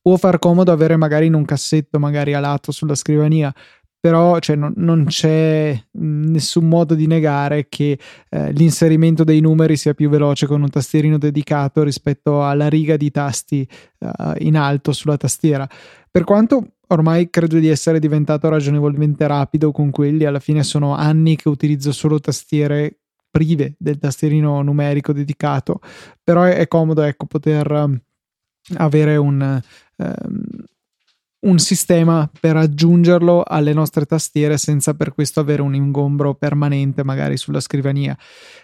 può 0.00 0.16
far 0.16 0.40
comodo 0.40 0.72
avere 0.72 0.96
magari 0.96 1.26
in 1.26 1.34
un 1.34 1.44
cassetto, 1.44 2.00
magari 2.00 2.34
a 2.34 2.40
lato 2.40 2.72
sulla 2.72 2.96
scrivania, 2.96 3.54
però 4.02 4.40
cioè, 4.40 4.56
non, 4.56 4.72
non, 4.78 5.04
c'è 5.04 5.80
nessun 5.92 6.66
modo 6.66 6.96
di 6.96 7.06
negare 7.06 7.68
che 7.68 7.96
eh, 8.30 8.50
l'inserimento 8.50 9.22
dei 9.22 9.38
numeri 9.38 9.76
sia 9.76 9.94
più 9.94 10.08
veloce 10.08 10.48
con 10.48 10.60
un 10.60 10.68
tastierino 10.68 11.18
dedicato 11.18 11.84
rispetto 11.84 12.44
alla 12.44 12.68
riga 12.68 12.96
di 12.96 13.12
tasti 13.12 13.64
uh, 13.98 14.32
in 14.38 14.56
alto 14.56 14.90
sulla 14.90 15.16
tastiera. 15.16 15.68
Per 16.10 16.24
quanto 16.24 16.78
ormai 16.88 17.30
credo 17.30 17.60
di 17.60 17.68
essere 17.68 18.00
diventato 18.00 18.48
ragionevolmente 18.48 19.24
rapido 19.24 19.70
con 19.70 19.92
quelli, 19.92 20.24
alla 20.24 20.40
fine 20.40 20.64
sono 20.64 20.96
anni 20.96 21.36
che 21.36 21.48
utilizzo 21.48 21.92
solo 21.92 22.18
tastiere 22.18 23.02
prive 23.30 23.76
del 23.78 23.98
tastierino 23.98 24.62
numerico 24.62 25.12
dedicato, 25.12 25.78
però 26.24 26.42
è, 26.42 26.56
è 26.56 26.66
comodo 26.66 27.02
ecco, 27.02 27.26
poter 27.26 27.70
um, 27.70 27.96
avere 28.78 29.16
un, 29.16 29.62
um, 29.96 30.42
un 31.42 31.58
sistema 31.58 32.30
per 32.40 32.56
aggiungerlo 32.56 33.42
alle 33.44 33.72
nostre 33.72 34.04
tastiere 34.04 34.58
senza 34.58 34.94
per 34.94 35.12
questo 35.12 35.40
avere 35.40 35.62
un 35.62 35.74
ingombro 35.74 36.34
permanente 36.34 37.02
magari 37.02 37.36
sulla 37.36 37.60
scrivania. 37.60 38.16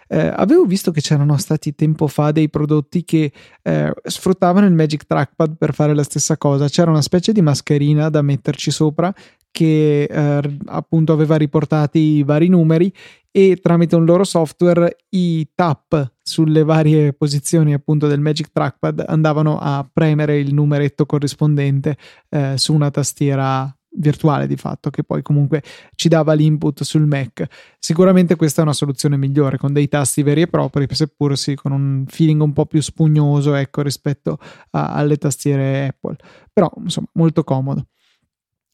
Eh, 0.06 0.32
avevo 0.34 0.64
visto 0.64 0.90
che 0.90 1.00
c'erano 1.00 1.36
stati 1.38 1.74
tempo 1.74 2.06
fa 2.06 2.30
dei 2.30 2.48
prodotti 2.48 3.04
che 3.04 3.32
eh, 3.62 3.92
sfruttavano 4.02 4.66
il 4.66 4.74
Magic 4.74 5.06
Trackpad 5.06 5.56
per 5.56 5.74
fare 5.74 5.94
la 5.94 6.04
stessa 6.04 6.36
cosa. 6.36 6.68
C'era 6.68 6.90
una 6.90 7.02
specie 7.02 7.32
di 7.32 7.42
mascherina 7.42 8.08
da 8.08 8.22
metterci 8.22 8.70
sopra 8.70 9.12
che 9.50 10.04
eh, 10.04 10.56
appunto 10.66 11.12
aveva 11.12 11.36
riportati 11.36 11.98
i 11.98 12.22
vari 12.22 12.48
numeri 12.48 12.92
e 13.38 13.60
tramite 13.62 13.94
un 13.94 14.04
loro 14.04 14.24
software 14.24 14.96
i 15.10 15.48
tap 15.54 16.14
sulle 16.20 16.64
varie 16.64 17.12
posizioni 17.12 17.72
appunto 17.72 18.08
del 18.08 18.18
Magic 18.18 18.50
Trackpad 18.50 19.04
andavano 19.06 19.60
a 19.60 19.88
premere 19.90 20.40
il 20.40 20.52
numeretto 20.52 21.06
corrispondente 21.06 21.96
eh, 22.30 22.54
su 22.56 22.74
una 22.74 22.90
tastiera 22.90 23.72
virtuale 23.90 24.48
di 24.48 24.56
fatto 24.56 24.90
che 24.90 25.04
poi 25.04 25.22
comunque 25.22 25.62
ci 25.94 26.08
dava 26.08 26.32
l'input 26.32 26.82
sul 26.82 27.06
Mac. 27.06 27.46
Sicuramente 27.78 28.34
questa 28.34 28.60
è 28.60 28.64
una 28.64 28.72
soluzione 28.72 29.16
migliore 29.16 29.56
con 29.56 29.72
dei 29.72 29.86
tasti 29.86 30.24
veri 30.24 30.42
e 30.42 30.46
propri, 30.48 30.88
seppur 30.90 31.38
sì 31.38 31.54
con 31.54 31.70
un 31.70 32.06
feeling 32.08 32.42
un 32.42 32.52
po' 32.52 32.66
più 32.66 32.80
spugnoso 32.80 33.54
ecco 33.54 33.82
rispetto 33.82 34.40
a, 34.72 34.94
alle 34.94 35.16
tastiere 35.16 35.86
Apple. 35.86 36.16
Però 36.52 36.68
insomma 36.82 37.06
molto 37.12 37.44
comodo. 37.44 37.86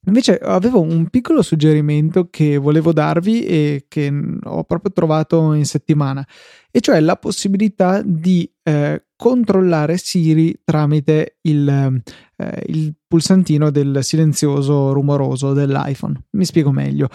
Invece 0.06 0.38
avevo 0.38 0.80
un 0.80 1.08
piccolo 1.08 1.42
suggerimento 1.42 2.28
che 2.28 2.58
volevo 2.58 2.92
darvi 2.92 3.44
e 3.44 3.86
che 3.88 4.12
ho 4.42 4.64
proprio 4.64 4.92
trovato 4.92 5.52
in 5.54 5.64
settimana, 5.64 6.26
e 6.70 6.80
cioè 6.80 7.00
la 7.00 7.16
possibilità 7.16 8.02
di 8.04 8.50
eh, 8.62 9.06
controllare 9.16 9.96
Siri 9.96 10.60
tramite 10.64 11.38
il, 11.42 12.02
eh, 12.36 12.62
il 12.66 12.94
pulsantino 13.06 13.70
del 13.70 14.00
silenzioso 14.02 14.92
rumoroso 14.92 15.52
dell'iPhone. 15.52 16.24
Mi 16.30 16.44
spiego 16.44 16.70
meglio. 16.70 17.08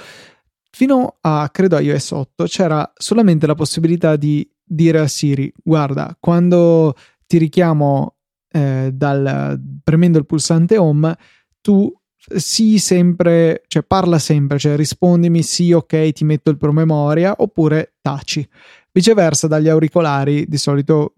Fino 0.71 1.17
a 1.21 1.49
credo 1.51 1.79
iOS 1.79 2.11
8 2.11 2.45
c'era 2.45 2.91
solamente 2.95 3.47
la 3.47 3.55
possibilità 3.55 4.15
di 4.15 4.49
dire 4.63 4.99
a 4.99 5.07
Siri: 5.07 5.51
Guarda, 5.63 6.15
quando 6.19 6.95
ti 7.27 7.37
richiamo 7.37 8.15
eh, 8.51 8.91
dal, 8.93 9.59
premendo 9.83 10.17
il 10.17 10.25
pulsante 10.25 10.77
home, 10.77 11.15
tu 11.61 11.91
sì 12.35 12.77
sempre, 12.79 13.63
cioè 13.67 13.83
parla 13.83 14.19
sempre, 14.19 14.59
cioè 14.59 14.75
rispondimi 14.75 15.41
sì, 15.41 15.71
ok, 15.71 16.11
ti 16.11 16.25
metto 16.25 16.49
il 16.49 16.57
promemoria 16.57 17.35
oppure 17.37 17.93
taci. 18.01 18.47
Viceversa 18.91 19.47
dagli 19.47 19.69
auricolari 19.69 20.45
di 20.47 20.57
solito, 20.57 21.13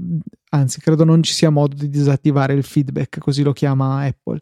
anzi 0.50 0.80
credo 0.80 1.04
non 1.04 1.24
ci 1.24 1.34
sia 1.34 1.50
modo 1.50 1.76
di 1.76 1.90
disattivare 1.90 2.54
il 2.54 2.64
feedback, 2.64 3.20
così 3.20 3.44
lo 3.44 3.54
chiama 3.54 4.02
Apple. 4.06 4.40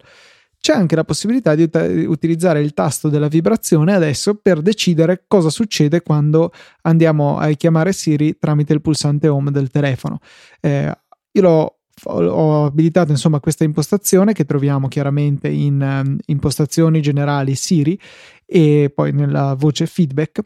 C'è 0.62 0.74
anche 0.74 0.96
la 0.96 1.06
possibilità 1.06 1.56
di 1.56 1.64
ut- 1.64 2.06
utilizzare 2.08 2.60
il 2.60 2.74
tasto 2.74 3.08
della 3.08 3.30
vibrazione 3.30 3.96
adesso 3.96 4.36
per 4.36 4.62
decidere 4.62 5.24
cosa 5.26 5.50
succede 5.50 6.02
quando 6.02 6.52
andiamo 6.82 7.38
a 7.38 7.50
chiamare 7.52 7.94
Siri 7.94 8.38
tramite 8.38 8.74
il 8.74 8.82
pulsante 8.82 9.30
home 9.30 9.52
del 9.52 9.70
telefono. 9.70 10.20
Eh, 10.60 10.94
io 11.32 11.42
l'ho 11.42 11.79
ho 12.04 12.66
abilitato 12.66 13.12
insomma 13.12 13.40
questa 13.40 13.64
impostazione 13.64 14.34
che 14.34 14.46
troviamo 14.46 14.88
chiaramente 14.88 15.48
in 15.48 15.82
um, 15.82 16.18
impostazioni 16.26 17.02
generali 17.02 17.56
Siri 17.56 18.00
e 18.46 18.92
poi 18.94 19.12
nella 19.12 19.56
voce 19.56 19.86
feedback. 19.86 20.42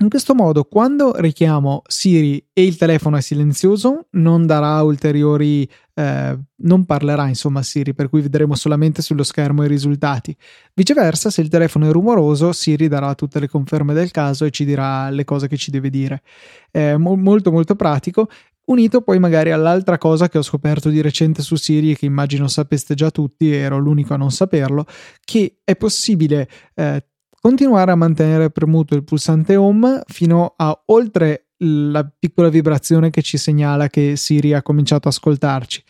In 0.00 0.08
questo 0.08 0.34
modo, 0.34 0.64
quando 0.64 1.12
richiamo 1.16 1.82
Siri 1.86 2.42
e 2.54 2.64
il 2.64 2.78
telefono 2.78 3.18
è 3.18 3.20
silenzioso, 3.20 4.06
non 4.12 4.46
darà 4.46 4.80
ulteriori, 4.80 5.68
eh, 5.92 6.38
non 6.56 6.86
parlerà 6.86 7.28
insomma 7.28 7.62
Siri, 7.62 7.92
per 7.92 8.08
cui 8.08 8.22
vedremo 8.22 8.54
solamente 8.54 9.02
sullo 9.02 9.22
schermo 9.22 9.62
i 9.62 9.68
risultati. 9.68 10.34
Viceversa, 10.72 11.28
se 11.28 11.42
il 11.42 11.48
telefono 11.48 11.86
è 11.86 11.92
rumoroso, 11.92 12.52
Siri 12.52 12.88
darà 12.88 13.14
tutte 13.14 13.40
le 13.40 13.48
conferme 13.48 13.92
del 13.92 14.10
caso 14.10 14.46
e 14.46 14.50
ci 14.50 14.64
dirà 14.64 15.10
le 15.10 15.24
cose 15.24 15.48
che 15.48 15.58
ci 15.58 15.70
deve 15.70 15.90
dire. 15.90 16.22
È 16.70 16.96
mo- 16.96 17.16
molto 17.16 17.50
molto 17.50 17.76
pratico 17.76 18.30
unito 18.72 19.00
poi 19.00 19.18
magari 19.18 19.50
all'altra 19.50 19.98
cosa 19.98 20.28
che 20.28 20.38
ho 20.38 20.42
scoperto 20.42 20.88
di 20.88 21.00
recente 21.00 21.42
su 21.42 21.56
Siri 21.56 21.92
e 21.92 21.96
che 21.96 22.06
immagino 22.06 22.48
sapeste 22.48 22.94
già 22.94 23.10
tutti, 23.10 23.52
ero 23.52 23.78
l'unico 23.78 24.14
a 24.14 24.16
non 24.16 24.30
saperlo, 24.30 24.86
che 25.24 25.58
è 25.64 25.76
possibile 25.76 26.48
eh, 26.74 27.04
continuare 27.40 27.90
a 27.90 27.96
mantenere 27.96 28.50
premuto 28.50 28.94
il 28.94 29.04
pulsante 29.04 29.56
home 29.56 30.02
fino 30.06 30.54
a 30.56 30.82
oltre 30.86 31.46
la 31.62 32.10
piccola 32.18 32.48
vibrazione 32.48 33.10
che 33.10 33.22
ci 33.22 33.36
segnala 33.36 33.88
che 33.88 34.16
Siri 34.16 34.54
ha 34.54 34.62
cominciato 34.62 35.08
ad 35.08 35.14
ascoltarci. 35.14 35.84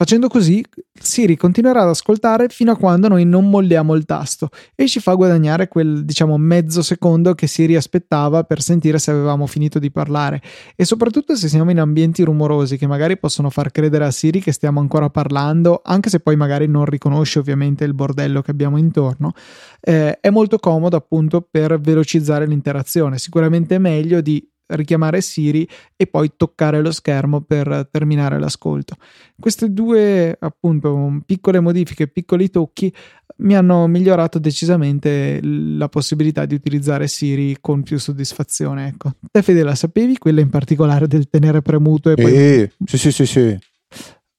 Facendo 0.00 0.28
così, 0.28 0.64
Siri 0.92 1.36
continuerà 1.36 1.82
ad 1.82 1.88
ascoltare 1.88 2.46
fino 2.50 2.70
a 2.70 2.76
quando 2.76 3.08
noi 3.08 3.24
non 3.24 3.50
molliamo 3.50 3.96
il 3.96 4.04
tasto 4.04 4.48
e 4.76 4.86
ci 4.86 5.00
fa 5.00 5.14
guadagnare 5.14 5.66
quel, 5.66 6.04
diciamo, 6.04 6.38
mezzo 6.38 6.82
secondo 6.82 7.34
che 7.34 7.48
Siri 7.48 7.74
aspettava 7.74 8.44
per 8.44 8.62
sentire 8.62 9.00
se 9.00 9.10
avevamo 9.10 9.48
finito 9.48 9.80
di 9.80 9.90
parlare. 9.90 10.40
E 10.76 10.84
soprattutto 10.84 11.34
se 11.34 11.48
siamo 11.48 11.72
in 11.72 11.80
ambienti 11.80 12.22
rumorosi 12.22 12.78
che 12.78 12.86
magari 12.86 13.18
possono 13.18 13.50
far 13.50 13.72
credere 13.72 14.04
a 14.04 14.12
Siri 14.12 14.40
che 14.40 14.52
stiamo 14.52 14.78
ancora 14.78 15.10
parlando, 15.10 15.80
anche 15.82 16.10
se 16.10 16.20
poi 16.20 16.36
magari 16.36 16.68
non 16.68 16.84
riconosce 16.84 17.40
ovviamente 17.40 17.82
il 17.82 17.92
bordello 17.92 18.40
che 18.40 18.52
abbiamo 18.52 18.78
intorno, 18.78 19.32
eh, 19.80 20.20
è 20.20 20.30
molto 20.30 20.60
comodo 20.60 20.96
appunto 20.96 21.40
per 21.40 21.80
velocizzare 21.80 22.46
l'interazione. 22.46 23.18
Sicuramente 23.18 23.74
è 23.74 23.78
meglio 23.78 24.20
di 24.20 24.48
richiamare 24.68 25.20
Siri 25.20 25.68
e 25.96 26.06
poi 26.06 26.32
toccare 26.36 26.80
lo 26.80 26.90
schermo 26.90 27.40
per 27.40 27.88
terminare 27.90 28.38
l'ascolto. 28.38 28.96
Queste 29.38 29.72
due 29.72 30.36
appunto 30.38 31.20
piccole 31.24 31.60
modifiche, 31.60 32.08
piccoli 32.08 32.50
tocchi 32.50 32.92
mi 33.38 33.54
hanno 33.54 33.86
migliorato 33.86 34.38
decisamente 34.38 35.40
la 35.42 35.88
possibilità 35.88 36.44
di 36.44 36.54
utilizzare 36.54 37.06
Siri 37.06 37.56
con 37.60 37.82
più 37.82 37.98
soddisfazione. 37.98 38.88
Ecco. 38.88 39.12
Te 39.30 39.42
Fede 39.42 39.62
la 39.62 39.74
sapevi? 39.74 40.18
Quella 40.18 40.40
in 40.40 40.50
particolare 40.50 41.06
del 41.06 41.28
tenere 41.28 41.62
premuto 41.62 42.10
e 42.10 42.14
poi... 42.14 42.34
Eh, 42.34 42.72
sì, 42.84 42.98
sì, 42.98 43.12
sì, 43.12 43.26
sì. 43.26 43.58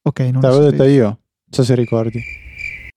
Ok, 0.02 0.20
non 0.20 0.42
Te 0.42 0.48
l'avevo 0.48 0.70
detta 0.70 0.86
io, 0.86 1.04
non 1.04 1.18
so 1.50 1.64
se 1.64 1.76
ricordi. 1.76 2.22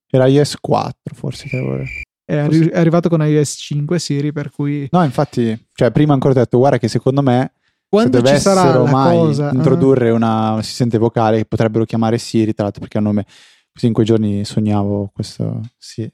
Era 0.09 0.26
iOS 0.26 0.57
4 0.61 1.14
forse 1.14 1.49
che 1.49 1.57
avevo 1.57 1.85
è, 2.25 2.37
arri- 2.37 2.68
è, 2.68 2.79
arrivato 2.79 3.09
con 3.09 3.20
iOS 3.20 3.57
5 3.59 3.99
Siri, 3.99 4.33
per 4.33 4.51
cui... 4.51 4.89
No, 4.91 5.03
infatti, 5.05 5.66
cioè, 5.75 5.91
prima 5.91 6.12
ancora 6.12 6.33
ho 6.33 6.37
detto, 6.37 6.59
guarda 6.59 6.79
che 6.79 6.89
secondo 6.89 7.23
me 7.23 7.53
quando 7.89 8.16
se 8.16 8.23
dovessero 8.23 8.87
mai 8.87 9.18
cosa, 9.18 9.51
eh? 9.51 9.55
introdurre 9.55 10.11
uh. 10.11 10.14
una, 10.14 10.53
un 10.53 10.59
assistente 10.59 10.97
vocale 10.97 11.39
che 11.39 11.45
potrebbero 11.45 11.85
chiamare 11.85 12.16
Siri, 12.16 12.55
tra 12.55 12.64
l'altro 12.64 12.81
perché 12.81 12.99
ha 12.99 13.03
nome, 13.03 13.27
così 13.70 13.87
in 13.87 13.93
quei 13.93 14.07
giorni 14.07 14.45
sognavo 14.45 15.11
questo, 15.12 15.61
sì. 15.77 16.11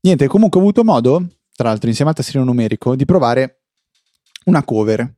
Niente, 0.00 0.26
comunque 0.26 0.58
ho 0.58 0.62
avuto 0.62 0.82
modo, 0.82 1.24
tra 1.54 1.68
l'altro 1.68 1.88
insieme 1.88 2.10
al 2.10 2.16
tastierino 2.16 2.50
numerico, 2.50 2.96
di 2.96 3.04
provare 3.04 3.60
una 4.46 4.64
cover. 4.64 5.16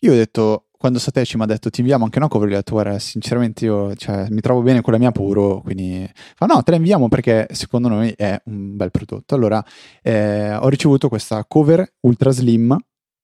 Io 0.00 0.12
ho 0.12 0.16
detto, 0.16 0.66
quando 0.82 0.98
Sateci 0.98 1.36
mi 1.36 1.44
ha 1.44 1.46
detto 1.46 1.70
ti 1.70 1.78
inviamo 1.78 2.02
anche 2.02 2.18
una 2.18 2.26
cover, 2.26 2.48
gli 2.48 2.54
ho 2.54 2.56
detto 2.56 2.72
guarda 2.72 2.98
sinceramente 2.98 3.64
io 3.64 3.94
cioè, 3.94 4.26
mi 4.30 4.40
trovo 4.40 4.62
bene 4.62 4.80
con 4.80 4.92
la 4.92 4.98
mia 4.98 5.12
puro, 5.12 5.60
quindi 5.60 6.10
fa 6.34 6.46
no 6.46 6.60
te 6.64 6.72
la 6.72 6.76
inviamo 6.76 7.08
perché 7.08 7.46
secondo 7.52 7.86
noi 7.86 8.12
è 8.16 8.36
un 8.46 8.76
bel 8.76 8.90
prodotto. 8.90 9.36
Allora 9.36 9.64
eh, 10.02 10.52
ho 10.56 10.68
ricevuto 10.68 11.08
questa 11.08 11.44
cover 11.46 11.88
ultra 12.00 12.32
slim 12.32 12.76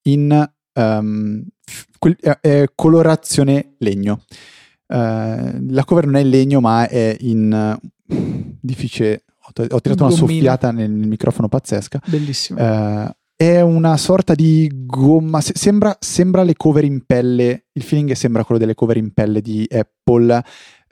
in 0.02 0.50
um, 0.74 1.44
eh, 2.40 2.70
colorazione 2.76 3.74
legno. 3.78 4.22
Uh, 4.86 5.66
la 5.70 5.84
cover 5.84 6.06
non 6.06 6.14
è 6.14 6.20
in 6.20 6.30
legno 6.30 6.60
ma 6.60 6.86
è 6.86 7.16
in 7.18 7.76
difficile 8.60 9.24
ho, 9.70 9.80
tirato 9.80 10.04
una 10.04 10.14
soffiata 10.14 10.70
nel, 10.70 10.90
microfono 10.90 11.48
pazzesca 11.48 12.00
bellissimo 12.06 12.58
uh, 12.58 13.10
è 13.40 13.60
una 13.60 13.96
sorta 13.96 14.34
di 14.34 14.68
gomma, 14.74 15.40
sembra, 15.40 15.96
sembra, 16.00 16.42
le 16.42 16.54
cover 16.56 16.82
in 16.82 17.04
pelle, 17.06 17.66
il 17.70 17.84
feeling 17.84 18.10
sembra 18.10 18.42
quello 18.42 18.58
delle 18.58 18.74
cover 18.74 18.96
in 18.96 19.12
pelle 19.12 19.40
di 19.40 19.64
Apple, 19.70 20.42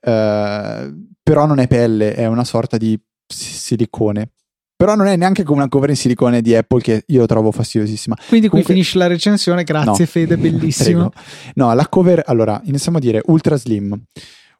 eh, 0.00 0.94
però 1.20 1.46
non 1.46 1.58
è 1.58 1.66
pelle, 1.66 2.14
è 2.14 2.26
una 2.26 2.44
sorta 2.44 2.76
di 2.76 2.96
silicone. 3.26 4.30
Però 4.76 4.94
non 4.94 5.08
è 5.08 5.16
neanche 5.16 5.42
come 5.42 5.58
una 5.58 5.68
cover 5.68 5.90
in 5.90 5.96
silicone 5.96 6.40
di 6.40 6.54
Apple 6.54 6.80
che 6.82 7.02
io 7.08 7.26
trovo 7.26 7.50
fastidiosissima. 7.50 8.14
Quindi 8.14 8.46
qui 8.46 8.60
Comunque, 8.60 8.74
finisce 8.74 8.98
la 8.98 9.08
recensione, 9.08 9.64
grazie 9.64 10.04
no, 10.04 10.10
Fede, 10.10 10.36
bellissimo. 10.38 11.10
no, 11.54 11.74
la 11.74 11.88
cover, 11.88 12.22
allora, 12.26 12.60
iniziamo 12.62 12.98
a 12.98 13.00
dire 13.00 13.22
ultra 13.26 13.56
slim. 13.56 14.00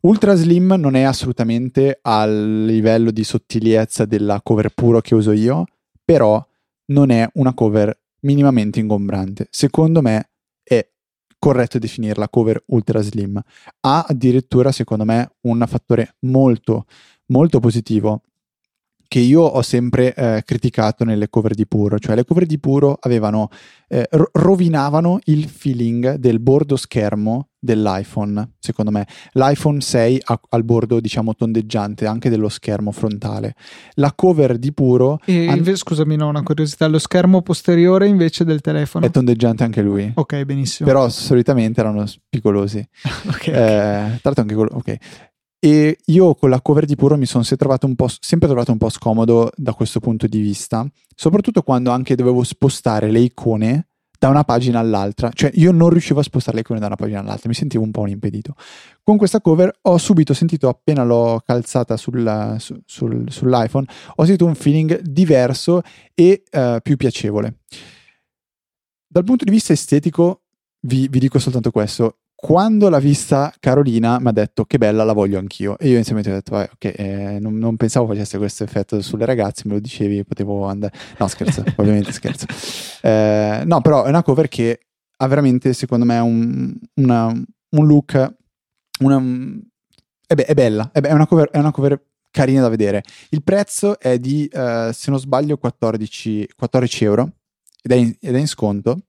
Ultra 0.00 0.34
slim 0.34 0.74
non 0.76 0.96
è 0.96 1.02
assolutamente 1.02 2.00
al 2.02 2.64
livello 2.64 3.12
di 3.12 3.22
sottigliezza 3.22 4.06
della 4.06 4.40
cover 4.42 4.70
puro 4.70 5.00
che 5.00 5.14
uso 5.14 5.30
io, 5.30 5.66
però 6.04 6.44
non 6.86 7.10
è 7.10 7.28
una 7.34 7.54
cover 7.54 7.98
minimamente 8.20 8.80
ingombrante. 8.80 9.48
Secondo 9.50 10.02
me 10.02 10.30
è 10.62 10.88
corretto 11.38 11.78
definirla 11.78 12.28
cover 12.28 12.62
ultra 12.66 13.00
slim. 13.00 13.40
Ha 13.80 14.04
addirittura, 14.08 14.72
secondo 14.72 15.04
me, 15.04 15.36
un 15.42 15.64
fattore 15.66 16.16
molto, 16.20 16.86
molto 17.26 17.60
positivo 17.60 18.22
che 19.08 19.18
io 19.18 19.42
ho 19.42 19.62
sempre 19.62 20.14
eh, 20.14 20.42
criticato 20.44 21.04
nelle 21.04 21.28
cover 21.28 21.54
di 21.54 21.66
Puro, 21.66 21.98
cioè 21.98 22.14
le 22.14 22.24
cover 22.24 22.46
di 22.46 22.58
Puro 22.58 22.98
avevano, 23.00 23.48
eh, 23.88 24.08
rovinavano 24.32 25.18
il 25.24 25.48
feeling 25.48 26.14
del 26.14 26.40
bordo 26.40 26.76
schermo 26.76 27.48
dell'iPhone, 27.66 28.52
secondo 28.58 28.90
me. 28.90 29.06
L'iPhone 29.32 29.80
6 29.80 30.22
ha 30.24 30.40
al 30.50 30.64
bordo, 30.64 31.00
diciamo, 31.00 31.34
tondeggiante 31.34 32.06
anche 32.06 32.30
dello 32.30 32.48
schermo 32.48 32.92
frontale. 32.92 33.54
La 33.94 34.12
cover 34.14 34.56
di 34.56 34.72
Puro... 34.72 35.18
E, 35.24 35.48
an- 35.48 35.76
scusami, 35.76 36.16
no, 36.16 36.28
una 36.28 36.42
curiosità, 36.42 36.86
lo 36.86 37.00
schermo 37.00 37.42
posteriore 37.42 38.06
invece 38.06 38.44
del 38.44 38.60
telefono? 38.60 39.04
È 39.04 39.10
tondeggiante 39.10 39.64
anche 39.64 39.82
lui. 39.82 40.10
Ok, 40.14 40.44
benissimo. 40.44 40.88
Però 40.88 41.08
solitamente 41.08 41.80
erano 41.80 42.06
spigolosi. 42.06 42.78
ok. 43.28 43.46
Eh, 43.48 43.52
tra 43.52 44.20
l'altro 44.22 44.42
anche 44.42 44.54
quello... 44.54 44.70
Ok. 44.72 44.96
E 45.66 45.98
io 46.04 46.36
con 46.36 46.48
la 46.48 46.60
cover 46.60 46.84
di 46.84 46.94
Puro 46.94 47.16
mi 47.16 47.26
sono 47.26 47.42
sempre 47.42 47.66
trovato, 47.66 47.86
un 48.70 48.76
po', 48.78 48.88
scomodo 48.88 49.50
da 49.56 49.74
questo 49.74 49.98
punto 49.98 50.28
di 50.28 50.38
vista, 50.38 50.88
soprattutto 51.12 51.62
quando 51.62 51.90
anche 51.90 52.14
dovevo 52.14 52.44
spostare 52.44 53.10
le 53.10 53.18
icone 53.18 53.88
da 54.16 54.28
una 54.28 54.44
pagina 54.44 54.78
all'altra, 54.78 55.28
cioè 55.34 55.50
io 55.54 55.72
non 55.72 55.88
riuscivo 55.88 56.20
a 56.20 56.22
spostare 56.22 56.54
le 56.54 56.62
icone 56.62 56.78
da 56.78 56.86
una 56.86 56.94
pagina 56.94 57.18
all'altra, 57.18 57.48
mi 57.48 57.56
sentivo 57.56 57.82
un 57.82 57.90
po' 57.90 58.02
un 58.02 58.10
impedito. 58.10 58.54
Con 59.02 59.16
questa 59.16 59.40
cover 59.40 59.76
ho 59.82 59.98
subito 59.98 60.34
sentito, 60.34 60.68
appena 60.68 61.02
l'ho 61.02 61.42
calzata 61.44 61.96
sul, 61.96 62.54
su, 62.60 62.80
sul, 62.84 63.24
sull'iPhone, 63.28 63.86
ho 64.14 64.22
sentito 64.22 64.46
un 64.46 64.54
feeling 64.54 65.00
diverso 65.00 65.82
e 66.14 66.44
uh, 66.48 66.76
più 66.80 66.96
piacevole. 66.96 67.62
Dal 69.04 69.24
punto 69.24 69.44
di 69.44 69.50
vista 69.50 69.72
estetico, 69.72 70.42
vi, 70.82 71.08
vi 71.08 71.18
dico 71.18 71.40
soltanto 71.40 71.72
questo, 71.72 72.18
quando 72.38 72.90
l'ha 72.90 72.98
vista 72.98 73.52
Carolina 73.58 74.20
mi 74.20 74.28
ha 74.28 74.32
detto 74.32 74.66
che 74.66 74.76
bella 74.76 75.04
la 75.04 75.14
voglio 75.14 75.38
anch'io. 75.38 75.78
E 75.78 75.88
io 75.88 75.94
inizialmente 75.94 76.30
ho 76.30 76.34
detto 76.34 76.50
vai, 76.52 76.68
ok 76.70 76.84
eh, 76.84 77.38
non, 77.40 77.56
non, 77.56 77.76
pensavo 77.76 78.06
facesse 78.06 78.36
questo 78.36 78.62
effetto 78.62 79.00
sulle 79.00 79.24
ragazze 79.24 79.62
me 79.64 79.74
lo 79.74 79.80
dicevi 79.80 80.22
potevo 80.24 80.66
andare 80.66 80.92
no 81.16 81.26
scherzo 81.28 81.64
ovviamente 81.76 82.12
scherzo. 82.12 82.46
Eh, 83.00 83.62
no 83.64 83.80
però 83.80 84.04
è 84.04 84.10
una 84.10 84.22
cover 84.22 84.48
che 84.48 84.80
ha 85.16 85.26
veramente 85.26 85.72
secondo 85.72 86.04
me 86.04 86.18
un, 86.18 86.74
una, 86.96 87.26
un 87.28 87.86
look 87.86 88.34
una, 89.00 89.22
è, 90.26 90.34
be- 90.34 90.44
è, 90.44 90.54
bella 90.54 90.90
è, 90.92 91.00
be- 91.00 91.08
è, 91.08 91.12
una 91.12 91.26
cover, 91.26 91.48
è, 91.48 91.58
una 91.58 91.70
cover, 91.70 92.00
carina 92.30 92.60
da 92.60 92.68
vedere. 92.68 93.02
Il 93.30 93.42
prezzo 93.42 93.98
è 93.98 94.18
di 94.18 94.48
uh, 94.52 94.92
se 94.92 95.10
non 95.10 95.18
sbaglio 95.18 95.56
14, 95.56 96.50
14 96.54 97.04
euro 97.04 97.32
ed 97.82 97.92
è 97.92 97.94
in, 97.94 98.14
ed 98.20 98.34
è 98.34 98.38
in 98.38 98.46
sconto. 98.46 99.06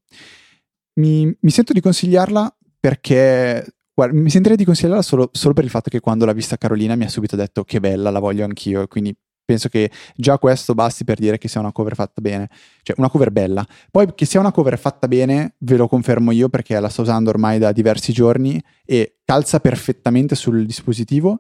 Mi, 0.94 1.26
mi 1.26 1.50
sento 1.52 1.74
di 1.74 1.82
consigliarla 1.82 2.57
perché 2.80 3.66
guarda, 3.94 4.20
mi 4.20 4.30
sentirei 4.30 4.58
di 4.58 4.66
consigliarla 4.66 5.02
solo, 5.02 5.30
solo, 5.32 5.54
per 5.54 5.64
il 5.64 5.70
fatto 5.70 5.90
che 5.90 6.00
quando 6.00 6.26
l'ha 6.26 6.34
vista 6.34 6.58
Carolina 6.58 6.96
mi 6.96 7.06
ha 7.06 7.10
subito 7.10 7.36
detto 7.36 7.64
che 7.64 7.80
bella, 7.80 8.12
la 8.12 8.20
voglio 8.20 8.44
anch'io, 8.44 8.88
quindi 8.88 9.16
penso 9.44 9.70
che 9.70 9.90
già 10.16 10.38
questo 10.38 10.74
basti 10.74 11.06
per 11.06 11.18
dire 11.20 11.38
che 11.38 11.48
sia 11.48 11.62
una 11.62 11.72
cover 11.72 11.96
fatta 11.96 12.20
bene, 12.22 12.50
cioè 12.84 12.96
una 13.00 13.10
cover 13.10 13.32
bella. 13.32 13.66
Poi 13.90 14.14
che 14.14 14.26
sia 14.26 14.42
una 14.42 14.52
cover 14.52 14.78
fatta 14.78 15.08
bene 15.08 15.56
ve 15.60 15.78
lo 15.78 15.88
confermo 15.88 16.32
io 16.32 16.50
perché 16.50 16.78
la 16.80 16.90
sto 16.90 17.04
usando 17.04 17.30
ormai 17.30 17.58
da 17.58 17.72
diversi 17.72 18.12
giorni 18.12 18.62
e 18.86 19.20
calza 19.24 19.60
perfettamente 19.62 20.36
sul 20.36 20.66
dispositivo 20.66 21.38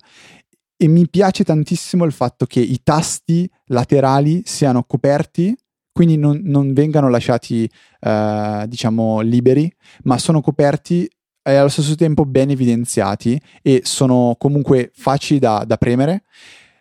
e 0.77 0.87
mi 0.87 1.09
piace 1.09 1.43
tantissimo 1.43 2.05
il 2.05 2.11
fatto 2.13 2.45
che 2.45 2.61
i 2.61 2.79
tasti 2.81 3.49
laterali 3.65 4.43
siano 4.45 4.83
coperti 4.83 5.55
quindi 5.97 6.15
non, 6.15 6.39
non 6.43 6.73
vengano 6.73 7.09
lasciati, 7.09 7.67
uh, 8.01 8.67
diciamo, 8.67 9.21
liberi, 9.21 9.67
ma 10.03 10.19
sono 10.19 10.41
coperti 10.41 11.09
e 11.47 11.55
allo 11.55 11.69
stesso 11.69 11.95
tempo 11.95 12.25
ben 12.25 12.49
evidenziati 12.49 13.39
e 13.61 13.81
sono 13.85 14.35
comunque 14.37 14.91
facili 14.93 15.39
da, 15.39 15.63
da 15.65 15.77
premere. 15.77 16.23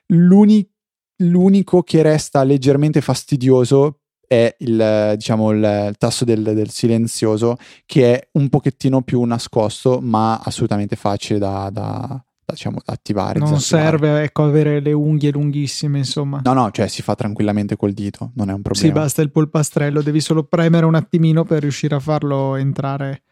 L'uni, 0.06 0.68
l'unico 1.18 1.82
che 1.82 2.02
resta 2.02 2.42
leggermente 2.42 3.00
fastidioso 3.00 4.00
è 4.26 4.54
il, 4.58 5.14
diciamo, 5.14 5.52
il, 5.52 5.86
il 5.90 5.94
tasto 5.98 6.24
del, 6.24 6.42
del, 6.42 6.70
silenzioso 6.70 7.56
che 7.84 8.14
è 8.14 8.28
un 8.32 8.48
pochettino 8.48 9.02
più 9.02 9.22
nascosto 9.22 10.00
ma 10.02 10.38
assolutamente 10.38 10.96
facile 10.96 11.38
da, 11.38 11.70
da, 11.72 12.06
da 12.08 12.52
diciamo, 12.52 12.80
attivare. 12.86 13.38
Non 13.38 13.60
serve 13.60 14.24
ecco, 14.24 14.42
avere 14.42 14.80
le 14.80 14.92
unghie 14.92 15.30
lunghissime 15.30 15.98
insomma. 15.98 16.40
No 16.42 16.52
no 16.54 16.72
cioè 16.72 16.88
si 16.88 17.02
fa 17.02 17.14
tranquillamente 17.14 17.76
col 17.76 17.92
dito 17.92 18.32
non 18.34 18.50
è 18.50 18.52
un 18.52 18.62
problema. 18.62 18.86
Sì 18.88 18.92
basta 18.92 19.22
il 19.22 19.30
polpastrello 19.30 20.02
devi 20.02 20.20
solo 20.20 20.42
premere 20.42 20.86
un 20.86 20.96
attimino 20.96 21.44
per 21.44 21.60
riuscire 21.60 21.94
a 21.94 22.00
farlo 22.00 22.56
entrare 22.56 23.22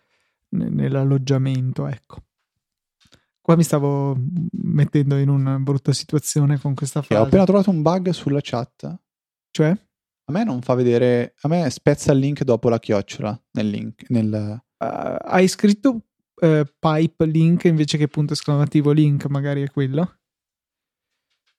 nell'alloggiamento, 0.55 1.87
ecco. 1.87 2.23
Qua 3.41 3.57
mi 3.57 3.63
stavo 3.63 4.17
mettendo 4.53 5.19
in 5.19 5.29
una 5.29 5.59
brutta 5.59 5.93
situazione 5.93 6.59
con 6.59 6.75
questa 6.75 7.03
frase. 7.03 7.21
ho 7.21 7.27
appena 7.27 7.45
trovato 7.45 7.69
un 7.69 7.83
bug 7.83 8.09
sulla 8.11 8.41
chat. 8.43 8.99
Cioè? 9.51 9.69
A 9.69 10.33
me 10.33 10.45
non 10.45 10.63
fa 10.63 10.73
vedere, 10.73 11.35
a 11.43 11.49
me 11.49 11.69
spezza 11.69 12.13
il 12.13 12.21
link 12.21 12.43
dopo 12.43 12.71
la 12.71 12.79
chiocciola 12.79 13.39
nel 13.53 13.69
link. 13.69 14.09
Nel... 14.09 14.63
Uh, 14.79 15.17
hai 15.27 15.47
scritto 15.47 15.91
uh, 15.91 16.63
pipe 16.79 17.27
link 17.27 17.65
invece 17.65 17.99
che 17.99 18.09
punto 18.09 18.33
esclamativo 18.33 18.91
link, 18.93 19.27
magari 19.27 19.63
è 19.63 19.71
quello? 19.71 20.21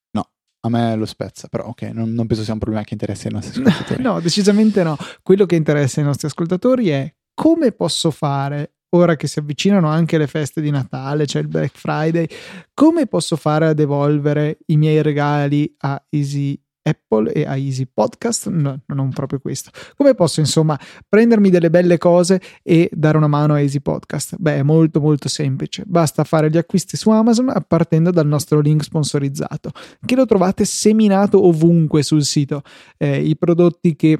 No, 0.09 0.29
a 0.61 0.69
me 0.69 0.95
lo 0.95 1.05
spezza, 1.05 1.47
però 1.47 1.67
ok, 1.67 1.83
non, 1.83 2.11
non 2.13 2.25
penso 2.25 2.43
sia 2.43 2.53
un 2.53 2.59
problema 2.59 2.83
che 2.83 2.93
interessi 2.93 3.27
ai 3.27 3.33
nostri 3.33 3.61
ascoltatori. 3.63 4.01
no, 4.01 4.19
decisamente 4.19 4.81
no. 4.81 4.97
Quello 5.21 5.45
che 5.45 5.55
interessa 5.55 5.99
ai 5.99 6.07
nostri 6.07 6.25
ascoltatori 6.25 6.89
è 6.89 7.13
come 7.35 7.71
posso 7.73 8.09
fare 8.09 8.77
ora 8.95 9.15
che 9.15 9.27
si 9.27 9.39
avvicinano 9.39 9.87
anche 9.87 10.17
le 10.17 10.27
feste 10.27 10.61
di 10.61 10.71
Natale, 10.71 11.25
c'è 11.25 11.31
cioè 11.31 11.41
il 11.41 11.47
Black 11.47 11.77
Friday, 11.77 12.27
come 12.73 13.07
posso 13.07 13.35
fare 13.35 13.67
ad 13.67 13.79
evolvere 13.79 14.59
i 14.67 14.77
miei 14.77 15.01
regali 15.01 15.73
a 15.79 16.01
Easy 16.09 16.59
Apple 16.87 17.31
e 17.31 17.45
a 17.45 17.57
Easy 17.57 17.87
Podcast, 17.91 18.47
no, 18.49 18.81
non 18.85 19.09
proprio 19.09 19.39
questo. 19.39 19.71
Come 19.95 20.13
posso 20.13 20.39
insomma 20.39 20.79
prendermi 21.09 21.49
delle 21.49 21.69
belle 21.69 21.97
cose 21.97 22.39
e 22.61 22.89
dare 22.93 23.17
una 23.17 23.27
mano 23.27 23.53
a 23.53 23.59
Easy 23.59 23.79
Podcast? 23.79 24.35
Beh, 24.37 24.57
è 24.57 24.63
molto 24.63 24.99
molto 24.99 25.27
semplice, 25.27 25.83
basta 25.85 26.23
fare 26.23 26.49
gli 26.49 26.57
acquisti 26.57 26.95
su 26.95 27.09
Amazon 27.09 27.51
partendo 27.67 28.11
dal 28.11 28.27
nostro 28.27 28.59
link 28.59 28.83
sponsorizzato, 28.83 29.71
che 30.05 30.15
lo 30.15 30.25
trovate 30.25 30.63
seminato 30.63 31.45
ovunque 31.45 32.03
sul 32.03 32.23
sito. 32.23 32.61
Eh, 32.97 33.19
I 33.19 33.35
prodotti 33.35 33.95
che 33.95 34.19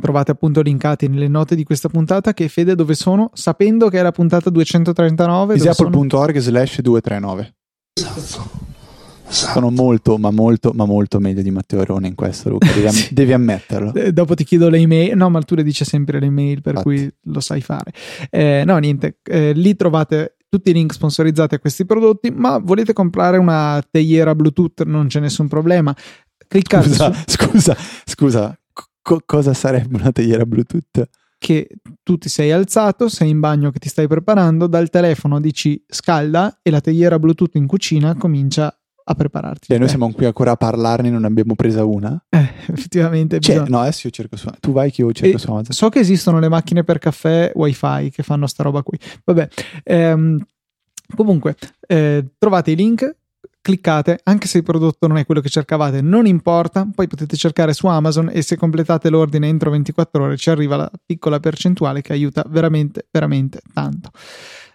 trovate 0.00 0.30
appunto 0.30 0.60
linkati 0.60 1.08
nelle 1.08 1.28
note 1.28 1.54
di 1.54 1.64
questa 1.64 1.88
puntata 1.88 2.34
che 2.34 2.48
Fede 2.48 2.74
dove 2.74 2.94
sono 2.94 3.30
sapendo 3.34 3.88
che 3.88 3.98
è 3.98 4.02
la 4.02 4.12
puntata 4.12 4.50
239 4.50 5.54
easyapple.org 5.54 6.38
slash 6.38 6.80
239 6.80 7.54
esatto. 7.94 8.72
Sono 9.26 9.70
molto, 9.70 10.18
ma 10.18 10.30
molto, 10.30 10.72
ma 10.74 10.84
molto 10.84 11.18
meglio 11.18 11.42
di 11.42 11.50
Matteo 11.50 11.80
Arone 11.80 12.08
in 12.08 12.14
questo, 12.14 12.50
Luca. 12.50 12.70
Devi, 12.72 12.88
sì. 12.92 13.14
devi 13.14 13.32
ammetterlo. 13.32 13.92
Eh, 13.94 14.12
dopo 14.12 14.34
ti 14.34 14.44
chiedo 14.44 14.68
le 14.68 14.78
email. 14.78 15.16
No, 15.16 15.30
ma 15.30 15.40
tu 15.40 15.54
le 15.54 15.62
dici 15.62 15.84
sempre 15.84 16.20
le 16.20 16.26
email, 16.26 16.60
per 16.60 16.74
Infatti. 16.76 16.96
cui 16.96 17.14
lo 17.22 17.40
sai 17.40 17.60
fare. 17.60 17.92
Eh, 18.30 18.62
no, 18.66 18.76
niente. 18.78 19.18
Eh, 19.22 19.52
lì 19.52 19.74
trovate 19.74 20.36
tutti 20.48 20.70
i 20.70 20.72
link 20.72 20.92
sponsorizzati 20.92 21.56
a 21.56 21.58
questi 21.58 21.84
prodotti, 21.84 22.30
ma 22.30 22.58
volete 22.58 22.92
comprare 22.92 23.38
una 23.38 23.82
teiera 23.90 24.34
Bluetooth, 24.34 24.82
non 24.84 25.08
c'è 25.08 25.20
nessun 25.20 25.48
problema. 25.48 25.94
Cliccate 26.46 26.88
scusa, 26.88 27.12
su... 27.12 27.22
scusa, 27.26 27.76
scusa, 28.04 28.58
Co- 29.04 29.20
cosa 29.26 29.52
sarebbe 29.52 29.98
una 29.98 30.12
teiera 30.12 30.46
Bluetooth? 30.46 31.08
Che 31.36 31.68
tu 32.02 32.16
ti 32.16 32.30
sei 32.30 32.52
alzato, 32.52 33.10
sei 33.10 33.28
in 33.28 33.38
bagno 33.38 33.70
che 33.70 33.78
ti 33.78 33.90
stai 33.90 34.08
preparando, 34.08 34.66
dal 34.66 34.88
telefono 34.88 35.42
dici 35.42 35.84
scalda 35.86 36.60
e 36.62 36.70
la 36.70 36.80
teiera 36.80 37.18
Bluetooth 37.18 37.54
in 37.56 37.66
cucina 37.66 38.14
comincia 38.14 38.74
a 39.06 39.14
prepararti. 39.14 39.70
E 39.70 39.76
noi 39.76 39.88
siamo 39.90 40.10
qui 40.10 40.24
ancora 40.24 40.52
a 40.52 40.56
parlarne, 40.56 41.10
non 41.10 41.26
abbiamo 41.26 41.54
presa 41.54 41.84
una. 41.84 42.18
Eh, 42.30 42.48
effettivamente. 42.72 43.40
C'è, 43.40 43.52
bisogna... 43.52 43.76
no, 43.76 43.80
adesso 43.82 44.06
io 44.06 44.12
cerco 44.14 44.36
su 44.36 44.48
Tu 44.58 44.72
vai 44.72 44.90
che 44.90 45.02
io 45.02 45.12
cerco 45.12 45.36
e 45.36 45.38
su 45.38 45.50
Amazon. 45.50 45.74
So 45.74 45.90
che 45.90 45.98
esistono 45.98 46.38
le 46.38 46.48
macchine 46.48 46.82
per 46.82 46.96
caffè 46.96 47.52
wifi 47.54 48.10
che 48.10 48.22
fanno 48.22 48.46
sta 48.46 48.62
roba 48.62 48.82
qui. 48.82 48.98
Vabbè. 49.22 49.48
Ehm, 49.82 50.42
comunque, 51.14 51.56
eh, 51.86 52.24
trovate 52.38 52.70
i 52.70 52.74
link 52.76 53.16
cliccate, 53.64 54.20
anche 54.24 54.46
se 54.46 54.58
il 54.58 54.62
prodotto 54.62 55.06
non 55.06 55.16
è 55.16 55.24
quello 55.24 55.40
che 55.40 55.48
cercavate, 55.48 56.02
non 56.02 56.26
importa, 56.26 56.86
poi 56.94 57.06
potete 57.06 57.34
cercare 57.34 57.72
su 57.72 57.86
Amazon 57.86 58.28
e 58.30 58.42
se 58.42 58.56
completate 58.56 59.08
l'ordine 59.08 59.48
entro 59.48 59.70
24 59.70 60.22
ore 60.22 60.36
ci 60.36 60.50
arriva 60.50 60.76
la 60.76 60.90
piccola 61.04 61.40
percentuale 61.40 62.02
che 62.02 62.12
aiuta 62.12 62.44
veramente, 62.46 63.06
veramente 63.10 63.62
tanto. 63.72 64.10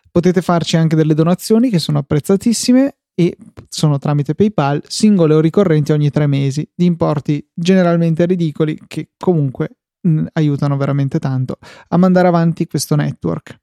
Potete 0.10 0.42
farci 0.42 0.76
anche 0.76 0.96
delle 0.96 1.14
donazioni 1.14 1.70
che 1.70 1.78
sono 1.78 2.00
apprezzatissime 2.00 2.96
e 3.14 3.38
sono 3.68 4.00
tramite 4.00 4.34
PayPal 4.34 4.82
singole 4.88 5.36
o 5.36 5.40
ricorrenti 5.40 5.92
ogni 5.92 6.10
tre 6.10 6.26
mesi 6.26 6.68
di 6.74 6.86
importi 6.86 7.48
generalmente 7.54 8.26
ridicoli 8.26 8.76
che 8.88 9.12
comunque 9.20 9.78
mh, 10.02 10.26
aiutano 10.34 10.78
veramente 10.78 11.20
tanto 11.20 11.60
a 11.90 11.98
mandare 11.98 12.28
avanti 12.28 12.66
questo 12.66 12.96
network. 12.96 13.56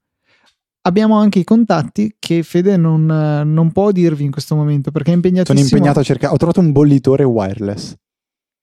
Abbiamo 0.87 1.19
anche 1.19 1.41
i 1.41 1.45
contatti 1.45 2.15
che 2.17 2.45
Fede 2.45 2.77
non, 2.77 3.07
non 3.07 3.73
può 3.73 3.91
dirvi 3.91 4.23
in 4.23 4.31
questo 4.31 4.55
momento 4.55 4.93
perché 4.93 5.11
è 5.11 5.15
impegnatissimo. 5.15 5.59
Sono 5.59 5.77
impegnato 5.77 5.99
a 5.99 6.03
cercare. 6.05 6.33
Ho 6.33 6.37
trovato 6.37 6.61
un 6.61 6.71
bollitore 6.71 7.25
wireless. 7.25 7.97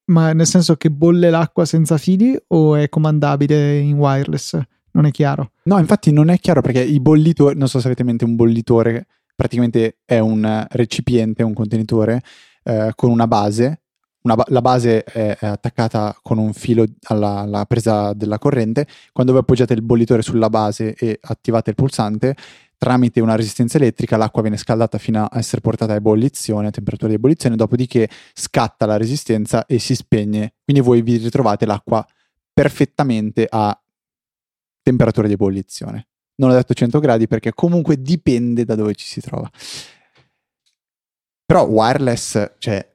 Ma 0.06 0.32
nel 0.32 0.48
senso 0.48 0.76
che 0.78 0.90
bolle 0.90 1.30
l'acqua 1.30 1.66
senza 1.66 1.98
fili 1.98 2.34
o 2.48 2.76
è 2.76 2.88
comandabile 2.88 3.78
in 3.78 3.98
wireless? 3.98 4.58
Non 4.92 5.06
è 5.06 5.12
chiaro. 5.12 5.52
No, 5.64 5.78
infatti 5.80 6.14
non 6.14 6.30
è 6.30 6.40
chiaro 6.40 6.62
perché 6.62 6.82
i 6.82 7.02
bollitori, 7.02 7.58
non 7.58 7.68
so 7.68 7.80
se 7.82 7.88
avete 7.88 8.04
in 8.04 8.08
mente 8.08 8.24
un 8.24 8.36
bollitore, 8.36 9.08
praticamente 9.36 9.98
è 10.06 10.20
un 10.20 10.66
recipiente, 10.70 11.44
un 11.44 11.54
contenitore 11.54 12.22
eh, 12.64 12.94
con 12.96 13.10
una 13.12 13.28
base. 13.28 13.83
Ba- 14.24 14.46
la 14.48 14.62
base 14.62 15.04
è, 15.04 15.38
è, 15.38 15.46
attaccata 15.46 16.18
con 16.22 16.38
un 16.38 16.54
filo 16.54 16.86
alla, 17.08 17.40
alla, 17.40 17.66
presa 17.66 18.14
della 18.14 18.40
corrente. 18.40 18.88
Quando 19.12 19.34
voi 19.34 19.42
appoggiate 19.42 19.74
il 19.74 19.82
bollitore 19.82 20.22
sulla 20.22 20.50
base 20.50 20.94
e 20.94 21.20
attivate 21.22 21.72
il 21.72 21.76
pulsante, 21.76 22.36
tramite 22.78 23.20
una 23.20 23.36
resistenza 23.36 23.78
elettrica 23.78 24.18
l'acqua 24.18 24.42
viene 24.42 24.58
scaldata 24.58 24.98
fino 24.98 25.26
a 25.26 25.38
essere 25.38 25.62
portata 25.62 25.94
a 25.94 25.98
ebollizione, 25.98 26.68
a 26.68 26.72
temperatura 26.72 27.10
di 27.10 27.16
ebollizione, 27.16 27.56
dopodiché 27.58 28.10
scatta 28.34 28.86
la 28.86 28.98
resistenza 28.98 29.66
e 29.66 29.78
si 29.80 29.94
spegne. 29.94 30.54
Quindi 30.64 30.82
voi 30.82 31.02
vi 31.02 31.18
ritrovate 31.18 31.66
l'acqua 31.66 32.06
perfettamente 32.54 33.46
a 33.50 33.78
temperatura 34.82 35.28
di 35.28 35.34
ebollizione. 35.34 36.08
Non 36.36 36.50
ho 36.50 36.54
detto 36.54 36.74
100 36.74 37.00
gradi 37.00 37.28
perché 37.28 37.54
comunque 37.54 38.02
dipende 38.02 38.64
da 38.64 38.76
dove 38.76 38.96
ci 38.96 39.06
si 39.06 39.22
trova. 39.22 39.50
Però 41.46 41.66
wireless, 41.66 42.54
cioè, 42.58 42.93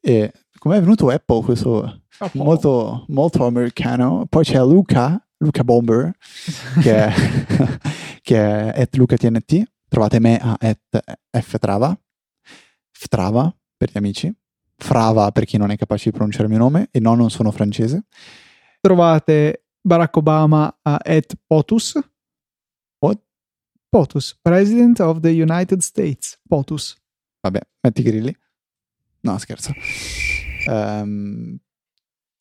e 0.00 0.30
come 0.58 0.76
è 0.76 0.80
venuto 0.80 1.08
Apple 1.10 1.42
questo 1.42 2.02
Apple. 2.18 2.42
molto, 2.42 3.04
molto 3.08 3.46
americano. 3.46 4.26
Poi 4.28 4.44
c'è 4.44 4.58
Luca, 4.58 5.18
Luca 5.38 5.64
Bomber, 5.64 6.12
che 6.80 7.06
è, 7.06 7.12
che 8.22 8.72
è 8.72 8.82
at 8.82 8.94
LucaTNT. 8.96 9.62
Trovate 9.88 10.20
me 10.20 10.38
a 10.38 10.56
at 10.58 10.80
ftrava, 11.42 11.98
ftrava 12.90 13.54
per 13.76 13.90
gli 13.92 13.98
amici 13.98 14.34
Frava 14.76 15.30
per 15.30 15.44
chi 15.44 15.56
non 15.56 15.70
è 15.70 15.76
capace 15.76 16.10
di 16.10 16.16
pronunciare 16.16 16.44
il 16.44 16.50
mio 16.50 16.58
nome 16.58 16.88
e 16.90 17.00
no, 17.00 17.14
non 17.14 17.30
sono 17.30 17.50
francese. 17.50 18.04
Trovate 18.80 19.66
Barack 19.80 20.16
Obama 20.16 20.78
a 20.82 21.00
at 21.02 21.34
POTUS. 21.46 21.98
What? 22.98 23.20
POTUS, 23.88 24.38
President 24.40 25.00
of 25.00 25.20
the 25.20 25.30
United 25.30 25.80
States. 25.80 26.40
POTUS. 26.48 26.96
Vabbè, 27.40 27.60
metti 27.80 28.02
grilli. 28.02 28.36
No, 29.20 29.38
scherzo. 29.38 29.72
Um, 30.66 31.58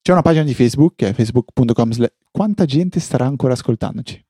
c'è 0.02 0.12
una 0.12 0.22
pagina 0.22 0.44
di 0.44 0.54
Facebook 0.54 0.96
che 0.96 1.10
è 1.10 1.14
facebook.com. 1.14 1.92
Quanta 2.32 2.66
gente 2.66 3.00
starà 3.00 3.26
ancora 3.26 3.54
ascoltandoci? 3.54 4.26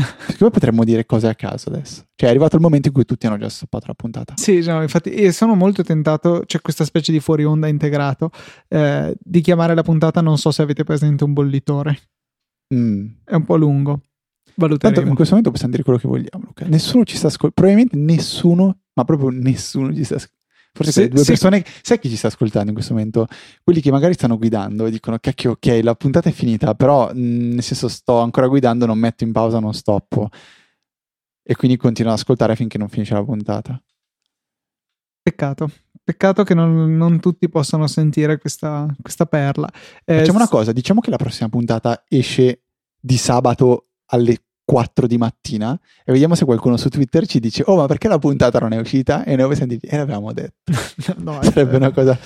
Secondo 0.00 0.44
me 0.44 0.50
potremmo 0.50 0.84
dire 0.84 1.06
cose 1.06 1.28
a 1.28 1.34
caso 1.34 1.68
adesso. 1.68 2.04
Cioè, 2.14 2.28
è 2.28 2.30
arrivato 2.30 2.56
il 2.56 2.62
momento 2.62 2.88
in 2.88 2.94
cui 2.94 3.04
tutti 3.04 3.26
hanno 3.26 3.38
già 3.38 3.48
stoppato 3.48 3.86
la 3.86 3.94
puntata. 3.94 4.34
Sì, 4.36 4.60
no, 4.60 4.82
infatti, 4.82 5.32
sono 5.32 5.54
molto 5.54 5.82
tentato. 5.82 6.42
C'è 6.46 6.60
questa 6.60 6.84
specie 6.84 7.12
di 7.12 7.20
fuori 7.20 7.44
onda 7.44 7.66
integrato 7.66 8.30
eh, 8.68 9.14
di 9.18 9.40
chiamare 9.40 9.74
la 9.74 9.82
puntata. 9.82 10.20
Non 10.20 10.38
so 10.38 10.50
se 10.50 10.62
avete 10.62 10.84
presente 10.84 11.24
un 11.24 11.32
bollitore. 11.32 11.98
Mm. 12.74 13.06
È 13.24 13.34
un 13.34 13.44
po' 13.44 13.56
lungo. 13.56 14.00
Valuteremo. 14.54 14.94
Tanto 14.94 15.08
in 15.08 15.14
questo 15.14 15.34
momento 15.34 15.50
possiamo 15.50 15.72
dire 15.72 15.84
quello 15.84 15.98
che 15.98 16.08
vogliamo, 16.08 16.44
Luca. 16.44 16.66
Nessuno 16.66 17.04
ci 17.04 17.16
sta 17.16 17.28
ascoltando. 17.28 17.54
Probabilmente 17.54 17.96
nessuno, 17.96 18.80
ma 18.94 19.04
proprio 19.04 19.30
nessuno 19.30 19.94
ci 19.94 20.04
sta 20.04 20.16
ascoltando 20.16 20.38
Forse 20.72 20.92
sì, 20.92 21.08
due 21.08 21.20
sì. 21.20 21.26
persone, 21.26 21.64
sai 21.82 21.98
chi 21.98 22.08
ci 22.08 22.16
sta 22.16 22.28
ascoltando 22.28 22.68
in 22.68 22.74
questo 22.74 22.94
momento? 22.94 23.26
Quelli 23.62 23.80
che 23.80 23.90
magari 23.90 24.14
stanno 24.14 24.38
guidando 24.38 24.86
e 24.86 24.90
dicono, 24.90 25.18
cacchio, 25.18 25.52
ok, 25.52 25.80
la 25.82 25.94
puntata 25.94 26.28
è 26.28 26.32
finita, 26.32 26.74
però 26.74 27.12
mh, 27.12 27.54
nel 27.54 27.62
senso 27.62 27.88
sto 27.88 28.18
ancora 28.20 28.46
guidando, 28.46 28.86
non 28.86 28.98
metto 28.98 29.24
in 29.24 29.32
pausa, 29.32 29.58
non 29.58 29.74
stoppo. 29.74 30.28
E 31.42 31.56
quindi 31.56 31.76
continuo 31.76 32.12
ad 32.12 32.18
ascoltare 32.18 32.54
finché 32.54 32.78
non 32.78 32.88
finisce 32.88 33.14
la 33.14 33.24
puntata. 33.24 33.82
Peccato. 35.22 35.70
Peccato 36.02 36.44
che 36.44 36.54
non, 36.54 36.96
non 36.96 37.20
tutti 37.20 37.48
possano 37.48 37.86
sentire 37.86 38.38
questa, 38.38 38.86
questa 39.00 39.26
perla. 39.26 39.68
Eh, 40.04 40.18
Facciamo 40.18 40.38
una 40.38 40.48
cosa, 40.48 40.72
diciamo 40.72 41.00
che 41.00 41.10
la 41.10 41.16
prossima 41.16 41.48
puntata 41.48 42.04
esce 42.08 42.62
di 42.98 43.16
sabato 43.16 43.88
alle 44.06 44.36
4 44.70 45.08
di 45.08 45.18
mattina 45.18 45.76
e 46.04 46.12
vediamo 46.12 46.36
se 46.36 46.44
qualcuno 46.44 46.76
su 46.76 46.88
Twitter 46.90 47.26
ci 47.26 47.40
dice 47.40 47.64
oh 47.66 47.74
ma 47.74 47.86
perché 47.86 48.06
la 48.06 48.20
puntata 48.20 48.60
non 48.60 48.72
è 48.72 48.78
uscita? 48.78 49.24
E 49.24 49.34
noi 49.34 49.48
possiamo 49.48 49.72
dire 49.72 49.88
e 49.88 49.96
l'avevamo 49.96 50.32
detto. 50.32 50.54
No, 51.18 51.42
sarebbe 51.42 51.76
una 51.76 51.90
cosa 51.90 52.16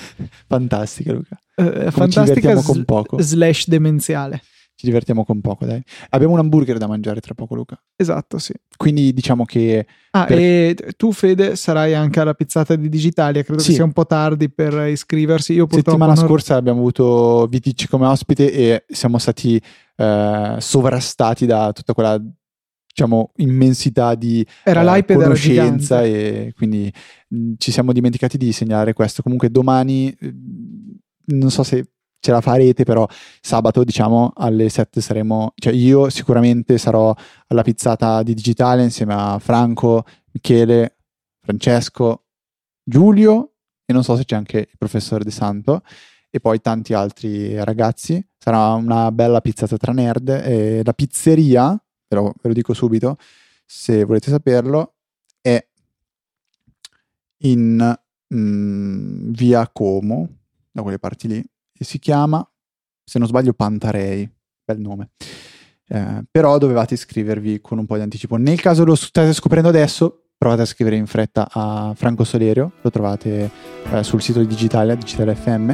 fantastica 0.47 1.13
Luca. 1.13 1.39
Uh, 1.55 1.91
fantastica 1.91 2.55
con 2.57 2.85
poco. 2.85 3.17
slash 3.21 3.67
demenziale 3.69 4.43
ci 4.77 4.87
divertiamo 4.87 5.25
con 5.25 5.41
poco 5.41 5.65
dai. 5.67 5.83
Abbiamo 6.11 6.35
un 6.35 6.41
hamburger 6.41 6.79
da 6.79 6.87
mangiare 6.87 7.21
tra 7.21 7.35
poco 7.35 7.55
Luca. 7.55 7.81
Esatto 7.97 8.39
sì. 8.39 8.53
Quindi 8.77 9.13
diciamo 9.13 9.45
che 9.45 9.87
ah 10.11 10.25
per... 10.25 10.39
e 10.39 10.77
tu 10.97 11.13
Fede 11.13 11.55
sarai 11.55 11.95
anche 11.95 12.21
alla 12.21 12.35
pizzata 12.35 12.75
di 12.75 12.89
Digitalia. 12.89 13.43
Credo 13.43 13.61
sì. 13.61 13.69
che 13.69 13.75
sia 13.75 13.85
un 13.85 13.93
po' 13.93 14.07
tardi 14.07 14.51
per 14.51 14.89
iscriversi. 14.89 15.53
Io 15.53 15.67
purtroppo 15.67 15.91
settimana 15.91 16.15
non... 16.15 16.27
scorsa 16.27 16.57
abbiamo 16.57 16.81
avuto 16.81 17.47
Viticci 17.49 17.89
come 17.89 18.07
ospite 18.07 18.53
e 18.53 18.85
siamo 18.89 19.19
stati 19.19 19.61
eh, 19.97 20.57
sovrastati 20.59 21.47
da 21.47 21.73
tutta 21.73 21.95
quella 21.95 22.21
diciamo 22.95 23.33
immensità 23.37 24.15
di 24.15 24.47
era 24.63 24.97
eh, 24.97 25.05
conoscenza 25.05 26.05
e 26.05 26.53
quindi 26.57 26.93
mh, 27.29 27.55
ci 27.59 27.73
siamo 27.73 27.93
dimenticati 27.93 28.37
di 28.37 28.51
segnalare 28.53 28.93
questo. 28.93 29.23
Comunque 29.23 29.51
domani 29.51 30.17
non 31.27 31.51
so 31.51 31.63
se 31.63 31.94
ce 32.25 32.31
la 32.31 32.41
farete 32.41 32.85
però 32.85 33.07
sabato 33.43 33.85
diciamo 33.85 34.33
alle 34.35 34.71
7 34.71 35.03
saremo 35.03 35.53
cioè 35.57 35.75
io 35.75 36.09
sicuramente 36.09 36.79
sarò 36.79 37.15
alla 37.49 37.61
pizzata 37.61 38.23
di 38.23 38.33
digitale 38.33 38.83
insieme 38.83 39.13
a 39.13 39.39
Franco 39.39 40.05
Michele 40.33 40.97
Francesco 41.43 42.23
Giulio 42.83 43.51
e 43.85 43.93
non 43.93 44.03
so 44.03 44.17
se 44.17 44.25
c'è 44.25 44.37
anche 44.37 44.59
il 44.59 44.79
professore 44.79 45.23
De 45.23 45.31
Santo 45.31 45.83
e 46.31 46.41
poi 46.41 46.61
tanti 46.61 46.95
altri 46.95 47.63
ragazzi. 47.63 48.21
Sarà 48.37 48.73
una 48.73 49.13
bella 49.13 49.41
pizzata 49.41 49.77
tra 49.77 49.93
nerd. 49.93 50.29
E 50.29 50.81
la 50.83 50.93
pizzeria, 50.93 51.81
lo, 52.09 52.35
ve 52.41 52.49
lo 52.49 52.53
dico 52.53 52.75
subito, 52.75 53.19
se 53.65 54.03
volete 54.03 54.31
saperlo, 54.31 54.95
è 55.41 55.65
in 57.43 57.99
mm, 58.35 59.31
via 59.33 59.69
Como, 59.73 60.29
da 60.73 60.83
quelle 60.83 60.99
parti 60.99 61.29
lì, 61.29 61.45
si 61.83 61.99
chiama, 61.99 62.47
se 63.03 63.19
non 63.19 63.27
sbaglio, 63.27 63.53
Pantarei, 63.53 64.31
bel 64.65 64.79
nome. 64.79 65.11
Eh, 65.89 66.25
però 66.31 66.59
dovevate 66.59 66.95
iscrivervi 66.95 67.61
con 67.61 67.79
un 67.79 67.87
po' 67.87 67.97
di 67.97 68.03
anticipo. 68.03 68.37
Nel 68.37 68.61
caso 68.61 68.85
lo 68.85 68.95
state 68.95 69.33
scoprendo 69.33 69.69
adesso, 69.69 70.29
provate 70.37 70.63
a 70.63 70.67
scrivere 70.67 70.97
in 70.97 71.07
fretta 71.07 71.49
a 71.51 71.93
Franco 71.95 72.25
Solerio, 72.25 72.73
lo 72.81 72.91
trovate 72.91 73.51
eh, 73.91 74.03
sul 74.03 74.23
sito 74.23 74.41
di 74.41 74.47
Digitalia, 74.47 74.95
Digitale 74.95 75.35
FM 75.35 75.73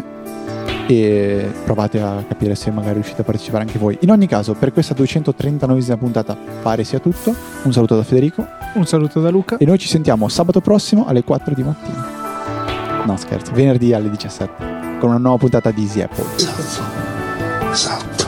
e 0.89 1.53
provate 1.65 2.01
a 2.01 2.25
capire 2.27 2.57
se 2.57 2.71
magari 2.73 2.95
riuscite 2.95 3.21
a 3.21 3.25
partecipare 3.25 3.63
anche 3.63 3.79
voi. 3.79 3.97
In 4.01 4.11
ogni 4.11 4.27
caso, 4.27 4.55
per 4.55 4.73
questa 4.73 4.95
239esima 4.95 5.97
puntata 5.97 6.37
pare 6.63 6.83
sia 6.83 6.99
tutto. 6.99 7.35
Un 7.63 7.73
saluto 7.73 7.95
da 7.95 8.03
Federico. 8.03 8.45
Un 8.75 8.87
saluto 8.87 9.21
da 9.21 9.31
Luca. 9.31 9.57
E 9.57 9.65
noi 9.65 9.79
ci 9.79 9.89
sentiamo 9.89 10.29
sabato 10.29 10.61
prossimo 10.61 11.07
alle 11.07 11.23
4 11.23 11.55
di 11.55 11.63
mattina. 11.63 13.05
No 13.05 13.17
scherzo, 13.17 13.53
venerdì 13.53 13.93
alle 13.93 14.11
17 14.11 14.80
con 15.01 15.09
una 15.09 15.19
nuova 15.19 15.39
puntata 15.39 15.71
di 15.71 15.83
Easy 15.83 16.03
Apple. 16.03 16.27
Esatto. 16.37 17.73
Esatto. 17.73 18.20